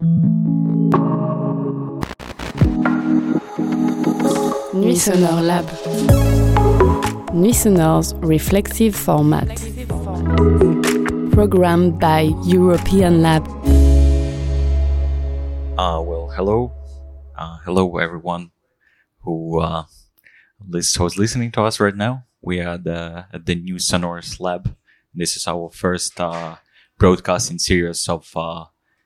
Nuits 0.00 0.16
Sonores 5.04 5.44
Lab. 5.44 5.66
Nuit 7.34 7.54
Sonore's 7.54 8.14
reflexive 8.14 8.96
format. 8.96 9.46
Programmed 11.32 12.00
by 12.00 12.32
European 12.46 13.20
Lab. 13.20 13.46
Uh, 15.76 16.00
well, 16.00 16.32
hello. 16.34 16.72
Uh, 17.36 17.58
hello, 17.66 17.98
everyone 17.98 18.52
who 19.20 19.60
uh, 19.60 19.84
who's 20.72 21.18
listening 21.18 21.50
to 21.52 21.60
us 21.60 21.78
right 21.78 21.94
now. 21.94 22.24
We 22.40 22.62
are 22.62 22.78
the, 22.78 23.26
at 23.34 23.44
the 23.44 23.54
Nuits 23.54 23.90
Sonores 23.90 24.40
Lab. 24.40 24.74
This 25.12 25.36
is 25.36 25.46
our 25.46 25.68
first 25.70 26.18
uh, 26.18 26.56
broadcasting 26.96 27.58
series 27.58 28.08
of 28.08 28.34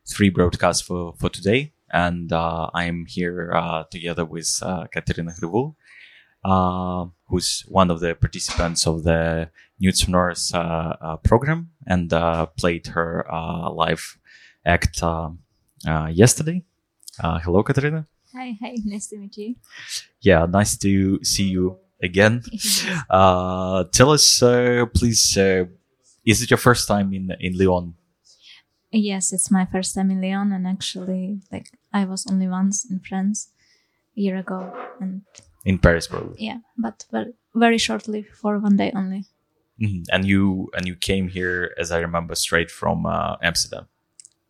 three 0.07 0.30
broadcasts 0.30 0.82
for, 0.82 1.14
for 1.18 1.29
today. 1.29 1.73
And 1.93 2.32
uh, 2.32 2.70
I 2.74 2.84
am 2.84 3.06
here 3.09 3.52
uh, 3.55 3.84
together 3.91 4.24
with 4.24 4.59
uh, 4.62 4.87
Katarina 4.92 5.33
Gryvul, 5.41 5.74
uh, 6.45 7.06
who's 7.28 7.65
one 7.69 7.91
of 7.91 8.01
the 8.01 8.14
participants 8.14 8.87
of 8.87 9.05
the 9.05 9.51
Nuits 9.80 10.05
Sonores 10.05 10.55
uh, 10.55 10.97
uh, 11.01 11.16
program 11.19 11.70
and 11.87 12.12
uh, 12.12 12.47
played 12.47 12.88
her 12.88 13.27
uh, 13.33 13.70
live 13.70 14.19
act 14.64 15.02
uh, 15.02 15.30
uh, 15.87 16.06
yesterday. 16.12 16.64
Uh, 17.23 17.39
hello, 17.39 17.62
Katerina. 17.62 18.06
Hi, 18.34 18.56
hi, 18.61 18.75
nice 18.84 19.06
to 19.09 19.19
meet 19.19 19.36
you. 19.36 19.55
Yeah, 20.20 20.47
nice 20.47 20.77
to 20.78 21.23
see 21.23 21.45
you 21.45 21.78
again. 22.02 22.42
Uh, 23.11 23.84
tell 23.92 24.11
us, 24.11 24.42
uh, 24.42 24.86
please, 24.95 25.36
uh, 25.36 25.64
is 26.25 26.42
it 26.42 26.50
your 26.50 26.59
first 26.59 26.89
time 26.89 27.12
in 27.12 27.30
in 27.39 27.56
Lyon? 27.56 27.95
Yes, 28.95 29.33
it's 29.33 29.51
my 29.51 29.66
first 29.66 29.95
time 29.95 30.11
in 30.11 30.21
Lyon, 30.21 30.53
and 30.53 30.66
actually, 30.66 31.41
like, 31.53 31.66
I 31.93 32.05
was 32.05 32.27
only 32.30 32.48
once 32.48 32.84
in 32.91 33.01
France 33.01 33.51
a 34.17 34.20
year 34.20 34.37
ago, 34.39 34.73
and 35.01 35.23
In 35.64 35.78
Paris, 35.78 36.06
probably. 36.06 36.36
yeah, 36.39 36.59
but 36.77 37.05
very, 37.11 37.33
very 37.55 37.78
shortly 37.78 38.23
for 38.23 38.59
one 38.59 38.77
day 38.77 38.92
only. 38.95 39.25
Mhm. 39.81 40.05
And 40.12 40.25
you 40.25 40.70
and 40.77 40.86
you 40.86 40.95
came 40.97 41.28
here, 41.28 41.75
as 41.78 41.91
I 41.91 41.98
remember, 41.98 42.34
straight 42.36 42.70
from 42.70 43.06
uh, 43.06 43.36
Amsterdam, 43.42 43.86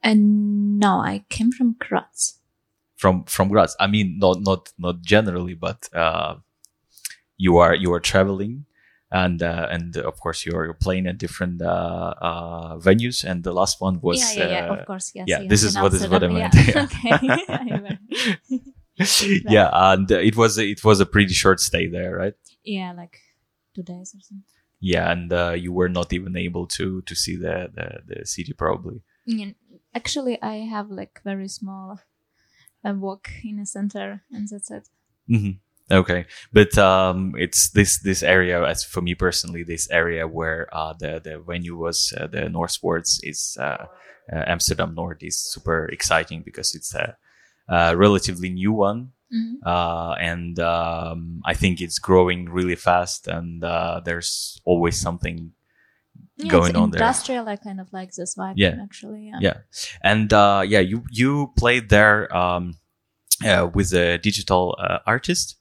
And 0.02 0.78
no, 0.78 1.00
I 1.00 1.24
came 1.30 1.50
from 1.52 1.76
Graz. 1.78 2.40
from 2.96 3.24
from 3.24 3.48
Graz. 3.48 3.74
I 3.80 3.86
mean, 3.86 4.18
not 4.18 4.40
not 4.42 4.72
not 4.78 4.96
generally, 5.02 5.54
but 5.54 5.88
uh, 5.94 6.36
you 7.38 7.56
are 7.58 7.74
you 7.74 7.92
are 7.94 8.00
traveling. 8.00 8.66
And 9.10 9.42
uh, 9.42 9.68
and 9.70 9.96
of 9.96 10.18
course 10.18 10.44
you're, 10.44 10.64
you're 10.64 10.74
playing 10.74 11.06
at 11.06 11.18
different 11.18 11.62
uh, 11.62 12.14
uh, 12.20 12.78
venues, 12.78 13.22
and 13.22 13.44
the 13.44 13.52
last 13.52 13.80
one 13.80 14.00
was 14.00 14.18
yeah, 14.18 14.44
yeah, 14.44 14.50
yeah, 14.50 14.70
uh, 14.70 14.74
of 14.74 14.86
course, 14.86 15.12
yes. 15.14 15.28
yeah, 15.28 15.40
yes, 15.40 15.50
this 15.50 15.62
is 15.62 15.78
what 15.78 15.94
is 15.94 16.08
what 16.08 16.22
I 16.28 16.28
meant. 16.28 16.54
Yeah. 16.54 16.84
okay. 16.84 17.10
Yeah, 19.48 19.70
and 19.72 20.10
it 20.10 20.36
was 20.36 20.58
it 20.58 20.82
was 20.82 21.00
a 21.00 21.06
pretty 21.06 21.32
short 21.32 21.60
stay 21.60 21.86
there, 21.86 22.16
right? 22.16 22.34
yeah, 22.64 22.92
like 22.92 23.20
two 23.74 23.82
days 23.82 24.14
or 24.14 24.20
something. 24.20 24.44
Yeah, 24.80 25.10
and 25.10 25.32
uh, 25.32 25.52
you 25.52 25.72
were 25.72 25.88
not 25.88 26.12
even 26.12 26.36
able 26.36 26.66
to 26.78 27.02
to 27.02 27.14
see 27.14 27.36
the 27.36 27.70
the, 27.74 28.14
the 28.14 28.26
city 28.26 28.52
probably. 28.52 29.02
Actually, 29.94 30.42
I 30.42 30.66
have 30.66 30.90
like 30.90 31.20
very 31.24 31.48
small 31.48 32.00
uh, 32.84 32.94
walk 32.94 33.30
in 33.44 33.60
a 33.60 33.66
center, 33.66 34.22
and 34.30 34.48
that's 34.48 34.70
it. 34.70 34.88
hmm 35.28 35.50
Okay, 35.90 36.24
but 36.52 36.76
um, 36.78 37.34
it's 37.36 37.68
this 37.70 37.98
this 38.00 38.22
area, 38.22 38.64
as 38.64 38.84
for 38.84 39.02
me 39.02 39.14
personally, 39.14 39.62
this 39.64 39.86
area 39.90 40.26
where 40.26 40.66
uh, 40.72 40.94
the 40.98 41.20
the 41.22 41.38
venue 41.38 41.76
was 41.76 42.12
uh, 42.18 42.26
the 42.26 42.48
North 42.48 42.70
Sports 42.70 43.20
is 43.22 43.58
uh, 43.60 43.86
uh, 44.32 44.44
Amsterdam 44.46 44.94
North 44.94 45.22
is 45.22 45.38
super 45.38 45.86
exciting 45.92 46.42
because 46.42 46.74
it's 46.74 46.94
a, 46.94 47.16
a 47.68 47.94
relatively 47.96 48.48
new 48.48 48.72
one. 48.72 49.12
Mhm. 49.32 49.56
Uh, 49.66 50.14
and 50.20 50.58
um, 50.60 51.40
I 51.44 51.54
think 51.54 51.80
it's 51.80 51.98
growing 51.98 52.48
really 52.48 52.76
fast, 52.76 53.26
and 53.28 53.62
uh, 53.64 54.00
there's 54.04 54.60
always 54.64 54.96
something 55.00 55.52
Yeah, 56.36 56.48
going 56.50 56.70
it's 56.70 56.78
on 56.78 56.90
there. 56.90 57.02
industrial. 57.02 57.48
I 57.48 57.56
kind 57.56 57.80
of 57.80 57.92
like 57.92 58.12
this 58.14 58.36
vibe. 58.36 58.54
Yeah. 58.56 58.76
actually, 58.82 59.26
yeah. 59.28 59.38
Yeah, 59.40 59.56
and 60.02 60.32
uh, 60.32 60.62
yeah, 60.66 60.80
you 60.80 61.04
you 61.10 61.52
played 61.58 61.88
there 61.90 62.34
um, 62.34 62.78
uh, 63.44 63.68
with 63.74 63.92
a 63.92 64.16
digital 64.18 64.76
uh, 64.80 64.98
artist. 65.06 65.56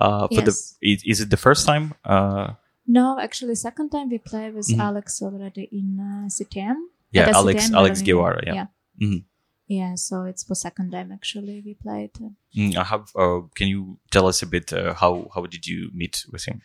Uh, 0.00 0.28
for 0.28 0.34
Yes. 0.42 0.76
the 0.80 0.92
is, 0.92 1.02
is 1.12 1.20
it 1.20 1.30
the 1.30 1.36
first 1.36 1.66
time? 1.66 1.94
Uh, 2.04 2.54
No, 2.90 3.18
actually, 3.20 3.54
second 3.54 3.90
time 3.90 4.08
we 4.08 4.18
play 4.18 4.46
with 4.50 4.68
Mhm. 4.72 4.80
Alex 4.88 5.20
already 5.22 5.64
in 5.80 5.88
uh, 6.00 6.28
CTM. 6.36 6.76
yeah, 7.12 7.30
Alex 7.40 7.64
CTM, 7.64 7.74
Alex 7.80 8.02
Guevara. 8.02 8.40
Yeah. 8.46 8.54
yeah. 8.58 8.66
Mhm. 9.06 9.24
Yeah, 9.78 9.94
so 9.96 10.14
it's 10.30 10.42
for 10.46 10.54
second 10.54 10.88
time 10.92 11.12
actually 11.12 11.56
we 11.66 11.74
played. 11.74 12.14
Mm, 12.56 12.72
I 12.82 12.84
have. 12.92 13.04
Uh, 13.22 13.40
can 13.58 13.68
you 13.68 13.98
tell 14.10 14.26
us 14.26 14.42
a 14.42 14.46
bit 14.46 14.72
uh, 14.72 14.94
how 15.02 15.12
how 15.34 15.42
did 15.54 15.66
you 15.66 15.90
meet 15.92 16.24
with 16.32 16.44
him? 16.48 16.62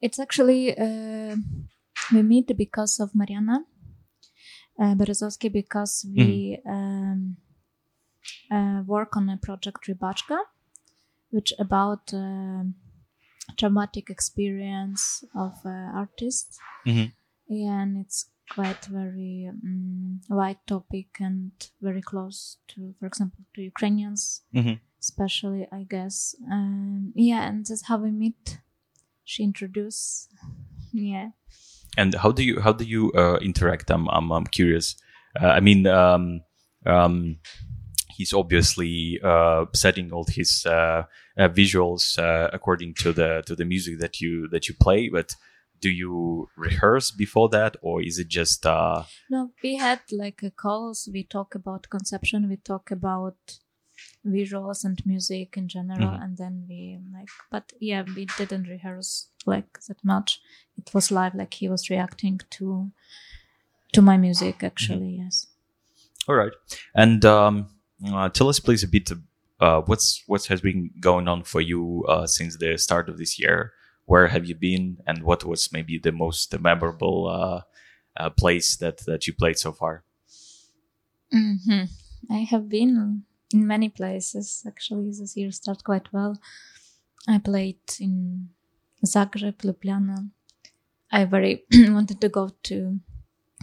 It's 0.00 0.18
actually 0.20 0.62
uh, 0.86 1.34
we 2.12 2.22
meet 2.22 2.48
because 2.56 3.00
of 3.02 3.08
Mariana 3.14 3.56
uh, 4.80 4.94
Berezovsky 4.94 5.50
because 5.60 6.06
we 6.16 6.58
um, 6.66 7.36
uh, 8.50 8.82
work 8.86 9.16
on 9.16 9.28
a 9.30 9.36
project 9.36 9.80
Rybachka, 9.88 10.38
which 11.34 11.50
about 11.66 12.04
um 12.14 12.74
traumatic 13.60 14.06
experience 14.16 15.02
of 15.44 15.52
uh, 15.64 16.00
artists. 16.02 16.58
Mhm. 16.86 17.06
And 17.48 17.90
it's 18.02 18.20
quite 18.56 18.82
very 19.00 19.34
um, 19.52 20.20
wide 20.40 20.62
topic 20.66 21.08
and 21.20 21.52
very 21.80 22.02
close 22.10 22.38
to, 22.68 22.94
for 22.98 23.06
example, 23.10 23.42
to 23.54 23.60
Ukrainians, 23.72 24.22
Mhm. 24.54 24.76
especially, 25.04 25.62
I 25.80 25.82
guess. 25.94 26.16
Um, 26.54 27.12
yeah, 27.30 27.42
and 27.48 27.58
that's 27.66 27.86
how 27.88 27.98
we 28.04 28.10
meet. 28.24 28.42
She 29.24 29.42
introduced, 29.50 30.30
yeah. 30.92 31.28
And 31.96 32.14
how 32.22 32.30
do 32.32 32.42
you 32.48 32.54
how 32.64 32.72
do 32.80 32.84
you 32.94 33.02
uh, 33.22 33.38
interact? 33.48 33.86
I'm 33.90 34.04
I'm, 34.16 34.28
I'm 34.36 34.46
curious. 34.58 34.86
Uh, 35.40 35.52
I 35.58 35.60
mean, 35.60 35.80
um, 35.86 36.24
um, 36.94 37.16
he's 38.16 38.32
obviously 38.32 39.20
uh, 39.22 39.64
setting 39.74 40.12
all 40.12 40.26
his 40.28 40.64
uh, 40.66 41.02
uh, 41.38 41.48
visuals 41.48 42.18
uh, 42.18 42.48
according 42.52 42.94
to 42.94 43.12
the 43.12 43.42
to 43.46 43.54
the 43.56 43.64
music 43.64 43.98
that 44.00 44.20
you 44.20 44.48
that 44.48 44.68
you 44.68 44.74
play, 44.80 45.08
but 45.08 45.36
do 45.80 45.90
you 45.90 46.48
rehearse 46.56 47.10
before 47.10 47.48
that, 47.50 47.76
or 47.82 48.00
is 48.02 48.18
it 48.18 48.28
just? 48.28 48.64
Uh, 48.64 49.02
No, 49.30 49.50
we 49.62 49.76
had 49.76 50.00
like 50.10 50.42
a 50.42 50.50
calls. 50.50 51.08
We 51.12 51.24
talk 51.24 51.54
about 51.54 51.90
conception. 51.90 52.48
We 52.48 52.56
talk 52.56 52.90
about 52.90 53.36
visuals 54.26 54.84
and 54.84 55.04
music 55.06 55.56
in 55.56 55.68
general, 55.68 56.10
Mhm. 56.10 56.22
and 56.24 56.36
then 56.36 56.64
we 56.68 56.98
like. 57.12 57.28
But 57.50 57.72
yeah, 57.80 58.04
we 58.16 58.26
didn't 58.38 58.68
rehearse 58.68 59.28
like 59.46 59.78
that 59.88 60.02
much. 60.04 60.40
It 60.78 60.94
was 60.94 61.10
live. 61.10 61.34
Like 61.34 61.54
he 61.54 61.68
was 61.68 61.90
reacting 61.90 62.40
to 62.50 62.90
to 63.92 64.02
my 64.02 64.16
music. 64.16 64.62
Actually, 64.62 65.16
yes. 65.18 65.46
all 66.28 66.34
right, 66.36 66.52
and 66.94 67.24
um, 67.24 67.66
uh, 68.12 68.28
tell 68.28 68.48
us 68.48 68.60
please 68.60 68.82
a 68.82 68.88
bit. 68.88 69.10
Uh, 69.60 69.80
what's 69.82 70.22
what 70.26 70.44
has 70.46 70.60
been 70.60 70.90
going 71.00 71.28
on 71.28 71.42
for 71.44 71.60
you 71.60 72.04
uh, 72.08 72.26
since 72.26 72.56
the 72.56 72.76
start 72.76 73.08
of 73.08 73.18
this 73.18 73.38
year? 73.38 73.72
Where 74.06 74.28
have 74.28 74.44
you 74.44 74.54
been, 74.54 74.98
and 75.06 75.22
what 75.22 75.44
was 75.44 75.72
maybe 75.72 75.98
the 75.98 76.12
most 76.12 76.58
memorable 76.60 77.28
uh, 77.28 77.60
uh, 78.20 78.30
place 78.30 78.76
that 78.76 78.98
that 79.06 79.26
you 79.26 79.32
played 79.32 79.58
so 79.58 79.72
far? 79.72 80.04
hmm 81.32 81.84
I 82.30 82.38
have 82.50 82.68
been 82.68 83.24
in 83.52 83.66
many 83.66 83.88
places. 83.88 84.62
Actually, 84.66 85.10
this 85.10 85.36
year 85.36 85.52
started 85.52 85.84
quite 85.84 86.12
well. 86.12 86.38
I 87.28 87.38
played 87.38 87.80
in 88.00 88.48
Zagreb, 89.04 89.58
Ljubljana. 89.62 90.30
I 91.10 91.24
very 91.24 91.64
wanted 91.72 92.20
to 92.20 92.28
go 92.28 92.50
to 92.64 93.00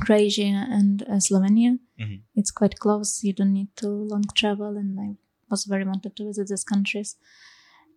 Croatia 0.02 0.66
and 0.78 1.04
uh, 1.04 1.20
Slovenia. 1.20 1.78
Mhm. 2.00 2.22
It's 2.36 2.52
quite 2.52 2.76
close. 2.80 3.24
You 3.28 3.34
don't 3.34 3.54
need 3.54 3.72
to 3.78 3.88
long 3.88 4.24
travel, 4.36 4.78
and 4.78 5.00
I 5.00 5.09
was 5.50 5.66
very 5.66 5.86
wanted 5.86 6.16
to 6.16 6.26
visit 6.26 6.48
these 6.48 6.64
countries. 6.66 7.16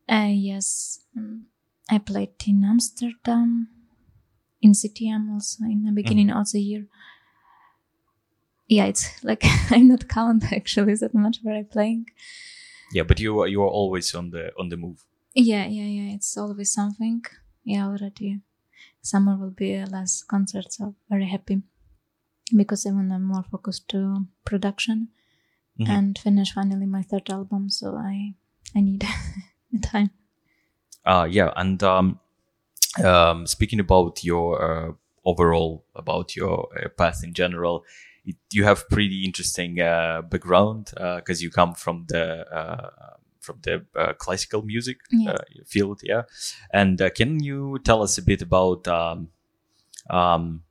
Uh, 0.09 0.31
yes, 0.51 1.01
um, 1.17 1.47
I 1.91 1.99
played 1.99 2.35
in 2.47 2.65
Amsterdam, 2.65 3.69
in 4.61 4.73
CTM 4.75 5.33
also 5.33 5.65
in 5.65 5.85
the 5.85 5.93
beginning 5.93 6.31
of 6.31 6.47
the 6.53 6.61
year. 6.61 6.87
Yeah, 8.69 8.87
it's 8.87 9.23
like 9.25 9.43
I'm 9.71 9.89
not 9.89 10.09
count 10.09 10.45
actually 10.53 10.95
that 10.97 11.15
much 11.15 11.39
where 11.43 11.57
I'm 11.57 11.67
playing. 11.67 12.07
Yeah, 12.93 13.05
but 13.07 13.19
you 13.21 13.41
are 13.41 13.49
you 13.49 13.63
are 13.63 13.69
always 13.81 14.15
on 14.15 14.31
the 14.31 14.53
on 14.59 14.69
the 14.69 14.77
move. 14.77 15.05
Yeah, 15.35 15.67
yeah, 15.67 15.87
yeah. 15.99 16.15
It's 16.15 16.37
always 16.37 16.73
something. 16.73 17.25
Yeah, 17.65 17.87
already. 17.87 18.41
Summer 19.03 19.37
will 19.37 19.51
be 19.57 19.85
less 19.85 20.23
concerts. 20.23 20.77
So 20.77 20.95
very 21.11 21.27
happy 21.27 21.63
because 22.57 22.87
I 22.87 22.93
want 22.93 23.11
to 23.11 23.19
more 23.19 23.43
focused 23.51 23.89
to 23.89 24.27
production 24.45 25.09
Mhm. 25.79 25.89
and 25.89 26.19
finish 26.19 26.53
finally 26.53 26.87
my 26.87 27.03
third 27.03 27.31
album. 27.31 27.71
So 27.71 27.97
I 27.97 28.35
I 28.77 28.81
need 28.81 29.05
time. 29.83 30.11
Uh, 31.05 31.27
yeah, 31.31 31.53
and 31.57 31.83
um, 31.83 32.19
um, 33.05 33.47
speaking 33.47 33.81
about 33.81 34.25
your 34.25 34.63
uh, 34.63 34.93
overall 35.25 35.85
about 35.95 36.37
your 36.37 36.69
uh, 36.77 36.89
path 36.97 37.23
in 37.25 37.35
general, 37.35 37.85
it, 38.25 38.37
you 38.53 38.65
have 38.65 38.89
pretty 38.89 39.25
interesting 39.25 39.81
uh, 39.81 40.23
background 40.23 40.93
because 41.17 41.43
you 41.43 41.51
come 41.51 41.75
from 41.75 42.07
the 42.09 42.47
uh, 42.55 42.91
from 43.41 43.59
the 43.63 43.85
uh, 43.97 44.13
classical 44.15 44.63
music 44.63 44.99
Yeah. 45.11 45.33
uh, 45.33 45.45
field, 45.67 46.01
yeah. 46.03 46.23
And 46.73 47.01
uh, 47.03 47.11
can 47.11 47.43
you 47.43 47.79
tell 47.85 48.03
us 48.03 48.17
a 48.19 48.23
bit 48.23 48.41
about 48.43 48.89
um, 48.89 49.29
um, 50.09 50.63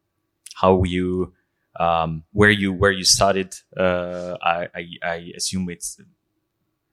how 0.56 0.84
you 0.84 1.34
um, 1.80 2.24
where 2.32 2.52
you 2.52 2.72
where 2.74 2.92
you 2.92 3.04
studied? 3.04 3.56
Uh, 3.76 4.36
I, 4.42 4.68
I 4.76 4.84
I 5.04 5.32
assume 5.36 5.70
it's 5.70 5.98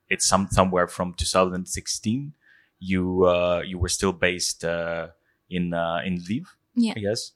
it's 0.08 0.26
some 0.26 0.48
somewhere 0.50 0.86
from 0.88 1.14
2016. 1.14 2.32
You 2.78 3.24
uh, 3.26 3.62
you 3.66 3.78
were 3.78 3.88
still 3.90 4.12
based 4.12 4.64
uh, 4.64 5.08
in 5.50 5.74
uh, 5.74 6.00
in 6.04 6.16
Lviv, 6.18 6.46
Yeah. 6.74 6.94
I 6.96 7.00
guess. 7.00 7.32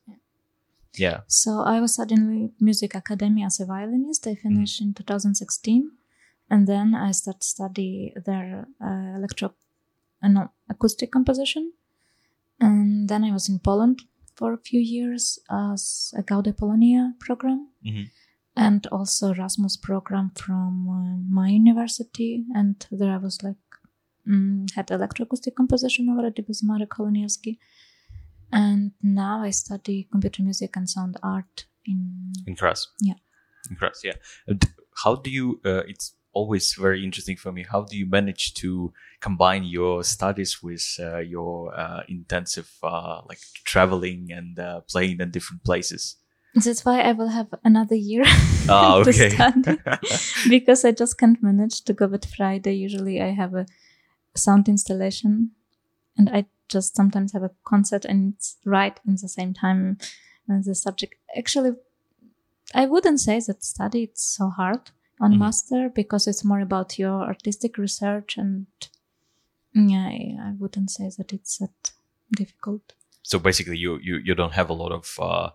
Yeah. 0.96 1.20
So 1.26 1.60
I 1.60 1.80
was 1.80 1.94
studying 1.94 2.52
music 2.60 2.94
academy 2.94 3.44
as 3.44 3.60
a 3.60 3.66
violinist. 3.66 4.26
I 4.26 4.34
finished 4.36 4.80
Mm-hmm. 4.80 4.88
in 4.88 4.94
2016, 4.94 5.90
and 6.50 6.66
then 6.66 6.94
I 6.94 7.10
started 7.12 7.42
study 7.42 8.14
their 8.24 8.66
uh, 8.80 9.16
electro, 9.18 9.54
uh, 10.22 10.28
no, 10.28 10.50
acoustic 10.70 11.10
composition. 11.10 11.72
And 12.60 13.08
then 13.08 13.24
I 13.24 13.32
was 13.32 13.48
in 13.48 13.58
Poland 13.58 14.02
for 14.36 14.52
a 14.52 14.58
few 14.58 14.80
years 14.80 15.38
as 15.50 16.12
a 16.16 16.22
Gaude 16.22 16.52
Polonia 16.56 17.14
program, 17.20 17.68
Mhm. 17.86 18.10
and 18.56 18.86
also 18.88 19.30
Erasmus 19.32 19.76
program 19.76 20.30
from 20.34 20.88
uh, 20.88 21.16
my 21.40 21.48
university. 21.48 22.44
And 22.54 22.74
there 22.90 23.12
I 23.14 23.18
was 23.18 23.42
like 23.42 23.56
mm, 24.26 24.70
had 24.74 24.86
electroacoustic 24.88 25.54
composition 25.54 26.08
already 26.08 26.42
with 26.48 26.62
Marek 26.62 26.90
Chołoniewski. 26.90 27.58
And 28.52 28.92
now 29.02 29.42
I 29.42 29.50
study 29.50 30.08
computer 30.10 30.42
music 30.42 30.76
and 30.76 30.88
sound 30.88 31.16
art 31.22 31.66
in 31.84 32.32
in 32.46 32.54
Graz. 32.54 32.88
Yeah. 33.00 33.18
In 33.70 33.76
Graz, 33.76 34.00
yeah. 34.04 34.16
How 35.04 35.16
do 35.16 35.30
you? 35.30 35.60
Uh, 35.64 35.82
it's 35.88 36.14
always 36.34 36.74
very 36.74 37.02
interesting 37.02 37.36
for 37.36 37.52
me. 37.52 37.64
How 37.68 37.82
do 37.82 37.96
you 37.96 38.06
manage 38.06 38.54
to 38.54 38.92
combine 39.20 39.64
your 39.64 40.04
studies 40.04 40.62
with 40.62 40.84
uh, 41.00 41.18
your 41.18 41.74
uh, 41.78 42.02
intensive, 42.08 42.70
uh, 42.82 43.22
like 43.28 43.38
traveling 43.64 44.30
and 44.30 44.58
uh, 44.58 44.80
playing 44.80 45.20
in 45.20 45.30
different 45.30 45.64
places? 45.64 46.16
That's 46.54 46.84
why 46.84 47.00
I 47.00 47.12
will 47.12 47.28
have 47.28 47.48
another 47.64 47.96
year 47.96 48.24
Ah, 48.68 49.02
to 49.04 49.12
study 49.12 49.78
because 50.48 50.84
I 50.84 50.92
just 50.92 51.18
can't 51.18 51.42
manage 51.42 51.82
to 51.82 51.92
go 51.92 52.06
with 52.06 52.24
Friday. 52.24 52.74
Usually 52.74 53.20
I 53.20 53.30
have 53.30 53.54
a 53.54 53.66
sound 54.36 54.68
installation 54.68 55.50
and 56.16 56.30
I 56.30 56.46
just 56.68 56.96
sometimes 56.96 57.32
have 57.32 57.42
a 57.42 57.50
concert 57.64 58.04
and 58.04 58.34
it's 58.34 58.56
right 58.64 58.98
in 59.06 59.16
the 59.20 59.28
same 59.28 59.52
time 59.52 59.98
as 60.48 60.66
the 60.66 60.74
subject. 60.74 61.16
Actually, 61.36 61.72
I 62.74 62.86
wouldn't 62.86 63.20
say 63.20 63.40
that 63.46 63.64
study 63.64 64.04
it's 64.04 64.24
so 64.24 64.48
hard 64.48 64.90
on 65.20 65.32
Mhm. 65.32 65.38
master 65.38 65.88
because 65.94 66.26
it's 66.26 66.44
more 66.44 66.60
about 66.60 66.98
your 66.98 67.22
artistic 67.22 67.78
research 67.78 68.36
and 68.36 68.66
yeah, 69.74 70.06
I, 70.06 70.52
wouldn't 70.58 70.90
say 70.90 71.10
that 71.18 71.32
it's 71.32 71.58
that 71.58 71.92
difficult. 72.30 72.92
so 73.22 73.38
basically, 73.38 73.78
you 73.78 73.98
you 74.02 74.16
you 74.16 74.34
don't 74.34 74.52
have 74.52 74.70
a 74.70 74.74
lot 74.74 74.92
of 74.92 75.18
uh, 75.18 75.50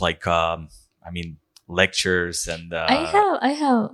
like 0.00 0.26
um, 0.26 0.68
I 1.06 1.10
mean 1.10 1.38
lectures 1.68 2.48
and 2.48 2.72
uh, 2.72 2.86
I 2.88 2.96
have, 2.96 3.38
I 3.40 3.52
have, 3.52 3.90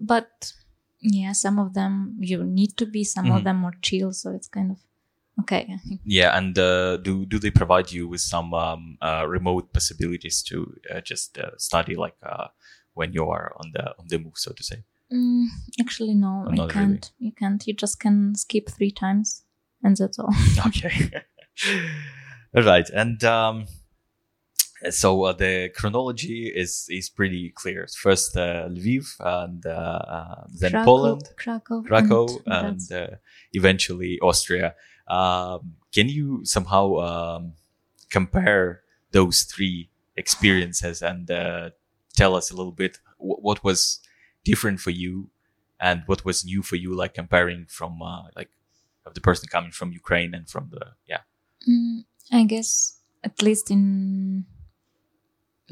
but 0.00 0.52
yeah, 1.00 1.32
some 1.32 1.58
of 1.58 1.74
them 1.74 2.16
you 2.20 2.42
need 2.44 2.76
to 2.78 2.86
be, 2.86 3.04
some 3.04 3.26
Mhm. 3.26 3.36
of 3.36 3.44
them 3.44 3.56
more 3.56 3.74
chill, 3.82 4.12
so 4.12 4.30
it's 4.34 4.48
kind 4.48 4.70
of 4.72 4.78
okay. 5.40 5.76
Yeah, 6.04 6.36
and 6.36 6.58
uh, 6.58 6.96
do 6.96 7.24
do 7.26 7.38
they 7.38 7.50
provide 7.50 7.92
you 7.92 8.08
with 8.08 8.20
some 8.20 8.52
um, 8.54 8.98
uh, 9.00 9.24
remote 9.28 9.72
possibilities 9.72 10.42
to 10.44 10.74
uh, 10.90 11.00
just 11.00 11.38
uh, 11.38 11.56
study 11.58 11.94
like 11.94 12.16
uh, 12.22 12.48
when 12.94 13.12
you 13.12 13.24
are 13.30 13.52
on 13.56 13.72
the 13.74 13.84
on 13.98 14.06
the 14.08 14.18
move, 14.18 14.36
so 14.36 14.52
to 14.52 14.62
say? 14.62 14.82
Mm, 15.12 15.44
actually, 15.80 16.14
no, 16.14 16.44
Oh, 16.46 16.52
you 16.52 16.68
can't. 16.68 17.10
really. 17.18 17.26
You 17.26 17.32
can't. 17.32 17.66
You 17.66 17.74
just 17.74 18.00
can 18.00 18.34
skip 18.34 18.68
three 18.70 18.90
times, 18.90 19.44
and 19.82 19.96
that's 19.96 20.18
all. 20.18 20.32
Okay, 20.66 21.10
all 22.56 22.62
right, 22.62 22.88
and 22.90 23.22
um, 23.24 23.66
so 24.90 25.22
uh, 25.24 25.32
the 25.32 25.70
chronology 25.74 26.52
is 26.54 26.86
is 26.90 27.08
pretty 27.08 27.50
clear. 27.50 27.86
First 28.00 28.36
uh, 28.36 28.68
Lviv, 28.68 29.06
and 29.20 29.64
uh, 29.66 29.70
uh, 29.70 30.44
then 30.60 30.72
Krakow- 30.72 30.84
Poland, 30.84 31.28
Krakow, 31.36 31.82
Krakow, 31.82 32.26
and 32.46 32.66
and 32.66 32.92
uh, 32.92 33.16
eventually 33.52 34.18
Austria. 34.20 34.74
Um, 35.08 35.74
can 35.94 36.08
you 36.08 36.44
somehow 36.44 36.84
um, 37.08 37.52
compare 38.10 38.80
those 39.12 39.42
three 39.42 39.90
experiences 40.16 41.02
and 41.02 41.30
uh, 41.30 41.70
tell 42.16 42.34
us 42.34 42.50
a 42.50 42.56
little 42.56 42.72
bit 42.72 42.98
wh- 43.18 43.42
what 43.42 43.62
was 43.64 44.00
different 44.44 44.80
for 44.80 44.90
you 44.90 45.30
and 45.80 46.02
what 46.06 46.24
was 46.24 46.44
new 46.44 46.62
for 46.62 46.76
you, 46.76 46.94
like 46.94 47.14
comparing 47.14 47.66
from 47.68 48.00
uh, 48.02 48.24
like 48.36 48.50
of 49.06 49.14
the 49.14 49.20
person 49.20 49.48
coming 49.48 49.72
from 49.72 49.92
Ukraine 49.92 50.32
and 50.34 50.48
from 50.48 50.68
the 50.70 50.82
yeah. 51.06 51.22
Mm, 51.68 52.04
I 52.30 52.44
guess 52.44 52.98
at 53.24 53.42
least 53.42 53.70
in 53.70 54.44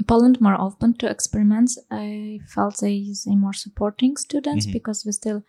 Poland, 0.07 0.41
more 0.41 0.59
open 0.61 0.95
to 0.95 1.11
experiments. 1.11 1.79
I 1.91 2.41
felt 2.55 2.79
they 2.81 3.13
they 3.25 3.35
more 3.35 3.53
supporting 3.53 4.17
students 4.17 4.67
Mhm. 4.67 4.73
because 4.73 5.05
we 5.05 5.13
still 5.13 5.41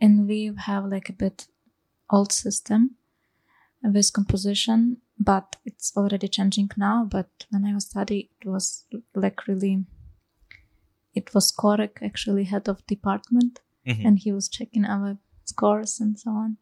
in 0.00 0.26
Lviv 0.26 0.58
have 0.68 0.84
like 0.94 1.08
a 1.08 1.12
bit 1.24 1.46
old 2.10 2.32
system 2.32 2.80
with 3.82 4.12
composition, 4.12 4.78
but 5.18 5.56
it's 5.64 5.88
already 5.96 6.28
changing 6.28 6.70
now. 6.76 7.04
But 7.16 7.28
when 7.50 7.64
I 7.64 7.74
was 7.74 7.84
studying, 7.86 8.28
it 8.40 8.48
was 8.48 8.84
like 9.14 9.46
really. 9.46 9.84
It 11.14 11.34
was 11.34 11.52
Korek 11.52 12.02
actually 12.02 12.44
head 12.44 12.68
of 12.68 12.86
department, 12.86 13.60
Mhm. 13.86 14.04
and 14.06 14.18
he 14.18 14.32
was 14.32 14.48
checking 14.48 14.84
our 14.84 15.18
scores 15.44 16.00
and 16.00 16.18
so 16.18 16.30
on. 16.30 16.56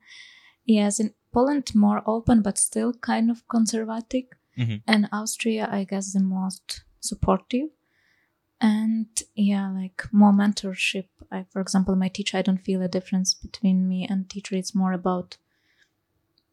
Yes, 0.64 1.00
in 1.00 1.14
Poland 1.32 1.74
more 1.74 2.02
open 2.06 2.42
but 2.42 2.58
still 2.58 2.92
kind 2.94 3.30
of 3.30 3.46
conservative, 3.48 4.28
Mhm. 4.56 4.82
and 4.86 5.08
Austria 5.12 5.68
I 5.70 5.84
guess 5.84 6.12
the 6.12 6.20
most 6.20 6.84
supportive. 7.00 7.70
And 8.60 9.08
yeah, 9.34 9.70
like 9.70 10.12
more 10.12 10.32
mentorship. 10.32 11.08
I, 11.30 11.44
for 11.44 11.60
example, 11.62 11.96
my 11.96 12.08
teacher, 12.08 12.36
I 12.38 12.42
don't 12.42 12.58
feel 12.64 12.82
a 12.82 12.88
difference 12.88 13.32
between 13.32 13.88
me 13.88 14.06
and 14.06 14.28
teacher. 14.28 14.54
It's 14.56 14.74
more 14.74 14.92
about, 14.92 15.38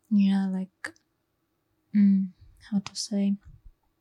yeah, 0.10 0.48
like, 0.48 0.94
mm, 1.94 2.28
how 2.72 2.80
to 2.80 2.96
say, 2.96 3.36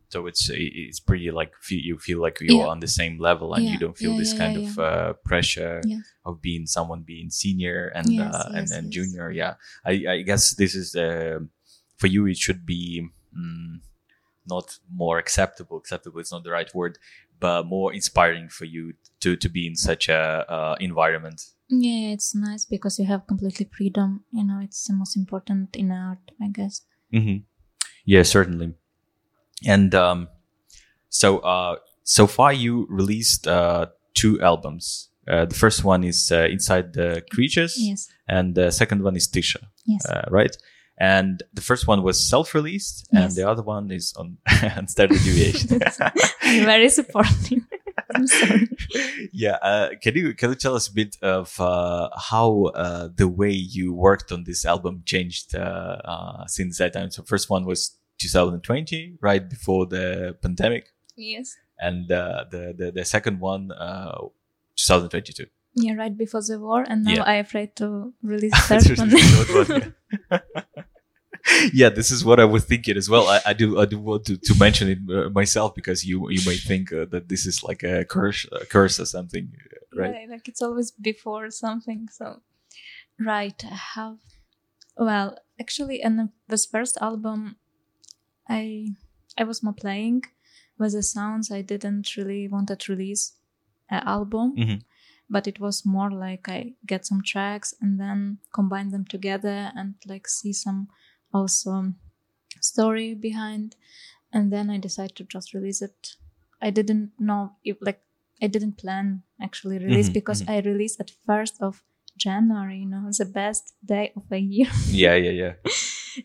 So 0.09 0.27
it's 0.27 0.49
it's 0.53 1.01
pretty 1.01 1.31
like 1.31 1.53
you 1.69 1.99
feel 1.99 2.21
like 2.23 2.39
you're 2.41 2.59
Yeah. 2.63 2.67
on 2.73 2.81
the 2.81 2.87
same 2.89 3.19
level 3.19 3.55
and 3.55 3.65
you 3.65 3.79
don't 3.79 3.97
feel 3.99 4.13
yeah, 4.13 4.19
this 4.19 4.33
yeah, 4.33 4.39
kind 4.39 4.55
yeah, 4.63 4.69
of 4.71 4.79
uh, 4.79 5.13
pressure 5.25 5.83
of 6.25 6.41
being 6.41 6.67
someone 6.67 7.03
being 7.03 7.31
senior 7.31 7.89
and 7.95 8.07
Yes, 8.13 8.35
uh, 8.35 8.47
and, 8.49 8.57
yes, 8.57 8.71
and 8.73 8.85
yes. 8.87 8.95
junior. 8.95 9.31
Yeah, 9.33 9.55
I, 9.85 9.93
I 10.09 10.23
guess 10.23 10.55
this 10.55 10.75
is 10.75 10.95
uh, 10.95 11.41
for 11.97 12.07
you. 12.07 12.27
It 12.27 12.37
should 12.37 12.65
be 12.65 13.09
mm, 13.37 13.81
not 14.47 14.79
more 14.93 15.19
acceptable. 15.19 15.77
Acceptable 15.79 16.21
is 16.21 16.31
not 16.31 16.45
the 16.45 16.51
right 16.51 16.73
word, 16.75 16.99
but 17.41 17.67
more 17.67 17.93
inspiring 17.93 18.49
for 18.49 18.65
you 18.65 18.95
to 19.21 19.37
to 19.37 19.49
be 19.49 19.67
in 19.67 19.75
such 19.77 20.09
a 20.09 20.45
uh, 20.49 20.77
environment. 20.81 21.41
yeah, 21.69 22.15
it's 22.15 22.33
nice 22.35 22.65
because 22.65 22.97
you 23.01 23.07
have 23.07 23.27
completely 23.27 23.67
freedom. 23.77 24.25
You 24.33 24.45
know, 24.45 24.61
it's 24.63 24.87
the 24.87 24.95
most 24.95 25.17
important 25.17 25.75
in 25.77 25.91
art, 25.91 26.31
I 26.41 26.49
guess. 26.49 26.83
Mm-hmm. 27.13 27.39
Yeah, 28.05 28.23
certainly. 28.23 28.75
And 29.65 29.95
um, 29.95 30.29
so 31.09 31.39
uh, 31.39 31.77
so 32.05 32.27
far 32.27 32.53
you 32.53 32.87
released 32.91 33.47
uh, 33.47 33.87
two 34.15 34.41
albums. 34.41 35.09
Uh, 35.29 35.45
the 35.45 35.55
first 35.55 35.83
one 35.83 36.05
is 36.05 36.31
uh, 36.31 36.47
Inside 36.51 36.93
the 36.93 37.23
Creatures, 37.33 37.77
Yes, 37.79 38.09
and 38.29 38.55
the 38.55 38.71
second 38.71 39.03
one 39.03 39.17
is 39.17 39.27
Tysha, 39.27 39.57
yes. 39.85 40.07
uh, 40.07 40.25
right? 40.31 40.57
And 40.99 41.43
the 41.53 41.63
first 41.63 41.87
one 41.89 42.03
was 42.03 42.27
self-released, 42.27 43.09
and 43.13 43.33
the 43.33 43.49
other 43.49 43.63
one 43.63 43.91
is 43.91 44.15
on 44.17 44.39
on 44.77 44.87
standard 44.89 45.19
deviation. 45.19 45.81
Very 46.43 46.89
supportive. 46.89 47.59
I'm 48.15 48.27
sorry. 48.27 48.69
yeah, 49.33 49.57
uh, 49.63 49.91
can 50.01 50.15
you 50.15 50.33
can 50.35 50.51
you 50.51 50.55
tell 50.55 50.75
us 50.75 50.89
a 50.89 50.95
bit 50.95 51.17
of 51.23 51.61
uh, 51.61 52.09
how 52.17 52.67
uh, 52.75 53.09
the 53.15 53.29
way 53.29 53.51
you 53.51 53.93
worked 53.93 54.33
on 54.33 54.45
this 54.45 54.65
album 54.65 55.03
changed 55.05 55.55
uh, 55.55 55.99
uh, 56.05 56.47
since 56.47 56.79
that 56.79 56.93
time? 56.93 57.11
So 57.11 57.23
first 57.25 57.51
one 57.51 57.67
was 57.67 57.97
2020, 58.19 59.19
right 59.21 59.49
before 59.49 59.87
the 59.87 60.37
pandemic, 60.43 60.89
Yes. 61.17 61.57
and 61.79 62.11
uh, 62.11 62.45
the, 62.51 62.75
the 62.77 62.93
the 62.93 63.05
second 63.05 63.41
one 63.41 63.73
uh, 63.73 64.19
2022. 64.77 65.47
Yeah, 65.79 65.95
right 65.95 66.17
before 66.17 66.41
the 66.43 66.59
war, 66.59 66.85
and 66.89 67.05
now 67.05 67.13
Yeah. 67.13 67.23
I'm 67.25 67.41
afraid 67.45 67.77
to 67.77 68.13
release 68.23 68.55
third 68.69 68.99
one. 68.99 69.11
one, 69.11 69.95
yeah. 70.31 70.41
yeah, 71.73 71.89
this 71.91 72.11
is 72.11 72.25
what 72.25 72.41
I 72.41 72.45
was 72.45 72.65
thinking 72.65 72.97
as 72.97 73.09
well. 73.09 73.29
I, 73.29 73.41
I 73.47 73.53
do 73.53 73.79
I 73.79 73.85
do 73.87 73.99
want 73.99 74.25
to, 74.27 74.37
to 74.37 74.55
mention 74.59 74.89
it 74.89 74.99
uh, 75.11 75.29
myself 75.31 75.75
because 75.75 76.05
you 76.05 76.29
you 76.31 76.41
may 76.47 76.57
think 76.57 76.93
uh, 76.93 77.05
that 77.11 77.29
this 77.29 77.47
is 77.47 77.63
like 77.63 77.83
a 77.83 78.05
curse 78.05 78.47
a 78.53 78.65
curse 78.67 78.99
or 78.99 79.07
something, 79.07 79.53
uh, 79.55 80.01
right? 80.01 80.13
Right, 80.13 80.29
like 80.31 80.49
it's 80.49 80.63
always 80.63 80.91
before 80.91 81.51
something. 81.51 82.09
So, 82.11 82.41
right, 83.21 83.63
I 83.65 83.75
have. 83.95 84.19
Well, 84.97 85.37
actually, 85.61 86.01
in 86.03 86.31
this 86.49 86.65
first 86.67 86.97
album, 87.03 87.57
I 88.49 88.95
I 89.39 89.45
was 89.45 89.63
more 89.63 89.75
playing 89.75 90.23
with 90.79 90.93
the 90.93 91.03
sounds 91.03 91.51
I 91.51 91.63
didn't 91.63 92.17
really 92.17 92.49
want 92.49 92.69
to 92.69 92.93
release 92.93 93.33
an 93.91 94.03
album, 94.07 94.57
Mhm. 94.57 94.83
but 95.29 95.47
it 95.47 95.59
was 95.61 95.85
more 95.85 96.11
like 96.11 96.49
I 96.49 96.75
get 96.87 97.07
some 97.07 97.23
tracks 97.23 97.75
and 97.81 97.99
then 98.01 98.39
combine 98.53 98.91
them 98.91 99.05
together 99.05 99.73
and 99.77 99.95
like 100.07 100.29
see 100.29 100.53
some 100.53 100.89
also 101.33 101.95
story 102.61 103.15
behind, 103.15 103.77
and 104.33 104.53
then 104.53 104.71
I 104.71 104.79
decided 104.79 105.17
to 105.17 105.25
just 105.25 105.55
release 105.55 105.83
it. 105.83 106.17
I 106.61 106.71
didn't 106.71 107.13
know 107.19 107.57
if 107.65 107.77
like 107.81 108.03
I 108.43 108.47
didn't 108.49 108.77
plan 108.79 109.23
actually 109.41 109.79
release 109.79 110.09
Mhm, 110.09 110.15
because 110.15 110.43
I 110.49 110.61
released 110.61 111.01
at 111.01 111.11
first 111.27 111.61
of 111.61 111.83
January. 112.17 112.79
You 112.79 112.87
know, 112.89 113.09
the 113.11 113.25
best 113.25 113.75
day 113.85 114.13
of 114.17 114.25
a 114.33 114.39
year. 114.39 114.71
Yeah, 114.91 115.15
yeah, 115.15 115.31
yeah. 115.31 115.53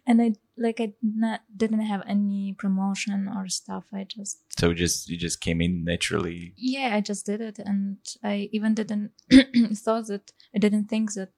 and 0.08 0.22
I 0.22 0.34
like 0.58 0.80
I 0.80 0.94
not, 1.02 1.42
didn't 1.56 1.82
have 1.82 2.04
any 2.08 2.56
promotion 2.58 3.28
or 3.36 3.48
stuff. 3.50 3.86
I 3.94 4.06
just 4.06 4.38
So 4.60 4.74
just 4.74 5.10
you 5.10 5.18
just 5.18 5.42
came 5.42 5.62
in 5.62 5.84
naturally. 5.84 6.54
yeah, 6.58 6.96
I 6.96 7.02
just 7.02 7.26
did 7.26 7.42
it, 7.42 7.60
and 7.60 7.98
I 8.24 8.50
even 8.52 8.74
didn't 8.74 9.12
thought 9.84 10.08
that 10.08 10.32
I 10.56 10.60
didn't 10.60 10.86
think 10.90 11.14
that 11.14 11.34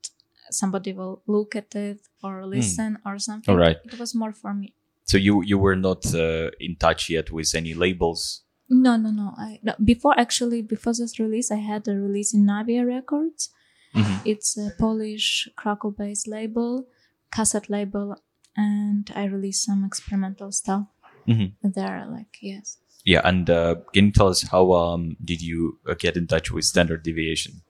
somebody 0.52 0.94
will 0.94 1.22
look 1.28 1.56
at 1.56 1.74
it 1.76 2.02
or 2.24 2.46
listen 2.46 2.98
or 3.06 3.18
something. 3.18 3.54
Hmm. 3.54 3.60
Alright. 3.60 3.78
It 3.86 3.98
was 4.00 4.14
more 4.14 4.34
for 4.34 4.54
me. 4.54 4.74
So 5.06 5.18
you 5.18 5.42
you 5.44 5.58
were 5.58 5.76
not 5.76 6.06
uh, 6.14 6.50
in 6.60 6.76
touch 6.78 7.10
yet 7.10 7.32
with 7.32 7.54
any 7.56 7.74
labels. 7.74 8.44
No, 8.70 8.96
no, 8.98 9.10
no. 9.12 9.34
I 9.38 9.60
no, 9.64 9.74
before 9.84 10.16
actually 10.20 10.62
before 10.62 10.94
this 10.94 11.20
release, 11.20 11.52
I 11.52 11.58
had 11.72 11.88
a 11.88 11.96
release 11.96 12.34
in 12.34 12.46
Navia 12.46 12.86
Records. 12.86 13.50
Mhm. 13.94 14.22
It's 14.26 14.58
a 14.58 14.72
Polish 14.80 15.50
Krakow-based 15.56 16.28
label, 16.28 16.88
cassette 17.32 17.70
label, 17.70 18.16
and 18.56 19.12
I 19.16 19.26
released 19.26 19.64
some 19.66 19.84
experimental 19.86 20.52
stuff 20.52 20.88
Mhm. 21.28 21.54
there. 21.64 22.06
Like 22.10 22.38
yes. 22.42 22.78
Yeah, 23.06 23.22
and 23.24 23.50
uh, 23.50 23.76
can 23.94 24.06
you 24.06 24.12
tell 24.12 24.28
us 24.30 24.44
how 24.44 24.72
um, 24.74 25.18
did 25.24 25.42
you 25.42 25.80
uh, 25.88 25.94
get 26.00 26.16
in 26.16 26.26
touch 26.28 26.52
with 26.52 26.64
Standard 26.66 27.04
Deviation? 27.04 27.62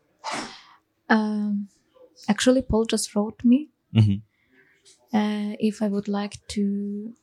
Um, 1.10 1.70
actually, 2.30 2.62
Paul 2.62 2.86
just 2.86 3.16
wrote 3.16 3.44
me 3.44 3.70
Mhm. 3.94 4.22
uh, 5.14 5.56
if 5.60 5.82
I 5.82 5.88
would 5.88 6.08
like 6.08 6.38
to 6.50 7.16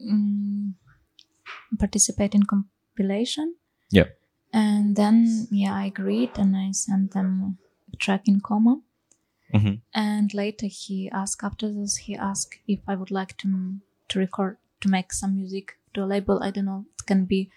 um, 0.00 0.74
participate 1.78 2.34
in 2.34 2.42
compilation. 2.44 3.56
Yeah. 3.90 4.08
And 4.52 4.94
then, 4.96 5.48
yeah, 5.50 5.74
I 5.74 5.86
agreed 5.86 6.30
and 6.38 6.56
I 6.56 6.72
sent 6.72 7.12
them 7.12 7.58
track 7.98 8.28
in 8.28 8.40
common. 8.40 8.82
Mhm. 9.54 9.80
And 9.94 10.34
later 10.34 10.66
he 10.66 11.08
asked, 11.10 11.42
after 11.44 11.72
this, 11.72 11.96
he 11.96 12.14
asked 12.16 12.56
if 12.66 12.80
I 12.88 12.94
would 12.96 13.10
like 13.10 13.36
to, 13.38 13.78
to 14.08 14.18
record, 14.18 14.58
to 14.80 14.88
make 14.88 15.12
some 15.12 15.34
music 15.36 15.78
to 15.94 16.02
a 16.04 16.06
label. 16.06 16.42
I 16.42 16.50
don't 16.50 16.64
know, 16.66 16.84
it 16.98 17.06
can 17.06 17.24
be 17.26 17.50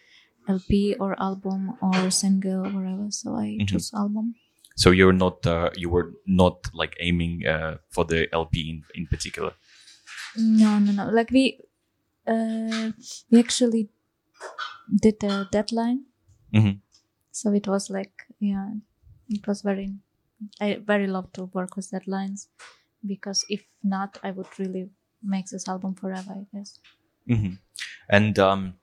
LP 0.48 0.96
or 1.00 1.20
album 1.22 1.78
or 1.82 2.10
single, 2.12 2.66
or 2.66 2.70
whatever. 2.72 3.08
So 3.12 3.36
I 3.36 3.58
Mhm. 3.60 3.68
chose 3.68 3.92
album. 3.94 4.36
So 4.76 4.92
you're 4.92 5.14
not 5.26 5.46
uh, 5.46 5.70
you 5.76 5.90
were 5.90 6.14
not 6.26 6.70
like 6.74 6.96
aiming 7.02 7.46
uh, 7.46 7.78
for 7.90 8.06
the 8.06 8.28
LP 8.34 8.70
in, 8.70 8.84
in 8.96 9.08
particular. 9.08 9.54
No, 10.38 10.80
no, 10.80 10.92
no. 10.94 11.10
Like 11.10 11.32
we, 11.32 11.60
uh, 12.28 12.92
we 13.32 13.40
actually 13.40 13.90
did 15.02 15.24
a 15.24 15.46
deadline, 15.52 16.06
Mhm. 16.54 16.80
so 17.32 17.52
it 17.54 17.68
was 17.68 17.90
like, 17.90 18.14
yeah, 18.40 18.72
it 19.28 19.46
was 19.48 19.62
very. 19.62 19.96
I 20.62 20.80
very 20.86 21.08
love 21.08 21.32
to 21.34 21.46
work 21.54 21.76
with 21.76 21.92
deadlines 21.92 22.48
because 23.06 23.46
if 23.50 23.64
not, 23.84 24.20
I 24.24 24.32
would 24.32 24.48
really 24.60 24.90
make 25.24 25.48
this 25.48 25.68
album 25.68 25.96
forever. 25.96 26.34
I 26.42 26.46
guess. 26.58 26.80
hmm 27.28 27.56
And 28.10 28.40
um, 28.40 28.74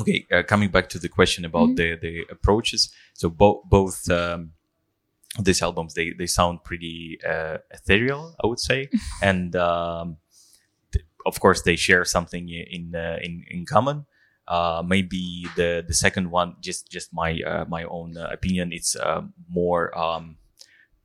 okay, 0.00 0.26
uh, 0.32 0.42
coming 0.42 0.70
back 0.70 0.88
to 0.90 0.98
the 0.98 1.08
question 1.08 1.44
about 1.44 1.70
Mhm. 1.70 1.76
the 1.76 1.88
the 1.96 2.14
approaches. 2.30 2.92
So 3.14 3.28
both 3.30 3.62
both 3.68 4.08
um, 4.10 4.52
these 5.42 5.62
albums 5.62 5.94
they 5.94 6.12
they 6.18 6.26
sound 6.26 6.62
pretty 6.64 7.18
uh, 7.26 7.58
ethereal, 7.70 8.34
I 8.42 8.46
would 8.46 8.60
say, 8.60 8.88
and 9.22 9.54
um, 9.56 10.16
th- 10.92 11.04
of 11.26 11.40
course 11.40 11.62
they 11.62 11.76
share 11.76 12.04
something 12.04 12.48
in 12.48 12.94
uh, 12.94 13.18
in 13.22 13.44
in 13.50 13.66
common. 13.66 14.06
Uh, 14.48 14.82
maybe 14.86 15.46
the 15.56 15.82
the 15.86 15.94
second 15.94 16.30
one, 16.30 16.56
just 16.60 16.90
just 16.92 17.12
my 17.12 17.40
uh, 17.46 17.64
my 17.68 17.84
own 17.84 18.16
uh, 18.16 18.28
opinion, 18.32 18.72
it's 18.72 18.94
uh, 18.96 19.22
more 19.48 19.90
um, 19.98 20.36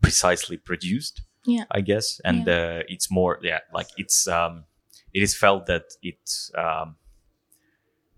precisely 0.02 0.58
produced. 0.58 1.22
Yeah. 1.46 1.64
I 1.72 1.82
guess, 1.82 2.20
and 2.26 2.48
uh, 2.48 2.84
it's 2.88 3.10
more 3.10 3.40
yeah, 3.42 3.60
like 3.74 3.88
it's 3.98 4.28
um, 4.28 4.66
it 5.14 5.24
is 5.24 5.36
felt 5.36 5.66
that 5.68 5.84
it's 6.04 6.52
um, 6.58 6.96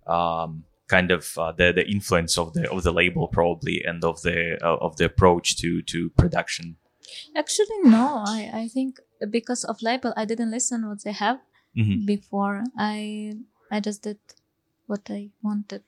um, 0.08 0.64
kind 0.88 1.12
of 1.12 1.38
uh, 1.38 1.52
the 1.52 1.72
the 1.72 1.88
influence 1.90 2.38
of 2.38 2.54
the 2.54 2.70
of 2.72 2.84
the 2.84 2.92
label 2.92 3.28
probably 3.28 3.84
and 3.86 4.04
of 4.04 4.22
the 4.24 4.58
uh, 4.62 4.78
of 4.78 4.98
the 4.98 5.06
approach 5.06 5.58
to 5.58 5.82
to 5.84 6.10
production. 6.18 6.78
Actually, 7.36 7.80
no. 7.84 8.24
I 8.26 8.50
I 8.54 8.68
think 8.68 9.00
because 9.30 9.64
of 9.64 9.82
label, 9.82 10.14
I 10.18 10.26
didn't 10.26 10.52
listen 10.52 10.88
what 10.88 11.04
they 11.04 11.14
have 11.14 11.40
Mhm. 11.78 12.06
before. 12.06 12.64
I 12.78 13.34
I 13.72 13.80
just 13.80 14.04
did 14.04 14.20
what 14.88 15.10
I 15.10 15.30
wanted. 15.42 15.84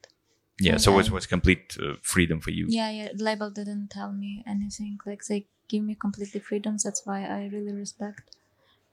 Yeah, 0.59 0.77
so 0.77 0.93
it 0.93 0.97
was 0.97 1.11
was 1.11 1.25
complete 1.25 1.77
uh, 1.81 1.95
freedom 2.01 2.39
for 2.39 2.51
you. 2.51 2.67
Yeah, 2.69 2.91
yeah. 2.91 3.09
the 3.13 3.23
Label 3.23 3.49
didn't 3.49 3.89
tell 3.89 4.11
me 4.13 4.43
anything. 4.47 4.97
Like 5.05 5.23
they 5.27 5.47
give 5.73 5.83
me 5.83 5.95
completely 5.95 6.39
freedom. 6.39 6.77
That's 6.83 7.01
why 7.05 7.19
I 7.25 7.49
really 7.51 7.73
respect 7.73 8.21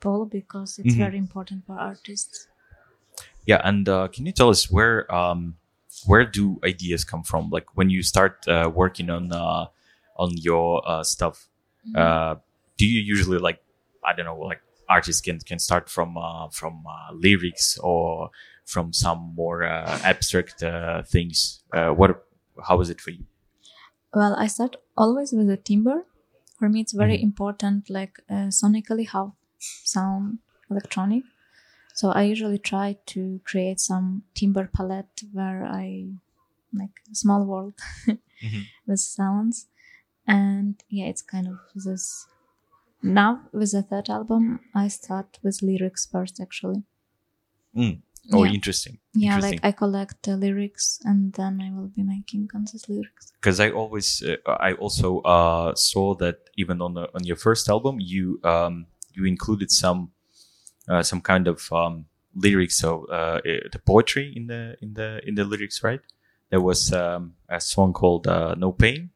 Paul 0.00 0.25
because 0.25 0.78
it's 0.80 0.94
Mhm. 0.94 0.99
very 1.04 1.18
important 1.18 1.66
for 1.66 1.76
artists. 1.78 2.46
Yeah, 3.46 3.60
and 3.64 3.88
uh, 3.88 4.08
can 4.08 4.25
you 4.26 4.32
tell 4.32 4.49
us 4.49 4.70
where 4.70 4.96
um, 5.12 5.56
where 6.06 6.25
do 6.38 6.44
ideas 6.64 7.04
come 7.04 7.22
from? 7.22 7.50
Like 7.56 7.66
when 7.76 7.90
you 7.90 8.02
start 8.02 8.49
uh, 8.49 8.70
working 8.82 9.10
on 9.10 9.32
uh, 9.32 9.66
on 10.16 10.30
your 10.49 10.80
uh, 10.92 11.04
stuff, 11.04 11.49
uh, 11.94 12.37
do 12.78 12.87
you 12.87 13.00
usually 13.14 13.38
like 13.38 13.60
I 14.08 14.14
don't 14.14 14.26
know, 14.30 14.38
like 14.52 14.62
artists 14.88 15.20
can 15.20 15.38
can 15.50 15.58
start 15.58 15.90
from 15.90 16.16
uh, 16.16 16.49
from 16.49 16.84
uh, 16.87 17.12
lyrics 17.12 17.78
or 17.82 18.30
from 18.64 18.92
some 18.92 19.34
more 19.37 19.64
uh, 19.64 19.99
abstract 20.12 20.62
uh, 20.62 21.02
things? 21.02 21.60
Uh, 21.76 21.90
what 21.90 22.10
how 22.68 22.80
is 22.80 22.88
it 22.90 23.00
for 23.04 23.10
you? 23.10 23.25
Well, 24.14 24.34
I 24.38 24.46
start 24.49 24.76
always 24.96 25.32
with 25.32 25.50
a 25.50 25.56
timbre. 25.56 26.04
For 26.60 26.68
me, 26.68 26.80
it's 26.82 26.92
very 27.04 27.18
Mhm. 27.18 27.24
important, 27.30 27.90
like 27.90 28.20
uh, 28.30 28.50
sonically, 28.60 29.08
how 29.08 29.34
sound 29.58 30.38
electronic. 30.70 31.24
So 31.94 32.10
I 32.12 32.22
usually 32.34 32.58
try 32.72 32.98
to 33.14 33.40
create 33.44 33.80
some 33.80 34.24
timber 34.34 34.66
palette 34.78 35.22
where 35.32 35.66
I 35.66 35.86
like 36.72 36.96
a 37.12 37.14
small 37.14 37.44
world 37.46 37.74
Mhm. 38.46 38.62
with 38.86 39.00
sounds, 39.00 39.68
and 40.26 40.74
yeah, 40.90 41.06
it's 41.12 41.22
kind 41.34 41.48
of 41.48 41.58
this. 41.86 42.26
Now 43.02 43.32
with 43.52 43.72
the 43.72 43.82
third 43.82 44.10
album, 44.10 44.60
I 44.74 44.88
start 44.88 45.38
with 45.44 45.62
lyrics 45.62 46.06
first, 46.06 46.40
actually. 46.40 46.84
Mm. 47.76 48.02
Oh, 48.32 48.44
yeah, 48.44 48.52
interesting. 48.52 48.99
yeah, 49.14 49.34
interesting. 49.34 49.60
like 49.62 49.75
I 49.75 49.76
collect 49.76 50.22
the 50.22 50.37
lyrics, 50.37 51.00
and 51.04 51.32
then 51.32 51.60
I 51.60 51.70
will 51.76 51.88
be 51.88 52.02
making 52.02 52.49
conscious 52.49 52.88
lyrics. 52.88 53.32
because 53.40 53.58
I 53.60 53.70
always 53.70 54.22
uh, 54.22 54.37
I 54.46 54.75
also 54.75 55.20
uh, 55.20 55.75
saw 55.75 56.14
that 56.16 56.37
even 56.56 56.80
on 56.80 56.94
the, 56.94 57.08
on 57.14 57.25
your 57.25 57.37
first 57.37 57.68
album 57.68 57.96
you 58.00 58.40
um, 58.44 58.87
you 59.12 59.25
included 59.25 59.70
some 59.70 60.12
uh, 60.88 61.02
some 61.02 61.20
kind 61.20 61.49
of 61.49 61.72
um, 61.72 62.06
lyrics 62.34 62.76
so 62.78 63.06
uh, 63.10 63.40
uh, 63.44 63.68
the 63.72 63.80
poetry 63.84 64.32
in 64.37 64.46
the 64.46 64.76
in 64.80 64.94
the 64.94 65.20
in 65.26 65.34
the 65.34 65.44
lyrics 65.44 65.82
right 65.82 66.00
there 66.50 66.60
was 66.60 66.92
um, 66.92 67.34
a 67.49 67.60
song 67.60 67.92
called 67.92 68.26
uh, 68.26 68.54
No 68.54 68.72
Pain 68.72 69.10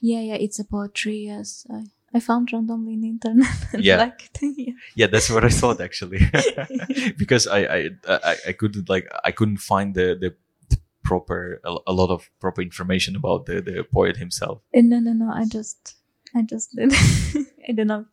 Yeah, 0.00 0.20
yeah, 0.20 0.38
it's 0.40 0.58
a 0.58 0.64
poetry. 0.64 1.26
Yes, 1.26 1.66
I, 1.70 1.84
I 2.14 2.20
found 2.20 2.52
randomly 2.52 2.94
in 2.94 3.00
the 3.00 3.08
internet. 3.08 3.56
and 3.74 3.84
Yeah. 3.84 3.98
liked 3.98 4.38
it, 4.42 4.54
yeah. 4.56 4.74
yeah 4.96 5.06
that's 5.12 5.28
what 5.30 5.44
I 5.44 5.48
thought 5.50 5.80
actually 5.80 6.20
because 7.18 7.46
I, 7.46 7.60
I 7.76 7.90
I 8.08 8.36
I 8.48 8.52
couldn't 8.52 8.88
like 8.88 9.06
I 9.28 9.32
couldn't 9.32 9.58
find 9.58 9.94
the 9.94 10.14
the, 10.20 10.30
the 10.70 10.78
proper 11.02 11.60
a, 11.64 11.76
a 11.86 11.92
lot 11.92 12.10
of 12.10 12.30
proper 12.40 12.62
information 12.62 13.16
about 13.16 13.46
the 13.46 13.60
the 13.60 13.84
poet 13.92 14.16
himself 14.16 14.58
Uh, 14.76 14.82
No, 14.82 14.98
no, 15.00 15.12
no. 15.12 15.28
I 15.32 15.44
just, 15.44 15.96
I 16.34 16.42
just 16.42 16.74
did. 16.76 16.92
I 17.68 17.72
don't 17.72 17.86
know 17.88 18.04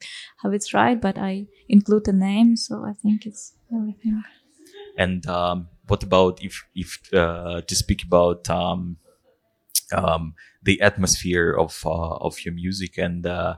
how 0.41 0.51
it's 0.51 0.73
right, 0.73 0.99
but 1.01 1.17
I 1.17 1.47
include 1.67 2.03
the 2.05 2.13
name, 2.13 2.55
so 2.55 2.73
I 2.89 2.93
think 2.93 3.25
it's 3.25 3.53
everything. 3.73 4.23
And 4.97 5.25
um, 5.27 5.67
what 5.87 6.03
about 6.03 6.43
if 6.43 6.65
if 6.75 6.99
uh, 7.13 7.61
to 7.61 7.75
speak 7.75 8.03
about 8.03 8.49
um, 8.49 8.97
um, 9.93 10.33
the 10.63 10.81
atmosphere 10.81 11.51
of 11.59 11.83
uh, 11.85 12.17
of 12.27 12.39
your 12.45 12.53
music 12.53 12.97
and 12.97 13.25
uh, 13.25 13.55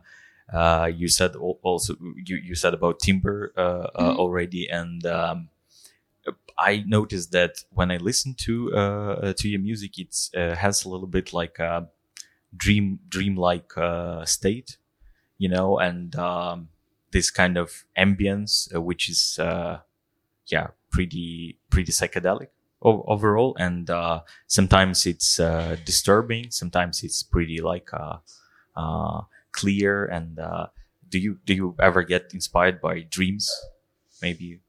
uh, 0.52 0.90
you 0.94 1.08
said 1.08 1.36
also 1.36 1.96
you, 2.26 2.38
you 2.38 2.56
said 2.56 2.74
about 2.74 3.00
timber 3.00 3.54
uh, 3.58 3.62
uh, 3.96 4.14
Mhm. 4.14 4.18
already 4.18 4.70
and 4.70 5.06
um, 5.06 5.50
I 6.58 6.84
noticed 6.86 7.32
that 7.32 7.64
when 7.72 7.92
I 7.92 7.98
listen 7.98 8.36
to 8.46 8.74
uh, 8.76 9.34
to 9.34 9.50
your 9.50 9.60
music, 9.60 9.98
it 10.00 10.16
uh, 10.36 10.56
has 10.56 10.86
a 10.86 10.90
little 10.90 11.08
bit 11.08 11.34
like 11.34 11.60
a 11.60 11.90
dream 12.56 13.00
dreamlike 13.10 13.78
uh, 13.78 14.26
state, 14.26 14.78
you 15.38 15.50
know, 15.50 15.80
and 15.80 16.16
um, 16.18 16.70
this 17.12 17.32
kind 17.32 17.58
of 17.58 17.86
ambience, 17.98 18.74
uh, 18.76 18.82
which 18.82 19.10
is 19.10 19.40
uh, 19.40 19.80
yeah 20.48 20.70
pretty 20.92 21.58
pretty 21.70 21.92
psychedelic 21.92 22.50
overall, 22.82 23.56
and 23.60 23.90
uh, 23.90 24.22
sometimes 24.48 25.06
it's 25.06 25.40
uh, 25.40 25.78
disturbing. 25.86 26.52
Sometimes 26.52 27.04
it's 27.04 27.24
pretty 27.24 27.62
like 27.62 27.90
uh, 27.94 28.18
uh, 28.76 29.22
clear. 29.54 30.06
And 30.06 30.40
uh, 30.40 30.68
do 31.08 31.18
you 31.20 31.40
do 31.46 31.54
you 31.54 31.76
ever 31.80 32.04
get 32.04 32.34
inspired 32.34 32.82
by 32.82 33.02
dreams? 33.08 33.50
Maybe. 34.22 34.60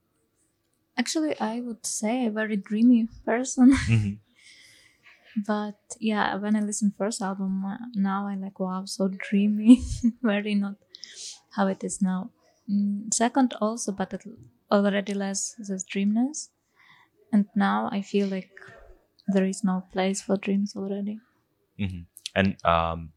Actually, 0.96 1.34
I 1.40 1.60
would 1.60 1.84
say 1.86 2.26
a 2.26 2.30
very 2.30 2.56
dreamy 2.56 3.08
person. 3.24 3.72
Mhm. 3.90 4.18
but 5.46 5.74
yeah, 6.00 6.36
when 6.36 6.54
I 6.56 6.60
listen 6.60 6.92
first 6.96 7.20
album, 7.20 7.64
uh, 7.64 7.76
now 7.94 8.28
I 8.28 8.36
like 8.36 8.58
wow, 8.60 8.84
so 8.86 9.08
dreamy, 9.08 9.82
very 10.22 10.54
not 10.54 10.76
how 11.56 11.66
it 11.66 11.82
is 11.82 12.00
now. 12.00 12.30
Mm, 12.70 13.12
second 13.12 13.54
also, 13.60 13.92
but 13.92 14.12
it 14.14 14.22
already 14.70 15.14
less 15.14 15.54
this 15.58 15.84
dreamness, 15.84 16.50
and 17.32 17.46
now 17.56 17.88
I 17.92 18.02
feel 18.02 18.28
like 18.28 18.50
there 19.28 19.44
is 19.46 19.64
no 19.64 19.84
place 19.92 20.22
for 20.22 20.36
dreams 20.36 20.76
already. 20.76 21.18
hmm 21.78 22.06
And 22.34 22.56
um, 22.64 23.13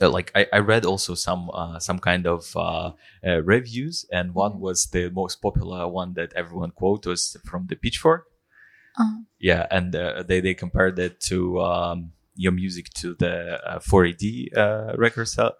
uh, 0.00 0.10
like 0.10 0.30
I, 0.34 0.46
I 0.52 0.58
read 0.58 0.84
also 0.84 1.14
some 1.14 1.50
uh, 1.52 1.78
some 1.78 1.98
kind 1.98 2.26
of 2.26 2.56
uh, 2.56 2.92
uh, 3.26 3.42
reviews, 3.42 4.04
and 4.12 4.34
one 4.34 4.60
was 4.60 4.86
the 4.86 5.10
most 5.10 5.36
popular 5.42 5.86
one 5.88 6.14
that 6.14 6.32
everyone 6.34 6.70
quote 6.72 7.06
was 7.06 7.36
from 7.44 7.66
the 7.66 7.76
Pitchfork. 7.76 8.26
Uh, 8.98 9.22
Yeah, 9.38 9.66
and 9.70 9.94
uh, 9.94 10.22
they 10.26 10.40
they 10.40 10.54
compared 10.54 10.98
it 10.98 11.20
to 11.30 11.60
um, 11.60 12.12
your 12.34 12.52
music 12.52 12.90
to 12.94 13.14
the 13.14 13.58
uh, 13.68 13.78
4AD 13.80 14.50
uh, 14.56 14.94
records 14.96 15.38
uh, 15.38 15.50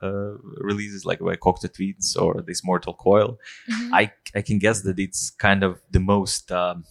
releases 0.58 1.04
like 1.04 1.18
by 1.20 1.36
Cocteau 1.36 1.72
Twins 1.72 2.16
or 2.16 2.42
this 2.46 2.62
Mortal 2.64 2.94
Coil. 2.94 3.38
I 3.92 4.12
I 4.34 4.42
can 4.42 4.58
guess 4.58 4.82
that 4.82 4.98
it's 4.98 5.30
kind 5.30 5.62
of 5.64 5.80
the 5.90 6.00
most 6.00 6.50
um, 6.52 6.84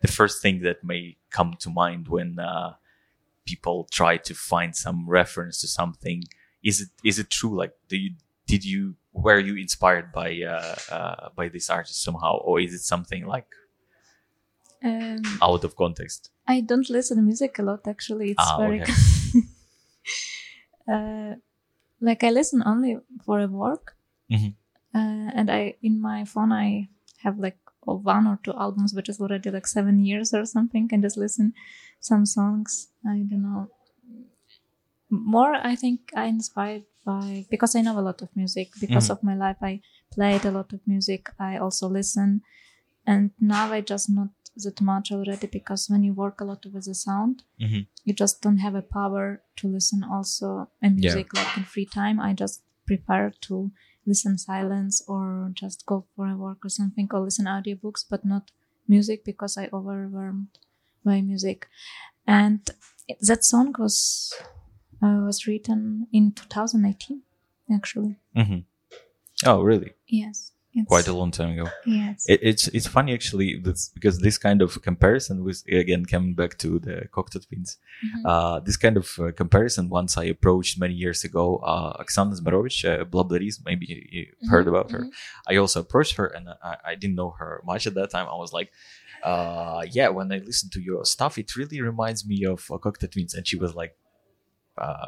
the 0.00 0.08
first 0.08 0.42
thing 0.42 0.62
that 0.62 0.82
may 0.84 1.16
come 1.30 1.54
to 1.60 1.70
mind 1.70 2.08
when 2.08 2.38
uh, 2.38 2.74
people 3.46 3.86
try 3.90 4.16
to 4.16 4.34
find 4.34 4.74
some 4.76 5.08
reference 5.08 5.60
to 5.60 5.66
something. 5.68 6.24
Is 6.62 6.80
it 6.80 6.88
is 7.04 7.18
it 7.18 7.30
true? 7.30 7.56
Like, 7.56 7.74
do 7.88 7.96
you 7.96 8.10
did 8.46 8.64
you 8.64 8.94
were 9.12 9.38
you 9.38 9.56
inspired 9.56 10.12
by 10.12 10.42
uh, 10.42 10.76
uh, 10.90 11.28
by 11.36 11.48
this 11.48 11.70
artist 11.70 12.02
somehow, 12.02 12.38
or 12.38 12.60
is 12.60 12.74
it 12.74 12.80
something 12.80 13.26
like 13.26 13.46
um, 14.84 15.22
out 15.42 15.64
of 15.64 15.76
context? 15.76 16.30
I 16.46 16.60
don't 16.60 16.88
listen 16.90 17.16
to 17.16 17.22
music 17.22 17.58
a 17.58 17.62
lot 17.62 17.86
actually. 17.86 18.30
It's 18.32 18.42
Ah, 18.46 18.58
very 18.58 18.82
okay. 18.82 18.92
uh, 20.88 21.34
like 22.00 22.24
I 22.24 22.30
listen 22.30 22.62
only 22.64 22.98
for 23.24 23.40
a 23.40 23.46
work, 23.46 23.96
Mhm. 24.30 24.54
uh, 24.94 25.28
and 25.34 25.50
I 25.50 25.76
in 25.82 26.00
my 26.00 26.24
phone 26.24 26.52
I 26.52 26.88
have 27.22 27.38
like 27.38 27.58
one 27.84 28.26
or 28.26 28.38
two 28.42 28.52
albums 28.54 28.94
which 28.94 29.08
is 29.08 29.20
already 29.20 29.50
like 29.50 29.66
seven 29.66 30.04
years 30.04 30.32
or 30.34 30.44
something, 30.46 30.88
and 30.92 31.02
just 31.02 31.16
listen 31.16 31.52
some 32.00 32.26
songs. 32.26 32.88
I 33.04 33.18
don't 33.28 33.42
know. 33.42 33.70
More, 35.10 35.54
I 35.54 35.74
think 35.76 36.12
I 36.16 36.26
inspired 36.26 36.84
by 37.04 37.46
because 37.50 37.74
I 37.74 37.82
know 37.82 37.98
a 37.98 38.06
lot 38.08 38.22
of 38.22 38.28
music 38.36 38.68
because 38.80 39.06
Mhm. 39.08 39.10
of 39.10 39.22
my 39.22 39.34
life. 39.34 39.56
I 39.62 39.80
played 40.14 40.44
a 40.44 40.50
lot 40.50 40.72
of 40.72 40.80
music. 40.86 41.30
I 41.38 41.56
also 41.58 41.88
listen, 41.88 42.42
and 43.06 43.30
now 43.40 43.72
I 43.72 43.80
just 43.80 44.08
not 44.10 44.28
that 44.64 44.80
much 44.80 45.10
already 45.12 45.46
because 45.46 45.88
when 45.90 46.02
you 46.04 46.12
work 46.14 46.40
a 46.40 46.44
lot 46.44 46.64
with 46.66 46.84
the 46.84 46.94
sound, 46.94 47.42
Mhm. 47.58 47.86
you 48.04 48.12
just 48.14 48.42
don't 48.42 48.58
have 48.58 48.74
a 48.74 48.82
power 48.82 49.42
to 49.56 49.68
listen 49.68 50.04
also 50.04 50.68
a 50.82 50.90
music 50.90 51.32
like 51.34 51.56
in 51.56 51.64
free 51.64 51.86
time. 51.86 52.20
I 52.20 52.32
just 52.34 52.62
prefer 52.86 53.30
to 53.48 53.70
listen 54.06 54.36
silence 54.38 55.02
or 55.08 55.50
just 55.54 55.86
go 55.86 56.04
for 56.14 56.26
a 56.26 56.36
walk 56.36 56.64
or 56.64 56.68
something 56.70 57.08
or 57.12 57.20
listen 57.20 57.46
audiobooks, 57.46 58.04
but 58.08 58.24
not 58.24 58.50
music 58.88 59.24
because 59.24 59.56
I 59.56 59.68
overwhelmed 59.72 60.58
by 61.04 61.20
music. 61.20 61.68
And 62.26 62.60
that 63.28 63.44
song 63.44 63.74
was 63.78 64.32
uh, 65.02 65.20
was 65.26 65.46
written 65.46 66.06
in 66.12 66.32
2018, 66.32 67.22
actually. 67.72 68.16
hmm 68.34 68.58
Oh, 69.46 69.62
really? 69.62 69.92
Yes, 70.06 70.52
Quite 70.86 71.08
a 71.08 71.12
long 71.14 71.30
time 71.32 71.50
ago. 71.58 71.68
yes. 71.86 72.26
It, 72.28 72.40
it's 72.42 72.68
it's 72.68 72.86
funny 72.86 73.12
actually 73.12 73.58
this, 73.58 73.90
because 73.94 74.18
this 74.20 74.38
kind 74.38 74.60
of 74.62 74.80
comparison 74.82 75.42
with 75.44 75.64
again 75.68 76.04
coming 76.04 76.34
back 76.34 76.58
to 76.58 76.78
the 76.78 77.08
Cocteau 77.14 77.40
Twins, 77.46 77.78
Mhm. 78.04 78.22
uh, 78.24 78.60
this 78.60 78.76
kind 78.76 78.96
of 78.96 79.06
uh, 79.18 79.32
comparison 79.32 79.88
once 79.88 80.16
I 80.16 80.24
approached 80.24 80.78
many 80.78 80.94
years 80.94 81.24
ago, 81.24 81.56
uh, 81.72 82.00
Oksana 82.02 82.34
Zmorovych, 82.38 82.84
uh, 82.84 83.04
Blablarism, 83.04 83.62
maybe 83.64 83.86
you, 83.92 83.98
you 84.16 84.26
heard 84.52 84.66
Mhm, 84.66 84.72
about 84.72 84.90
her. 84.92 85.00
mhm. 85.04 85.10
I 85.50 85.56
also 85.56 85.80
approached 85.80 86.14
her 86.18 86.26
and 86.26 86.44
I, 86.62 86.76
I 86.90 86.94
didn't 86.94 87.16
know 87.16 87.30
her 87.40 87.52
much 87.64 87.86
at 87.88 87.94
that 87.94 88.10
time. 88.10 88.26
I 88.28 88.36
was 88.36 88.52
like, 88.52 88.70
uh, 89.24 89.82
yeah, 89.90 90.08
when 90.08 90.30
I 90.32 90.38
listen 90.38 90.70
to 90.70 90.80
your 90.80 91.04
stuff, 91.04 91.36
it 91.38 91.56
really 91.56 91.80
reminds 91.80 92.24
me 92.26 92.44
of 92.44 92.60
uh, 92.70 92.78
Cocteau 92.78 93.10
Twins. 93.10 93.34
And 93.34 93.46
she 93.46 93.56
was 93.56 93.74
like, 93.74 93.96
uh, 94.80 95.06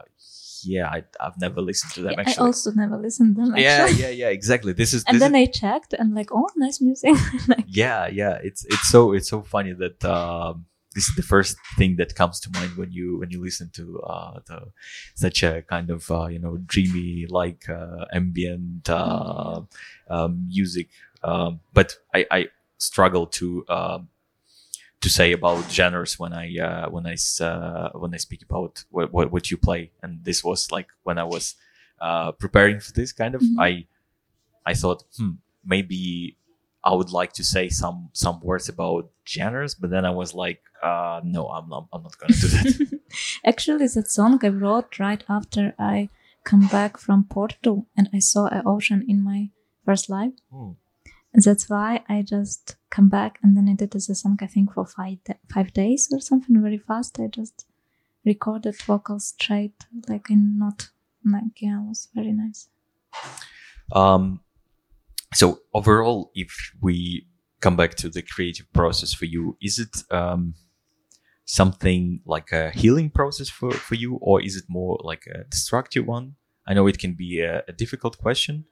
yeah, 0.65 0.89
I, 0.89 1.03
I've 1.21 1.39
never 1.41 1.61
listened 1.61 1.93
to 1.95 2.03
them 2.03 2.13
Yeah, 2.17 2.25
I 2.27 2.35
also 2.35 2.71
never 2.73 2.97
listened 2.97 3.35
to 3.37 3.43
them. 3.43 3.57
yeah, 3.57 3.85
actually. 3.85 4.03
yeah, 4.03 4.09
yeah, 4.11 4.29
exactly. 4.29 4.73
This 4.73 4.93
is 4.95 5.03
And 5.07 5.17
this 5.17 5.23
then 5.23 5.35
is, 5.35 5.49
I 5.49 5.51
checked 5.51 5.93
and 5.93 6.15
like, 6.15 6.31
oh, 6.33 6.49
nice 6.57 6.81
music. 6.81 7.15
like, 7.49 7.65
yeah 7.67 8.07
yeah 8.07 8.39
it's 8.43 8.65
it's 8.67 8.89
so 8.89 9.13
it's 9.13 9.29
so 9.29 9.43
funny 9.43 9.73
that 9.73 10.05
um 10.05 10.67
this 10.95 11.09
is 11.09 11.15
the 11.17 11.23
first 11.23 11.57
thing 11.79 11.97
that 11.97 12.15
comes 12.15 12.39
to 12.41 12.51
mind 12.53 12.77
when 12.77 12.93
you 12.93 13.19
when 13.19 13.31
you 13.31 13.41
listen 13.43 13.71
to 13.75 13.99
uh 14.03 14.41
the, 14.47 14.59
such 15.15 15.43
a 15.43 15.63
kind 15.63 15.89
of 15.91 16.11
uh, 16.11 16.27
you 16.27 16.39
know 16.39 16.59
dreamy 16.67 17.27
like 17.29 17.69
uh, 17.69 18.05
ambient 18.13 18.89
uh, 18.91 19.61
um, 20.11 20.47
music 20.49 20.89
um, 21.25 21.61
but 21.73 21.97
I, 22.15 22.27
I 22.31 22.49
struggle 22.79 23.27
to 23.39 23.65
um, 23.69 24.09
to 25.03 25.09
say 25.09 25.33
about 25.33 25.71
genres 25.71 26.19
when 26.19 26.33
I 26.33 26.47
uh, 26.59 26.89
when 26.91 27.07
I 27.07 27.17
uh, 27.45 27.91
when 28.03 28.15
I 28.15 28.19
speak 28.19 28.43
about 28.43 28.85
what, 28.91 29.13
what 29.13 29.33
what 29.33 29.51
you 29.51 29.57
play 29.59 29.91
and 30.03 30.25
this 30.25 30.43
was 30.45 30.71
like 30.71 30.89
when 31.03 31.19
I 31.19 31.25
was 31.25 31.55
uh, 32.01 32.33
preparing 32.33 32.81
for 32.81 32.93
this 32.93 33.13
kind 33.13 33.35
of 33.35 33.43
Mhm. 33.43 33.57
I 33.69 33.87
I 34.71 34.75
thought 34.75 35.05
hmm 35.19 35.33
maybe 35.65 36.37
I 36.85 36.93
would 36.95 37.11
like 37.21 37.33
to 37.35 37.45
say 37.45 37.69
some 37.69 38.09
some 38.13 38.41
words 38.43 38.69
about 38.69 39.11
genres, 39.27 39.75
but 39.81 39.91
then 39.91 40.05
I 40.05 40.11
was 40.11 40.35
like, 40.35 40.61
uh, 40.83 41.21
no, 41.23 41.47
I'm 41.49 41.69
not. 41.69 41.87
I'm 41.93 42.03
not 42.03 42.19
going 42.19 42.33
to 42.33 42.41
do 42.41 42.49
that. 42.49 43.01
Actually, 43.45 43.87
that 43.87 44.11
song 44.11 44.41
I 44.43 44.49
wrote 44.49 44.99
right 44.99 45.23
after 45.29 45.75
I 45.79 46.09
come 46.45 46.67
back 46.67 46.99
from 46.99 47.25
Porto 47.25 47.87
and 47.97 48.09
I 48.13 48.19
saw 48.19 48.47
an 48.47 48.63
ocean 48.67 49.05
in 49.07 49.23
my 49.23 49.51
first 49.85 50.11
life. 50.11 50.33
Hmm. 50.51 50.73
That's 51.35 51.69
why 51.69 52.05
I 52.09 52.23
just 52.23 52.77
come 52.91 53.09
back 53.09 53.39
and 53.43 53.57
then 53.57 53.69
I 53.69 53.75
did 53.75 53.93
this 53.93 54.07
song, 54.21 54.39
I 54.43 54.47
think, 54.47 54.75
for 54.75 54.87
five, 54.87 55.19
five 55.53 55.73
days 55.73 56.09
or 56.13 56.21
something 56.21 56.61
very 56.61 56.79
fast. 56.79 57.19
I 57.19 57.29
just 57.29 57.67
recorded 58.25 58.77
vocals 58.83 59.29
straight, 59.29 59.87
like 60.09 60.29
in 60.31 60.59
not, 60.59 60.91
like, 61.25 61.61
yeah, 61.61 61.81
it 61.81 61.89
was 61.89 62.09
very 62.15 62.33
nice. 62.33 62.69
Um, 63.93 64.41
so 65.33 65.61
overall, 65.73 66.31
if 66.35 66.73
we 66.83 67.27
come 67.61 67.77
back 67.77 67.95
to 67.95 68.11
the 68.11 68.23
creative 68.23 68.71
process 68.73 69.15
for 69.15 69.25
you, 69.25 69.57
is 69.63 69.79
it 69.79 70.03
um, 70.11 70.55
something 71.47 72.21
like 72.27 72.53
a 72.53 72.71
healing 72.71 73.09
process 73.09 73.49
for, 73.49 73.71
for 73.73 73.95
you, 73.95 74.17
or 74.21 74.43
is 74.43 74.57
it 74.57 74.65
more 74.69 75.01
like 75.03 75.25
a 75.27 75.45
destructive 75.45 76.07
one? 76.07 76.35
I 76.67 76.75
know 76.75 76.87
it 76.87 76.99
can 76.99 77.15
be 77.15 77.41
a, 77.41 77.63
a 77.67 77.73
difficult 77.73 78.19
question, 78.19 78.67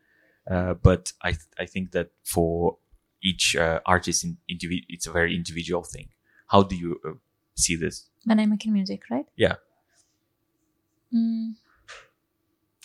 uh, 0.51 0.75
but 0.75 1.13
I 1.23 1.31
th- 1.33 1.55
I 1.59 1.67
think 1.67 1.93
that 1.93 2.09
for 2.25 2.77
each 3.23 3.57
uh, 3.57 3.81
artist, 3.87 4.25
in 4.25 4.39
individ- 4.53 4.87
it's 4.89 5.07
a 5.07 5.13
very 5.13 5.35
individual 5.35 5.83
thing. 5.85 6.09
How 6.53 6.63
do 6.71 6.75
you 6.77 7.01
uh, 7.07 7.13
see 7.55 7.77
this? 7.77 8.09
When 8.25 8.39
I'm 8.41 8.51
making 8.51 8.73
music, 8.73 9.03
right? 9.11 9.27
Yeah. 9.37 9.57
Mm, 11.13 11.55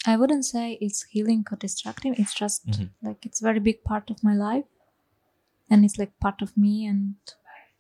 I 0.06 0.18
wouldn't 0.18 0.46
say 0.46 0.78
it's 0.82 1.04
healing 1.04 1.46
or 1.52 1.58
destructive. 1.58 2.16
It's 2.18 2.34
just 2.34 2.66
Mhm. 2.68 2.90
like 3.02 3.26
it's 3.26 3.42
a 3.42 3.46
very 3.50 3.60
big 3.60 3.84
part 3.84 4.10
of 4.12 4.24
my 4.24 4.34
life, 4.36 4.66
and 5.70 5.84
it's 5.86 5.98
like 5.98 6.14
part 6.20 6.42
of 6.42 6.56
me, 6.58 6.86
and 6.86 7.16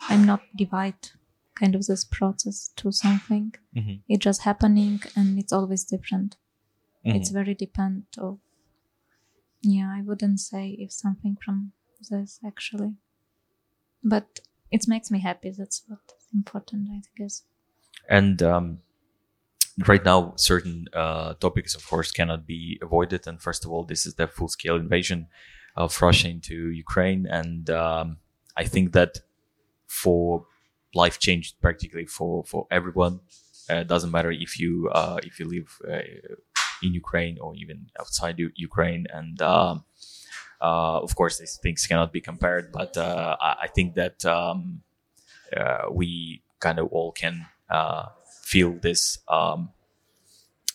I'm 0.09 0.25
not 0.25 0.41
divide 0.55 1.01
kind 1.59 1.75
of 1.75 1.85
this 1.85 2.03
process 2.03 2.69
to 2.75 2.91
something. 2.91 3.53
Mhm. 3.75 4.01
It's 4.07 4.23
just 4.23 4.41
happening, 4.41 5.01
and 5.15 5.39
it's 5.39 5.53
always 5.53 5.83
different. 5.83 6.37
Mhm. 7.05 7.15
It's 7.15 7.29
very 7.29 7.55
depend 7.55 8.05
of. 8.17 8.39
Yeah, 9.65 9.91
I 9.91 10.01
wouldn't 10.01 10.39
say 10.39 10.69
if 10.80 10.91
something 10.93 11.36
from 11.43 11.73
this 12.10 12.39
actually, 12.45 12.93
but 14.04 14.39
it 14.71 14.88
makes 14.88 15.12
me 15.12 15.19
happy. 15.19 15.49
That's 15.51 15.84
what's 15.88 16.13
important, 16.34 16.88
I 16.91 17.01
guess. 17.17 17.43
and 18.10 18.41
um, 18.43 18.80
right 19.88 20.04
now 20.06 20.34
certain 20.38 20.88
uh, 20.93 21.34
topics 21.36 21.75
of 21.75 21.86
course 21.88 22.12
cannot 22.12 22.45
be 22.47 22.80
avoided 22.82 23.28
and 23.28 23.41
first 23.41 23.65
of 23.65 23.71
all 23.71 23.84
this 23.84 24.06
is 24.06 24.15
the 24.15 24.28
full-scale 24.28 24.75
invasion 24.78 25.28
of 25.75 26.01
russia 26.01 26.30
into 26.30 26.69
ukraine 26.71 27.25
and 27.28 27.69
um, 27.69 28.17
i 28.56 28.63
think 28.63 28.93
that 28.93 29.19
for 29.88 30.45
life 30.93 31.19
changed 31.19 31.60
practically 31.62 32.06
for 32.06 32.43
for 32.45 32.67
everyone 32.71 33.19
uh, 33.69 33.84
doesn't 33.84 34.12
matter 34.12 34.32
if 34.32 34.60
you 34.60 34.89
uh, 34.93 35.19
if 35.23 35.39
you 35.39 35.45
live 35.45 35.69
uh, 35.91 35.99
in 36.85 36.93
ukraine 36.93 37.37
or 37.39 37.55
even 37.55 37.87
outside 37.99 38.39
U- 38.39 38.51
ukraine 38.55 39.07
and 39.13 39.41
um, 39.41 39.83
uh, 40.61 40.99
of 41.07 41.15
course 41.15 41.37
these 41.39 41.57
things 41.63 41.85
cannot 41.87 42.11
be 42.13 42.21
compared 42.21 42.71
but 42.71 42.97
uh, 42.97 43.35
I, 43.41 43.51
I 43.63 43.67
think 43.67 43.95
that 43.95 44.25
um, 44.25 44.81
uh, 45.55 45.85
we 45.91 46.41
kind 46.59 46.79
of 46.79 46.87
all 46.91 47.11
can 47.11 47.47
uh, 47.69 48.07
feel 48.43 48.73
this, 48.81 49.19
um, 49.27 49.69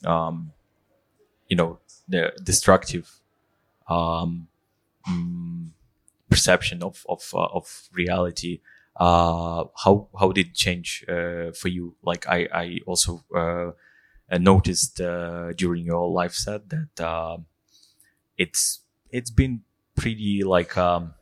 um, 0.04 0.52
you 1.48 1.56
know, 1.56 1.78
the 2.08 2.32
destructive 2.44 3.10
um, 3.88 4.48
mm, 5.08 5.68
perception 6.30 6.82
of 6.82 7.04
of 7.08 7.30
uh, 7.34 7.46
of 7.54 7.88
reality. 7.92 8.60
Uh, 8.96 9.64
how 9.84 10.08
how 10.18 10.32
did 10.32 10.48
it 10.48 10.54
change 10.54 11.04
uh, 11.08 11.52
for 11.52 11.68
you? 11.68 11.96
Like 12.02 12.26
I 12.28 12.48
I 12.52 12.80
also 12.86 13.24
uh, 13.34 13.38
uh, 13.38 13.72
noticed 14.38 15.00
uh, 15.00 15.52
during 15.52 15.84
your 15.84 16.08
live 16.08 16.34
set 16.34 16.68
that 16.70 17.00
uh, 17.00 17.38
it's 18.36 18.80
it's 19.10 19.30
been 19.30 19.62
pretty 19.96 20.42
like 20.42 20.76
um, 20.76 21.14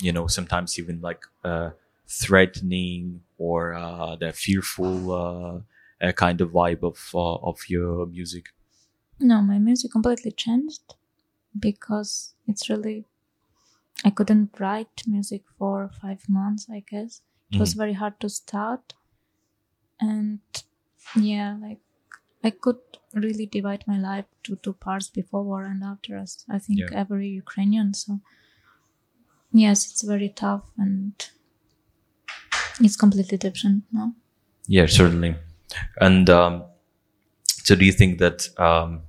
you 0.00 0.12
know 0.12 0.26
sometimes 0.26 0.78
even 0.78 1.00
like 1.00 1.22
uh, 1.44 1.70
threatening 2.08 3.22
or 3.38 3.74
uh, 3.74 4.16
the 4.16 4.32
fearful 4.32 5.12
uh, 5.12 6.06
uh, 6.06 6.12
kind 6.12 6.40
of 6.40 6.50
vibe 6.50 6.82
of 6.82 6.98
uh, 7.14 7.36
of 7.36 7.58
your 7.68 8.06
music. 8.06 8.46
No, 9.20 9.42
my 9.42 9.58
music 9.58 9.92
completely 9.92 10.32
changed 10.32 10.94
because 11.58 12.34
it's 12.46 12.68
really. 12.70 13.06
I 14.04 14.10
couldn't 14.10 14.58
write 14.58 15.02
music 15.06 15.44
for 15.58 15.90
five 16.00 16.28
months, 16.28 16.66
I 16.70 16.80
guess. 16.80 17.20
It 17.52 17.60
was 17.60 17.74
very 17.74 17.92
hard 17.94 18.20
to 18.20 18.28
start. 18.28 18.94
And 20.00 20.40
yeah, 21.14 21.56
like 21.60 21.80
I 22.46 22.50
could 22.50 22.82
really 23.12 23.46
divide 23.46 23.82
my 23.86 23.98
life 23.98 24.26
to 24.44 24.56
two 24.64 24.74
parts 24.74 25.08
before 25.08 25.42
war 25.42 25.62
and 25.64 25.82
after 25.92 26.12
us. 26.22 26.44
I 26.56 26.58
think 26.64 26.78
Yeah. 26.80 27.02
every 27.02 27.28
Ukrainian. 27.44 27.88
So 28.02 28.20
yes, 29.64 29.78
it's 29.90 30.02
very 30.14 30.30
tough 30.44 30.64
and 30.84 31.14
it's 32.84 32.98
completely 33.04 33.38
different 33.46 33.84
now. 33.98 34.08
Yeah, 34.76 34.86
certainly. 34.86 35.32
And 36.00 36.28
um, 36.30 36.64
so, 37.66 37.74
do 37.74 37.84
you 37.84 37.92
think 37.92 38.18
that 38.18 38.38
um, 38.68 39.02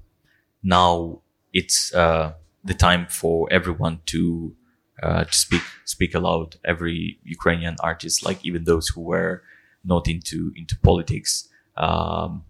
now 0.63 1.21
it's 1.53 1.93
uh, 1.93 2.33
the 2.63 2.73
time 2.73 3.07
for 3.19 3.47
everyone 3.51 3.99
to 4.13 4.55
uh, 5.03 5.23
to 5.25 5.35
speak 5.45 5.65
speak 5.85 6.15
aloud? 6.15 6.55
Every 6.73 7.19
Ukrainian 7.23 7.75
artist, 7.89 8.25
like 8.27 8.39
even 8.47 8.63
those 8.63 8.87
who 8.93 9.01
were 9.01 9.43
not 9.83 10.07
into 10.07 10.51
into 10.55 10.75
politics, 10.89 11.49
um, 11.75 12.43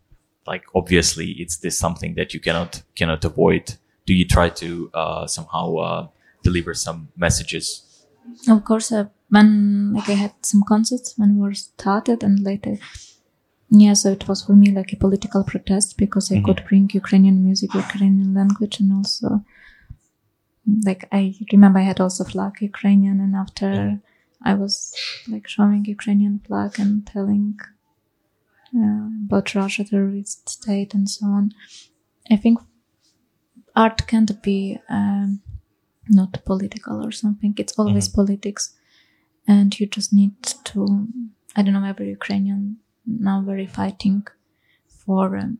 like 0.47 0.63
obviously 0.73 1.31
it's 1.31 1.57
this 1.57 1.77
something 1.77 2.15
that 2.15 2.33
you 2.33 2.39
cannot 2.39 2.83
cannot 2.95 3.23
avoid. 3.25 3.75
Do 4.05 4.13
you 4.13 4.25
try 4.25 4.49
to 4.49 4.89
uh, 4.93 5.27
somehow 5.27 5.75
uh, 5.75 6.07
deliver 6.43 6.73
some 6.73 7.09
messages? 7.17 7.65
Of 8.47 8.63
course, 8.63 8.91
uh, 8.91 9.05
when 9.29 9.93
like 9.93 10.09
I 10.09 10.13
had 10.13 10.33
some 10.41 10.63
concerts 10.67 11.13
when 11.17 11.37
war 11.37 11.53
started, 11.53 12.23
and 12.23 12.39
later, 12.39 12.77
yeah, 13.69 13.93
so 13.93 14.11
it 14.11 14.27
was 14.27 14.43
for 14.45 14.53
me 14.53 14.71
like 14.71 14.93
a 14.93 14.97
political 14.97 15.43
protest 15.43 15.97
because 15.97 16.31
I 16.31 16.41
could 16.41 16.63
bring 16.67 16.89
Ukrainian 16.93 17.43
music, 17.43 17.73
Ukrainian 17.73 18.33
language, 18.33 18.79
and 18.79 18.93
also 18.93 19.43
like 20.85 21.07
I 21.11 21.35
remember 21.51 21.79
I 21.79 21.83
had 21.83 21.99
also 21.99 22.23
flag 22.23 22.53
Ukrainian, 22.61 23.19
and 23.19 23.35
after 23.35 23.99
I 24.43 24.53
was 24.53 24.93
like 25.27 25.47
showing 25.47 25.85
Ukrainian 25.85 26.39
flag 26.45 26.79
and 26.79 27.05
telling 27.05 27.59
about 29.25 29.55
Russia 29.55 29.83
terrorist 29.83 30.49
state 30.49 30.93
and 30.93 31.09
so 31.09 31.25
on. 31.27 31.51
I 32.31 32.35
think 32.37 32.59
art 33.75 34.07
can't 34.07 34.41
be. 34.41 34.79
Um, 34.89 35.41
not 36.09 36.43
political 36.45 37.05
or 37.05 37.11
something. 37.11 37.53
It's 37.57 37.77
always 37.77 38.07
politics, 38.07 38.73
and 39.47 39.77
you 39.79 39.87
just 39.87 40.13
need 40.13 40.41
to. 40.43 41.07
I 41.55 41.61
don't 41.61 41.73
know. 41.73 41.83
Every 41.83 42.09
Ukrainian 42.09 42.77
now 43.05 43.41
very 43.41 43.65
fighting 43.67 44.25
for 44.87 45.37
um, 45.37 45.59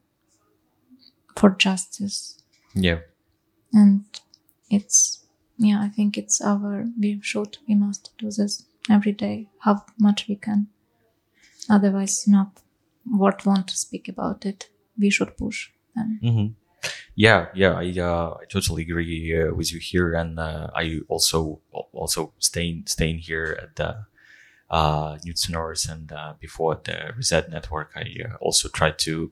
for 1.36 1.49
justice, 1.51 2.41
Yeah, 2.73 2.99
and 3.73 4.06
it's 4.69 5.25
yeah. 5.58 5.82
I 5.82 5.89
think 5.89 6.17
it's 6.17 6.41
our. 6.41 6.86
We 6.99 7.19
should. 7.21 7.58
We 7.67 7.75
must 7.75 8.12
do 8.17 8.27
this 8.27 8.63
every 8.89 9.12
day. 9.12 9.49
How 9.60 9.86
much 9.99 10.27
we 10.27 10.36
can. 10.36 10.67
Otherwise, 11.69 12.27
know, 12.27 12.51
what 13.12 13.46
want 13.46 13.67
to 13.70 13.78
speak 13.78 14.08
about 14.08 14.46
it. 14.46 14.70
We 15.00 15.10
should 15.10 15.38
push 15.38 15.70
them. 15.96 16.20
hmm 16.22 16.48
Yeah, 17.15 17.48
yeah, 17.56 17.74
I 17.74 17.88
uh, 18.00 18.38
I 18.41 18.46
totally 18.46 18.84
agree 18.84 19.34
uh, 19.34 19.54
with 19.54 19.74
you 19.74 19.80
here, 19.80 20.13
and 20.13 20.39
uh, 20.39 20.67
I 20.76 21.00
also 21.08 21.60
also 21.91 22.34
staying 22.39 22.84
staying 22.86 23.20
here 23.20 23.58
at 23.62 23.76
the 23.76 24.06
uh, 24.70 25.17
New 25.24 25.34
and 25.89 26.12
uh, 26.12 26.34
before 26.39 26.80
the 26.84 27.13
Reset 27.15 27.50
Network, 27.50 27.91
I 27.96 28.06
uh, 28.24 28.36
also 28.41 28.67
try 28.70 28.91
to 28.91 29.32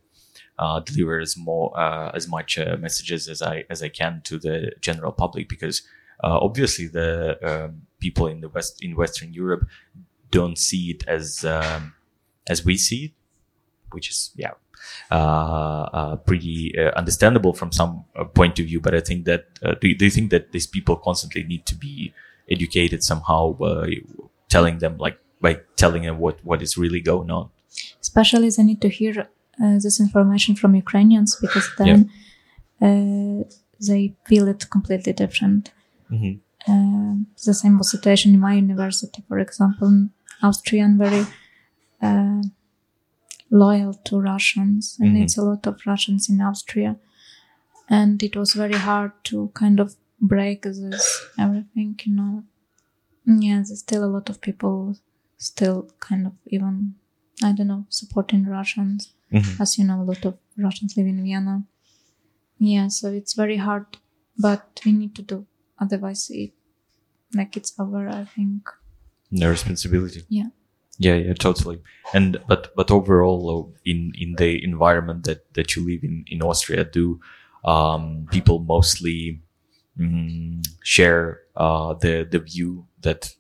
uh, 0.58 0.80
deliver 0.80 1.20
as 1.20 1.36
more 1.36 1.78
as 2.16 2.28
much 2.28 2.58
messages 2.80 3.28
as 3.28 3.42
I 3.42 3.66
as 3.70 3.84
I 3.84 3.90
can 3.90 4.22
to 4.26 4.40
the 4.40 4.72
general 4.80 5.12
public 5.12 5.50
because 5.50 5.82
obviously 6.24 6.88
the 6.88 7.38
um, 7.44 7.82
people 8.00 8.28
in 8.28 8.42
the 8.42 8.50
west 8.50 8.82
in 8.82 8.96
Western 8.96 9.34
Europe 9.34 9.68
don't 10.32 10.58
see 10.58 10.92
it 10.92 11.04
as 11.08 11.44
um, 11.44 11.94
as 12.48 12.64
we 12.64 12.78
see 12.78 13.06
it, 13.06 13.12
which 13.96 14.08
is 14.14 14.20
yeah 14.44 14.54
uh, 15.12 15.84
uh, 16.00 16.16
pretty 16.28 16.58
uh, 16.78 16.92
understandable 17.02 17.54
from 17.54 17.72
some 17.72 18.06
point 18.40 18.60
of 18.60 18.66
view. 18.70 18.80
But 18.86 18.94
I 19.00 19.02
think 19.10 19.26
that 19.26 19.44
uh, 19.64 19.76
do, 19.82 19.88
you, 19.90 19.96
do 20.00 20.06
you 20.06 20.12
think 20.12 20.30
that 20.32 20.52
these 20.52 20.68
people 20.68 20.96
constantly 20.98 21.44
need 21.44 21.66
to 21.72 21.76
be 21.76 22.14
educated 22.56 23.04
somehow 23.04 23.54
by 23.54 23.86
telling 24.50 24.78
them 24.84 24.98
like 25.06 25.18
by 25.42 25.54
telling 25.76 26.04
them 26.04 26.18
what 26.20 26.36
what 26.50 26.62
is 26.62 26.78
really 26.78 27.02
going 27.02 27.32
on? 27.32 27.50
especially 28.02 28.50
they 28.50 28.64
need 28.64 28.82
to 28.82 28.90
hear 28.90 29.14
uh, 29.64 29.78
this 29.84 30.00
information 30.00 30.56
from 30.56 30.76
Ukrainians 30.76 31.32
because 31.44 31.68
then 31.80 32.10
uh, 32.86 33.44
they 33.88 34.02
feel 34.28 34.46
it 34.54 34.62
completely 34.76 35.14
different. 35.14 35.64
Mhm. 36.14 36.34
Uh, 36.72 37.16
the 37.46 37.54
same 37.62 37.76
was 37.78 37.90
situation 37.92 38.34
in 38.36 38.40
my 38.48 38.54
university, 38.66 39.20
for 39.30 39.38
example, 39.46 39.92
Austrian 40.48 40.92
very 41.04 41.24
uh, 42.08 42.42
loyal 43.50 43.94
to 43.94 44.20
Russians, 44.20 44.98
and 45.00 45.16
Mhm. 45.16 45.24
it's 45.24 45.38
a 45.38 45.44
lot 45.44 45.68
of 45.68 45.82
Russians 45.86 46.30
in 46.30 46.42
Austria, 46.42 46.98
and 47.90 48.22
it 48.24 48.36
was 48.36 48.54
very 48.54 48.74
hard 48.90 49.12
to 49.26 49.52
kind 49.54 49.80
of 49.80 49.96
break 50.20 50.64
this 50.64 51.22
everything, 51.38 52.00
you 52.06 52.14
know. 52.16 52.44
Yeah, 53.26 53.58
there's 53.58 53.80
still 53.80 54.04
a 54.04 54.12
lot 54.16 54.30
of 54.30 54.40
people 54.42 54.98
still 55.38 55.90
kind 56.00 56.26
of 56.28 56.34
even 56.48 56.96
I 57.44 57.52
don't 57.52 57.68
know, 57.68 57.86
supporting 57.90 58.46
Russians. 58.46 59.14
Mhm. 59.32 59.60
As 59.60 59.78
you 59.78 59.84
know, 59.84 60.02
a 60.02 60.08
lot 60.12 60.24
of 60.26 60.38
Russians 60.58 60.96
live 60.96 61.08
in 61.08 61.22
Vienna. 61.22 61.66
Yeah, 62.58 62.88
so 62.88 63.12
it's 63.12 63.34
very 63.34 63.58
hard, 63.58 63.86
but 64.38 64.80
we 64.86 64.92
need 64.94 65.14
to 65.16 65.22
do. 65.22 65.46
Otherwise, 65.78 66.30
it 66.30 66.54
like 67.34 67.58
it's 67.58 67.74
our. 67.78 68.08
I 68.08 68.24
think. 68.24 68.70
The 69.32 69.50
responsibility. 69.50 70.22
Yeah. 70.30 70.50
Yeah, 70.98 71.16
yeah, 71.16 71.34
totally. 71.34 71.82
And 72.14 72.38
but 72.48 72.74
but 72.76 72.90
overall, 72.92 73.74
in 73.86 74.14
in 74.18 74.36
the 74.36 74.64
environment 74.64 75.26
that 75.26 75.54
that 75.54 75.76
you 75.76 75.86
live 75.86 76.04
in 76.04 76.24
in 76.28 76.42
Austria, 76.42 76.86
do 76.86 77.20
um, 77.66 78.28
people 78.32 78.60
mostly 78.60 79.42
mm, 80.00 80.66
share 80.84 81.42
uh, 81.56 81.94
the 81.96 82.28
the 82.30 82.40
view 82.40 82.86
that 83.02 83.36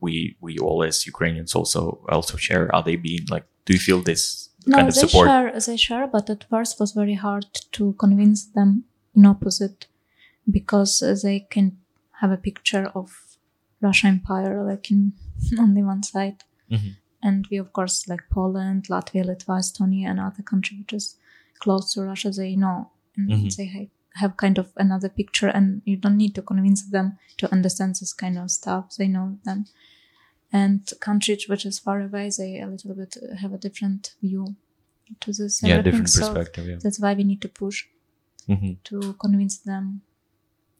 we 0.00 0.36
we 0.40 0.58
all 0.58 0.82
as 0.82 1.06
Ukrainians 1.06 1.54
also 1.54 2.04
also 2.08 2.36
share? 2.36 2.74
Are 2.74 2.82
they 2.82 2.96
being 2.96 3.26
like? 3.30 3.46
Do 3.66 3.72
you 3.72 3.78
feel 3.78 4.02
this 4.02 4.50
No, 4.66 4.76
kind 4.76 4.88
of 4.88 4.94
they 4.94 5.00
support? 5.06 5.28
share. 5.28 5.60
They 5.66 5.76
share, 5.76 6.06
but 6.06 6.30
at 6.30 6.44
first 6.50 6.80
was 6.80 6.92
very 6.92 7.14
hard 7.14 7.46
to 7.72 7.92
convince 8.04 8.44
them 8.46 8.84
in 9.14 9.26
opposite, 9.26 9.86
because 10.50 10.92
they 11.22 11.40
can 11.54 11.78
have 12.20 12.32
a 12.32 12.36
picture 12.48 12.86
of 12.94 13.06
Russia 13.80 14.06
Empire 14.08 14.62
like 14.64 14.90
in 14.90 15.12
only 15.58 15.82
one 15.82 16.02
side, 16.02 16.42
Mhm. 16.70 16.96
and 17.22 17.46
we 17.50 17.56
of 17.58 17.72
course 17.72 18.08
like 18.08 18.24
Poland, 18.30 18.84
Latvia, 18.88 19.24
Litva, 19.24 19.58
Estonia, 19.58 20.08
and 20.10 20.20
other 20.20 20.42
country 20.42 20.78
which 20.78 20.92
is 20.92 21.16
close 21.58 21.92
to 21.92 22.02
Russia. 22.02 22.30
They 22.30 22.56
know 22.56 22.90
and 23.16 23.30
Mhm. 23.30 23.56
they 23.56 23.90
have 24.14 24.36
kind 24.36 24.58
of 24.58 24.72
another 24.76 25.08
picture, 25.08 25.48
and 25.48 25.82
you 25.84 25.96
don't 25.96 26.16
need 26.16 26.34
to 26.34 26.42
convince 26.42 26.82
them 26.90 27.18
to 27.38 27.50
understand 27.52 27.94
this 27.96 28.12
kind 28.12 28.38
of 28.38 28.50
stuff. 28.50 28.96
They 28.96 29.08
know 29.08 29.38
them 29.44 29.66
and 30.52 30.92
countries 31.00 31.48
which 31.48 31.66
is 31.66 31.78
far 31.78 32.00
away 32.00 32.30
they 32.38 32.60
a 32.60 32.66
little 32.66 32.94
bit 32.94 33.16
uh, 33.16 33.36
have 33.36 33.52
a 33.52 33.58
different 33.58 34.14
view 34.22 34.54
to 35.20 35.32
this 35.32 35.62
Yeah, 35.62 35.82
different 35.82 36.08
So 36.08 36.20
perspective. 36.20 36.66
Yeah. 36.68 36.78
that's 36.82 37.00
why 37.00 37.14
we 37.14 37.24
need 37.24 37.42
to 37.42 37.48
push 37.48 37.84
hmm 38.46 38.74
to 38.84 39.14
convince 39.20 39.58
them 39.58 40.02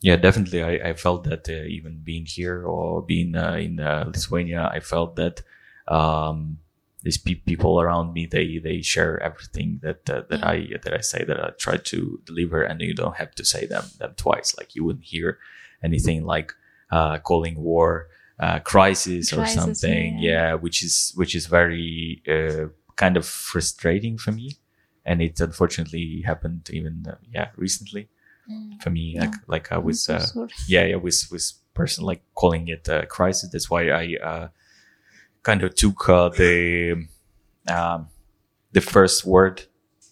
Yeah, 0.01 0.17
definitely. 0.21 0.63
I, 0.63 0.91
I 0.91 0.95
felt 0.95 1.25
that 1.25 1.49
uh, 1.49 1.65
even 1.77 2.03
being 2.05 2.27
here 2.27 2.63
or 2.65 3.03
being 3.03 3.35
uh, 3.35 3.55
in 3.67 3.81
uh, 3.81 4.05
Lithuania, 4.15 4.69
I 4.77 4.81
felt 4.81 5.17
that 5.17 5.43
um, 5.89 6.59
these 7.03 7.19
pe- 7.19 7.35
people 7.35 7.81
around 7.81 8.13
me 8.13 8.27
they 8.27 8.59
they 8.59 8.83
share 8.83 9.23
everything 9.23 9.81
that 9.83 10.09
uh, 10.11 10.23
that. 10.29 10.45
I 10.45 10.69
that 10.83 10.93
I 10.95 11.01
say 11.01 11.25
that 11.25 11.39
I 11.43 11.51
try 11.59 11.77
to 11.77 12.21
deliver, 12.25 12.63
and 12.63 12.81
you 12.81 12.95
don't 12.95 13.17
have 13.17 13.35
to 13.37 13.45
say 13.45 13.67
them 13.67 13.85
them 13.99 14.15
twice. 14.17 14.57
Like 14.59 14.75
you 14.75 14.85
wouldn't 14.85 15.05
hear 15.05 15.39
anything 15.83 16.25
like 16.25 16.53
uh, 16.91 17.19
calling 17.19 17.57
war 17.63 18.09
uh, 18.41 18.59
crisis, 18.61 19.33
or 19.33 19.37
Crisis, 19.37 19.55
something. 19.55 20.19
yeah. 20.19 20.31
Yeah. 20.33 20.55
which 20.55 20.83
is 20.83 21.13
which 21.17 21.35
is 21.35 21.47
very 21.47 22.23
uh, 22.29 22.69
kind 22.97 23.17
of 23.17 23.27
frustrating 23.27 24.19
for 24.19 24.33
me, 24.33 24.57
and 25.05 25.23
it 25.23 25.41
unfortunately 25.41 26.23
happened 26.27 26.69
even 26.73 27.07
uh, 27.09 27.17
yeah 27.33 27.51
recently 27.57 28.09
for 28.81 28.91
me. 28.91 29.13
Yeah. 29.15 29.21
Like 29.21 29.35
like 29.47 29.73
I 29.73 29.79
was 29.79 30.05
so 30.05 30.17
uh, 30.17 30.49
yeah, 30.69 30.85
yeah, 30.85 30.97
was 30.97 31.31
was 31.31 31.55
person 31.75 32.05
like 32.05 32.23
calling 32.35 32.69
it 32.69 32.89
a 32.89 33.07
crisis. 33.07 33.51
That's 33.51 33.71
why 33.71 33.91
I 33.91 34.17
uh, 34.23 34.49
kind 35.47 35.63
of 35.63 35.71
took 35.75 36.09
uh, 36.09 36.29
the 36.29 37.07
um, 37.69 38.09
the 38.73 38.81
first 38.81 39.25
word 39.25 39.57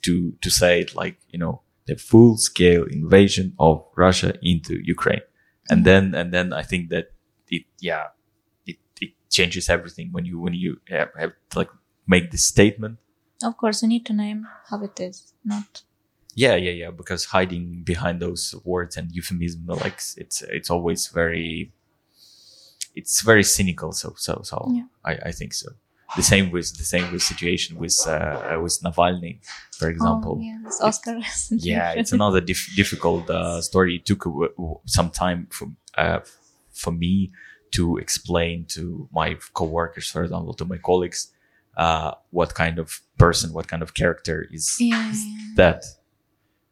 to 0.02 0.12
to 0.44 0.50
say 0.50 0.80
it 0.82 0.94
like 0.94 1.16
you 1.32 1.38
know 1.42 1.54
the 1.86 1.96
full 1.96 2.36
scale 2.48 2.84
invasion 3.00 3.46
of 3.58 3.74
Russia 3.96 4.30
into 4.42 4.74
Ukraine, 4.96 5.26
and 5.70 5.84
then 5.88 6.14
and 6.14 6.28
then 6.32 6.52
I 6.52 6.62
think 6.62 6.82
that 6.94 7.06
it 7.56 7.64
yeah 7.80 8.04
it 8.70 8.78
it 9.04 9.10
changes 9.36 9.68
everything 9.68 10.06
when 10.14 10.24
you 10.24 10.36
when 10.44 10.54
you 10.54 10.70
have, 10.88 11.10
have 11.18 11.34
to 11.50 11.58
like 11.58 11.72
make 12.06 12.30
this 12.30 12.44
statement. 12.54 12.98
Of 13.42 13.56
course, 13.56 13.82
you 13.82 13.88
need 13.88 14.06
to 14.06 14.14
name 14.24 14.46
how 14.70 14.78
it 14.88 14.96
is, 15.08 15.34
not 15.44 15.82
Yeah, 16.34 16.56
yeah, 16.56 16.70
yeah. 16.70 16.90
Because 16.90 17.26
hiding 17.26 17.82
behind 17.84 18.20
those 18.20 18.54
words 18.64 18.96
and 18.96 19.10
euphemism, 19.12 19.66
like 19.66 20.00
it's 20.16 20.42
it's 20.42 20.70
always 20.70 21.06
very, 21.08 21.72
it's 22.94 23.22
very 23.22 23.44
cynical. 23.44 23.92
So 23.92 24.14
so 24.16 24.40
so 24.42 24.56
Yeah. 24.72 24.84
I, 25.04 25.12
I 25.28 25.32
think 25.32 25.52
so. 25.54 25.70
The 26.16 26.22
same 26.22 26.50
with 26.52 26.76
the 26.78 26.84
same 26.84 27.10
with 27.12 27.22
situation 27.22 27.76
with 27.76 27.96
uh, 28.06 28.58
with 28.62 28.78
Navalny, 28.84 29.40
for 29.78 29.88
example. 29.88 30.38
Oh, 30.38 30.42
yeah, 30.42 30.58
this 30.64 30.80
Oscar. 30.80 31.18
Yeah, 31.50 31.92
it's 31.92 32.12
another 32.12 32.40
dif- 32.40 32.72
difficult 32.76 33.28
uh, 33.28 33.60
story. 33.62 33.96
It 33.96 34.06
took 34.06 34.26
a 34.26 34.28
w- 34.28 34.52
w- 34.56 34.78
some 34.86 35.10
time 35.10 35.48
for 35.50 35.66
uh, 35.98 36.20
for 36.72 36.92
me 36.92 37.32
to 37.72 37.96
explain 37.96 38.66
to 38.76 39.08
my 39.12 39.36
coworkers, 39.54 40.08
for 40.08 40.22
example, 40.22 40.54
to 40.54 40.64
my 40.64 40.76
colleagues, 40.78 41.32
uh, 41.76 42.12
what 42.30 42.54
kind 42.54 42.78
of 42.78 43.00
person, 43.18 43.52
what 43.52 43.66
kind 43.66 43.82
of 43.82 43.94
character 43.94 44.46
is 44.52 44.76
yeah, 44.78 45.10
is 45.10 45.24
yeah. 45.24 45.54
that. 45.56 45.84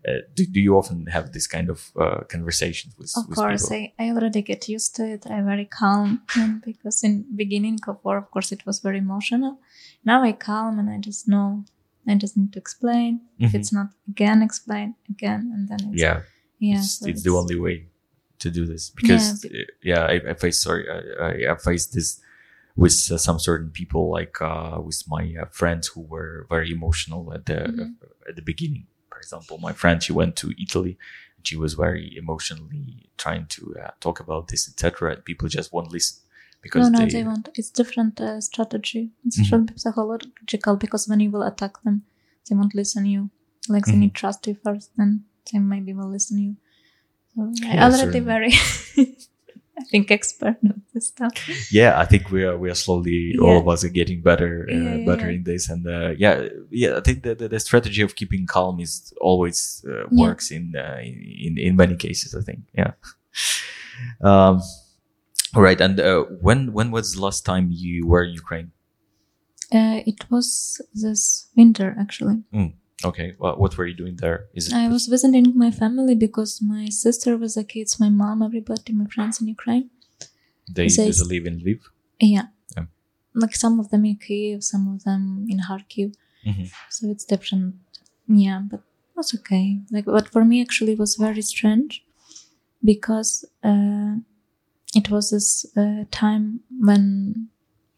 Uh, 0.06 0.18
do, 0.34 0.44
do 0.46 0.60
you 0.60 0.76
often 0.76 1.06
have 1.06 1.32
this 1.32 1.46
kind 1.46 1.70
of 1.70 1.92
uh, 2.00 2.20
conversations 2.28 2.92
with, 2.98 3.12
Of 3.16 3.28
with 3.28 3.36
course, 3.38 3.68
people? 3.68 3.92
I, 3.98 4.04
I 4.04 4.10
already 4.10 4.42
get 4.42 4.68
used 4.68 4.96
to 4.96 5.04
it. 5.06 5.26
I'm 5.30 5.46
very 5.46 5.64
calm 5.66 6.22
because 6.64 7.04
in 7.04 7.24
beginning 7.36 7.78
of 7.86 7.98
war, 8.04 8.18
of 8.18 8.30
course, 8.30 8.50
it 8.50 8.66
was 8.66 8.80
very 8.80 8.98
emotional. 8.98 9.60
Now 10.04 10.22
I 10.24 10.32
calm 10.32 10.78
and 10.78 10.90
I 10.90 10.98
just 10.98 11.28
know. 11.28 11.64
I 12.08 12.16
just 12.16 12.36
need 12.36 12.52
to 12.54 12.58
explain. 12.58 13.20
If 13.38 13.52
Mhm. 13.52 13.54
it's 13.54 13.72
not 13.72 13.88
again, 14.08 14.42
explain 14.42 14.96
again, 15.08 15.52
and 15.54 15.68
then 15.68 15.92
it's, 15.92 16.02
yeah, 16.02 16.22
yeah. 16.58 16.78
it's, 16.78 16.98
so 16.98 17.08
it's 17.08 17.22
the 17.22 17.30
only 17.30 17.58
way 17.60 17.86
to 18.40 18.50
do 18.50 18.66
this 18.66 18.90
because 18.90 19.44
Yeah, 19.44 19.60
uh, 19.60 19.64
yeah, 19.82 20.02
I, 20.06 20.30
I 20.30 20.34
face 20.34 20.58
sorry, 20.60 20.84
I, 20.90 21.52
I, 21.52 21.56
faced 21.56 21.94
this 21.94 22.20
with 22.74 23.08
uh, 23.12 23.18
some 23.18 23.38
certain 23.38 23.70
people, 23.70 24.10
like 24.10 24.40
uh, 24.42 24.80
with 24.82 25.04
my 25.06 25.32
uh, 25.40 25.44
friends 25.52 25.86
who 25.88 26.00
were 26.00 26.46
very 26.50 26.72
emotional 26.72 27.32
at 27.32 27.46
the 27.46 27.58
Mhm. 27.70 27.94
at 28.28 28.34
the 28.34 28.42
beginning. 28.42 28.86
For 29.22 29.26
example, 29.36 29.58
my 29.58 29.72
friend 29.72 30.02
she 30.02 30.12
went 30.12 30.34
to 30.36 30.52
Italy. 30.60 30.98
and 31.36 31.46
She 31.46 31.56
was 31.56 31.74
very 31.74 32.16
emotionally 32.16 33.08
trying 33.16 33.46
to 33.56 33.62
uh, 33.82 33.90
talk 34.00 34.18
about 34.20 34.48
this, 34.48 34.68
etc. 34.68 35.12
And 35.14 35.24
people 35.24 35.48
just 35.48 35.72
won't 35.72 35.92
listen 35.92 36.18
because 36.60 36.82
no, 36.90 36.98
no, 36.98 37.06
they, 37.06 37.12
they, 37.12 37.24
want. 37.24 37.48
It's 37.54 37.70
different 37.70 38.20
uh, 38.20 38.40
strategy. 38.40 39.10
It's 39.24 39.38
Mhm. 39.38 39.78
psychological 39.78 40.74
because 40.76 41.08
when 41.08 41.20
you 41.20 41.30
will 41.30 41.44
attack 41.44 41.74
them, 41.84 42.02
they 42.48 42.56
won't 42.56 42.74
listen 42.74 43.06
you. 43.06 43.30
Like 43.68 43.86
they 43.86 43.92
Mhm. 43.92 44.00
need 44.00 44.14
trust 44.14 44.46
you 44.48 44.56
first, 44.64 44.90
then 44.96 45.10
they 45.52 45.58
maybe 45.60 45.92
will 45.94 46.10
listen 46.10 46.38
you. 46.46 46.56
So 47.34 47.42
I 47.68 47.74
Yeah, 47.76 47.84
already 47.86 48.20
certainly. 48.20 48.20
very, 48.32 48.52
I 49.80 49.84
think, 49.90 50.10
expert 50.10 50.56
of 50.64 50.76
this 50.92 51.06
stuff. 51.08 51.32
yeah 51.72 51.92
i 52.02 52.04
think 52.10 52.30
we 52.30 52.44
are 52.48 52.56
we 52.62 52.68
are 52.72 52.74
slowly 52.86 53.34
all 53.44 53.56
of 53.62 53.66
us 53.72 53.80
are 53.84 53.94
getting 54.00 54.20
better 54.30 54.52
uh, 54.70 54.74
Yeah, 54.74 54.94
yeah, 54.96 55.06
better 55.10 55.26
yeah. 55.30 55.36
in 55.38 55.42
this 55.44 55.62
and 55.72 55.82
uh, 55.86 56.10
yeah 56.24 56.48
yeah 56.70 56.92
i 56.98 57.00
think 57.06 57.22
that 57.24 57.38
the, 57.40 57.48
the 57.48 57.60
strategy 57.60 58.02
of 58.02 58.14
keeping 58.14 58.46
calm 58.46 58.74
is 58.80 58.92
always 59.28 59.58
uh, 59.88 60.04
Yeah. 60.10 60.22
works 60.24 60.50
in, 60.50 60.64
uh, 60.76 60.98
in 61.46 61.52
in 61.66 61.72
many 61.82 61.96
cases 61.96 62.34
i 62.40 62.42
think 62.48 62.60
yeah 62.80 62.92
um 64.28 64.60
all 65.54 65.62
right 65.68 65.80
and 65.80 66.00
uh, 66.00 66.22
when 66.46 66.72
when 66.76 66.90
was 66.96 67.14
the 67.14 67.20
last 67.26 67.44
time 67.44 67.66
you 67.84 68.06
were 68.10 68.24
in 68.28 68.34
ukraine 68.44 68.70
Uh, 69.80 70.00
it 70.12 70.20
was 70.32 70.48
this 71.04 71.22
winter 71.56 71.88
actually. 72.04 72.38
Okay 73.04 73.28
well, 73.38 73.56
what 73.62 73.76
were 73.76 73.86
you 73.86 73.94
doing 74.02 74.16
there 74.16 74.38
is 74.54 74.68
it 74.68 74.74
I 74.74 74.88
was 74.88 75.06
visiting 75.06 75.46
my 75.64 75.70
family 75.82 76.14
because 76.14 76.60
my 76.74 76.86
sister 77.04 77.36
was 77.36 77.56
a 77.56 77.64
kids, 77.64 77.98
my 78.04 78.10
mom, 78.22 78.42
everybody, 78.42 78.92
my 78.92 79.06
friends 79.14 79.40
in 79.40 79.46
Ukraine. 79.48 79.86
they, 80.76 80.88
they 80.88 81.10
live 81.34 81.44
in 81.50 81.54
lviv 81.62 81.80
Yeah. 82.34 82.46
Yeah. 82.76 82.86
Like 83.42 83.54
some 83.64 83.74
of 83.80 83.86
them 83.90 84.04
in 84.10 84.16
Kiev, 84.24 84.58
some 84.72 84.84
of 84.92 84.98
them 85.06 85.22
in 85.52 85.58
Kharkiv. 85.66 86.08
Mhm. 86.50 86.66
So 86.94 87.00
it's 87.12 87.24
different. 87.32 87.66
Yeah, 88.44 88.60
but 88.70 88.80
it 88.80 89.14
was 89.20 89.30
okay. 89.38 89.66
Like, 89.94 90.06
but 90.16 90.26
for 90.34 90.44
me, 90.50 90.56
actually, 90.66 90.92
it 90.96 90.98
was 91.06 91.14
very 91.26 91.42
strange 91.54 91.92
because 92.90 93.30
uh, 93.70 94.14
it 95.00 95.06
was 95.10 95.24
this 95.34 95.48
uh, 95.76 96.04
time 96.10 96.44
when 96.88 97.02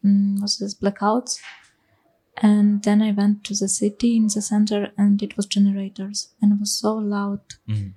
mm, 0.03 0.41
was 0.41 0.53
this 0.59 0.73
blackouts, 0.81 1.39
and 2.37 2.83
then 2.83 3.01
I 3.01 3.11
went 3.11 3.43
to 3.45 3.53
the 3.55 3.67
city 3.69 4.15
in 4.17 4.27
the 4.27 4.41
center, 4.41 4.91
and 4.97 5.21
it 5.23 5.35
was 5.37 5.45
generators, 5.45 6.29
and 6.41 6.53
it 6.53 6.59
was 6.59 6.71
so 6.79 6.95
loud 6.95 7.41
Mhm. 7.67 7.93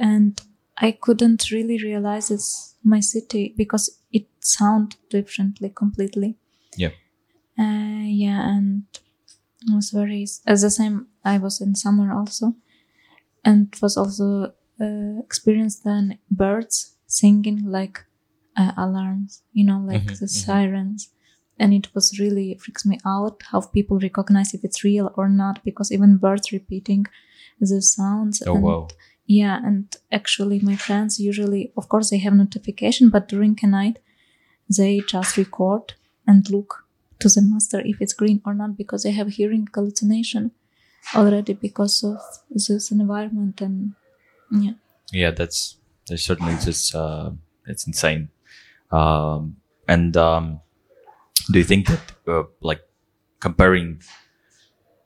and 0.00 0.40
I 0.76 0.92
couldn't 0.92 1.50
really 1.50 1.78
realize 1.82 2.30
it's 2.30 2.76
my 2.84 3.00
city 3.00 3.54
because 3.56 3.98
it 4.12 4.26
sounded 4.40 4.96
differently 5.10 5.70
completely. 5.74 6.36
Yeah. 6.76 6.92
Uh, 7.58 8.04
yeah, 8.06 8.40
and 8.56 8.84
it 9.62 9.74
was 9.74 9.90
very 9.90 10.26
as 10.46 10.62
the 10.62 10.70
same. 10.70 11.08
I 11.24 11.38
was 11.38 11.60
in 11.60 11.74
summer 11.74 12.12
also, 12.12 12.54
and 13.44 13.74
was 13.82 13.96
also 13.96 14.52
uh, 14.80 15.18
experienced 15.20 15.82
then 15.84 16.18
birds 16.30 16.94
singing 17.06 17.64
like 17.64 18.04
uh, 18.56 18.72
alarms, 18.76 19.42
you 19.52 19.64
know, 19.64 19.80
like 19.80 20.02
Mhm, 20.04 20.18
the 20.20 20.26
mhm. 20.26 20.44
sirens. 20.46 21.08
And 21.58 21.74
it 21.74 21.94
was 21.94 22.18
really 22.18 22.54
freaks 22.54 22.86
me 22.86 22.98
out 23.04 23.42
how 23.50 23.60
people 23.60 23.98
recognize 23.98 24.54
if 24.54 24.64
it's 24.64 24.84
real 24.84 25.12
or 25.16 25.28
not 25.28 25.64
because 25.64 25.90
even 25.90 26.16
birds 26.18 26.52
repeating 26.52 27.06
the 27.60 27.82
sounds. 27.82 28.42
oh 28.46 28.54
and 28.54 28.62
wow 28.62 28.88
yeah, 29.28 29.60
and 29.62 29.94
actually, 30.10 30.58
my 30.58 30.74
friends 30.74 31.20
usually, 31.20 31.70
of 31.76 31.90
course, 31.90 32.08
they 32.08 32.16
have 32.16 32.32
notification, 32.32 33.10
but 33.10 33.28
during 33.28 33.58
a 33.62 33.66
night, 33.66 33.98
they 34.74 35.00
just 35.00 35.36
record 35.36 35.92
and 36.26 36.48
look 36.48 36.86
to 37.20 37.28
the 37.28 37.42
master 37.42 37.82
if 37.84 38.00
it's 38.00 38.14
green 38.14 38.40
or 38.46 38.54
not 38.54 38.76
because 38.76 39.02
they 39.02 39.10
have 39.10 39.28
hearing 39.28 39.68
hallucination 39.74 40.52
already 41.14 41.52
because 41.52 42.02
of 42.04 42.18
this 42.50 42.90
environment 42.90 43.60
and 43.60 43.92
yeah. 44.50 44.72
yeah 45.12 45.30
that's 45.30 45.78
that's 46.06 46.22
certainly 46.22 46.54
just 46.62 46.94
uh 46.94 47.30
it's 47.66 47.86
insane 47.86 48.28
um 48.90 49.56
and 49.88 50.16
um 50.16 50.60
do 51.50 51.58
you 51.58 51.64
think 51.64 51.86
that 51.86 52.12
uh, 52.26 52.44
like 52.60 52.82
comparing 53.40 54.00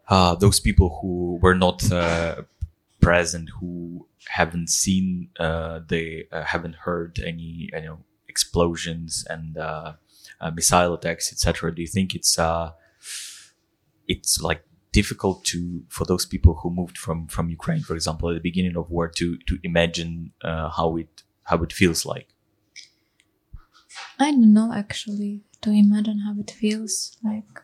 uh 0.08 0.34
those 0.34 0.60
people 0.60 0.98
who 1.00 1.38
were 1.42 1.54
not 1.54 1.90
uh, 1.92 2.42
present 3.00 3.48
who 3.60 4.06
haven't 4.28 4.68
seen 4.68 5.28
uh 5.38 5.80
they 5.88 6.24
uh, 6.32 6.42
haven't 6.42 6.74
heard 6.74 7.18
any 7.24 7.70
you 7.72 7.80
know 7.82 7.98
explosions 8.28 9.24
and 9.28 9.58
uh, 9.58 9.92
missile 10.54 10.94
attacks 10.94 11.32
etc 11.32 11.72
do 11.74 11.82
you 11.82 11.88
think 11.88 12.14
it's 12.14 12.38
it's 14.08 14.40
like 14.40 14.64
difficult 14.92 15.44
to 15.44 15.82
for 15.88 16.04
those 16.04 16.26
people 16.26 16.54
who 16.62 16.70
moved 16.70 16.98
from 16.98 17.26
from 17.26 17.48
Ukraine, 17.48 17.80
for 17.80 17.94
example, 17.94 18.28
at 18.28 18.34
the 18.34 18.40
beginning 18.40 18.76
of 18.76 18.90
war, 18.90 19.08
to 19.08 19.38
to 19.48 19.58
imagine 19.62 20.32
how 20.42 20.96
it 20.96 21.22
how 21.44 21.62
it 21.62 21.72
feels 21.72 22.04
like. 22.04 22.28
I 24.18 24.30
don't 24.32 24.52
know 24.52 24.72
actually 24.72 25.42
to 25.62 25.70
imagine 25.70 26.20
how 26.20 26.34
it 26.38 26.50
feels 26.50 27.16
like. 27.24 27.60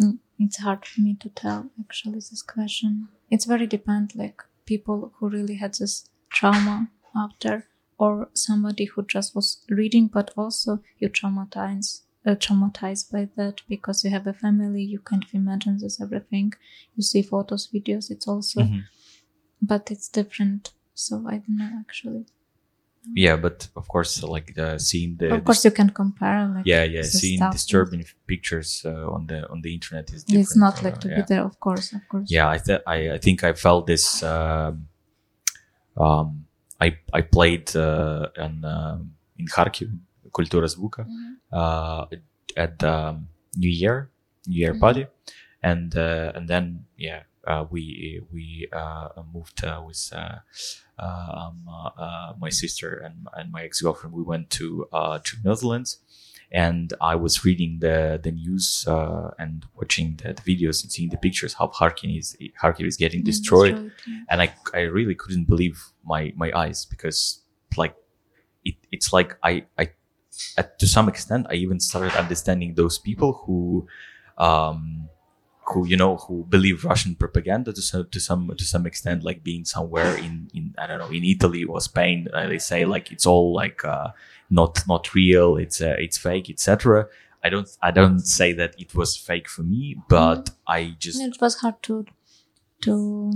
Mm, 0.00 0.18
It's 0.38 0.58
hard 0.58 0.84
for 0.84 1.00
me 1.00 1.14
to 1.20 1.28
tell 1.30 1.70
actually 1.80 2.20
this 2.20 2.42
question. 2.42 3.08
It's 3.30 3.44
very 3.44 3.66
depend 3.66 4.14
like 4.14 4.42
people 4.66 5.12
who 5.16 5.28
really 5.28 5.54
had 5.56 5.74
this 5.74 6.08
trauma 6.30 6.90
after 7.14 7.66
or 7.98 8.28
somebody 8.34 8.86
who 8.86 9.04
just 9.04 9.34
was 9.36 9.62
reading 9.68 10.08
but 10.08 10.32
also 10.36 10.82
you 10.98 11.08
traumatize 11.08 12.02
uh, 12.26 12.34
traumatized 12.34 13.12
by 13.12 13.28
that 13.36 13.60
because 13.68 14.02
you 14.02 14.10
have 14.10 14.26
a 14.26 14.32
family 14.32 14.82
you 14.82 14.98
kind 14.98 15.22
of 15.22 15.32
imagine 15.34 15.78
this 15.78 16.00
everything 16.00 16.52
you 16.96 17.02
see 17.04 17.22
photos 17.22 17.68
videos 17.72 18.10
it's 18.10 18.26
also 18.26 18.62
Mhm. 18.62 18.82
but 19.62 19.90
it's 19.92 20.08
different 20.08 20.72
so 20.94 21.12
i 21.28 21.36
don't 21.38 21.56
know 21.60 21.72
actually 21.84 22.24
Yeah, 23.12 23.36
but 23.36 23.68
of 23.76 23.86
course, 23.88 24.22
like 24.22 24.56
uh, 24.58 24.78
seeing 24.78 25.16
the 25.18 25.34
of 25.34 25.44
course 25.44 25.64
you 25.64 25.70
can 25.70 25.90
compare 25.90 26.48
like 26.48 26.64
yeah 26.66 26.84
yeah 26.84 27.02
seeing 27.02 27.38
stuff. 27.38 27.52
disturbing 27.52 28.04
pictures 28.26 28.82
uh, 28.86 29.12
on 29.14 29.26
the 29.26 29.48
on 29.50 29.60
the 29.62 29.72
internet 29.74 30.10
is 30.12 30.24
different. 30.24 30.40
it's 30.46 30.56
not 30.56 30.80
uh, 30.80 30.84
like 30.84 30.98
to 31.00 31.08
yeah. 31.08 31.16
be 31.16 31.22
there 31.28 31.44
of 31.44 31.58
course 31.60 31.92
of 31.92 32.00
course 32.08 32.30
yeah 32.30 32.48
I, 32.48 32.58
th- 32.58 32.80
I 32.86 33.10
i 33.12 33.18
think 33.18 33.44
i 33.44 33.52
felt 33.52 33.86
this 33.86 34.22
um 34.22 34.88
um 35.96 36.46
i 36.80 36.96
i 37.12 37.20
played 37.20 37.74
uh 37.76 38.28
in 38.36 38.64
um 38.64 39.12
in 39.38 39.46
kharkiv 39.46 39.90
Kultura 40.32 40.66
Zvuka 40.66 41.02
Mhm. 41.06 41.36
uh, 41.52 42.06
at 42.56 42.78
the 42.78 42.90
um, 42.92 43.28
New 43.56 43.70
Year 43.70 44.10
New 44.48 44.58
Year 44.58 44.74
Mhm. 44.74 44.80
party, 44.80 45.06
and 45.62 45.94
uh, 45.96 46.32
and 46.34 46.48
then 46.48 46.84
yeah, 46.98 47.22
we 47.70 48.20
we 48.32 48.68
uh, 48.72 49.08
moved 49.32 49.64
uh, 49.64 49.82
with 49.86 50.10
uh, 50.14 50.38
uh, 50.98 51.48
um, 51.48 51.68
uh, 51.68 51.90
uh, 52.00 52.32
my 52.38 52.48
sister 52.50 52.96
and 52.96 53.28
and 53.34 53.50
my 53.52 53.62
ex 53.64 53.80
girlfriend. 53.80 54.14
We 54.14 54.22
went 54.22 54.50
to 54.50 54.86
uh, 54.92 55.18
to 55.24 55.36
Netherlands, 55.44 55.98
and 56.52 56.92
I 57.00 57.14
was 57.16 57.44
reading 57.44 57.78
the 57.80 58.20
the 58.22 58.30
news 58.32 58.84
uh, 58.88 59.30
and 59.38 59.66
watching 59.74 60.16
the, 60.22 60.34
the 60.34 60.42
videos 60.42 60.82
and 60.82 60.90
seeing 60.92 61.10
the 61.10 61.16
pictures 61.16 61.54
how 61.54 61.68
Kharkiv 61.68 62.18
is 62.18 62.36
Kharkiv 62.60 62.86
is 62.86 62.96
getting 62.96 63.22
Mm, 63.22 63.24
destroyed 63.24 63.80
yeah. 64.06 64.14
and 64.30 64.42
I, 64.42 64.54
I 64.72 64.80
really 64.82 65.14
couldn't 65.14 65.46
believe 65.48 65.76
my 66.04 66.32
my 66.36 66.52
eyes 66.54 66.84
because 66.84 67.40
like 67.76 67.94
it, 68.64 68.76
it's 68.92 69.12
like 69.12 69.36
I 69.42 69.66
I 69.78 69.90
at, 70.56 70.78
to 70.78 70.86
some 70.86 71.08
extent 71.08 71.46
I 71.50 71.54
even 71.54 71.80
started 71.80 72.12
understanding 72.18 72.74
those 72.74 72.98
people 72.98 73.32
who 73.44 73.86
um 74.38 75.08
who 75.65 75.85
you 75.85 75.95
know 75.95 76.17
who 76.17 76.45
believe 76.49 76.83
Russian 76.83 77.15
propaganda 77.15 77.71
to 77.73 77.81
some 77.81 78.07
to 78.09 78.19
some 78.19 78.51
to 78.57 78.63
some 78.63 78.85
extent 78.85 79.23
like 79.23 79.43
being 79.43 79.65
somewhere 79.65 80.15
in 80.17 80.49
in 80.53 80.73
I 80.77 80.87
don't 80.87 80.99
know 80.99 81.09
in 81.09 81.23
Italy 81.23 81.63
or 81.63 81.79
Spain 81.81 82.27
uh, 82.33 82.47
they 82.47 82.57
say 82.59 82.85
like 82.85 83.11
it's 83.11 83.25
all 83.25 83.53
like 83.53 83.85
uh, 83.85 84.09
not 84.49 84.87
not 84.87 85.13
real 85.13 85.57
it's 85.57 85.79
uh, 85.81 85.95
it's 85.99 86.17
fake 86.17 86.49
etc 86.49 87.07
I 87.43 87.49
don't 87.49 87.69
I 87.81 87.91
don't 87.91 88.19
say 88.19 88.53
that 88.53 88.73
it 88.79 88.95
was 88.95 89.15
fake 89.15 89.47
for 89.47 89.63
me 89.63 89.95
but 90.07 90.49
I 90.67 90.95
just 90.97 91.21
it 91.21 91.39
was 91.39 91.57
hard 91.57 91.81
to 91.83 92.05
to 92.81 93.31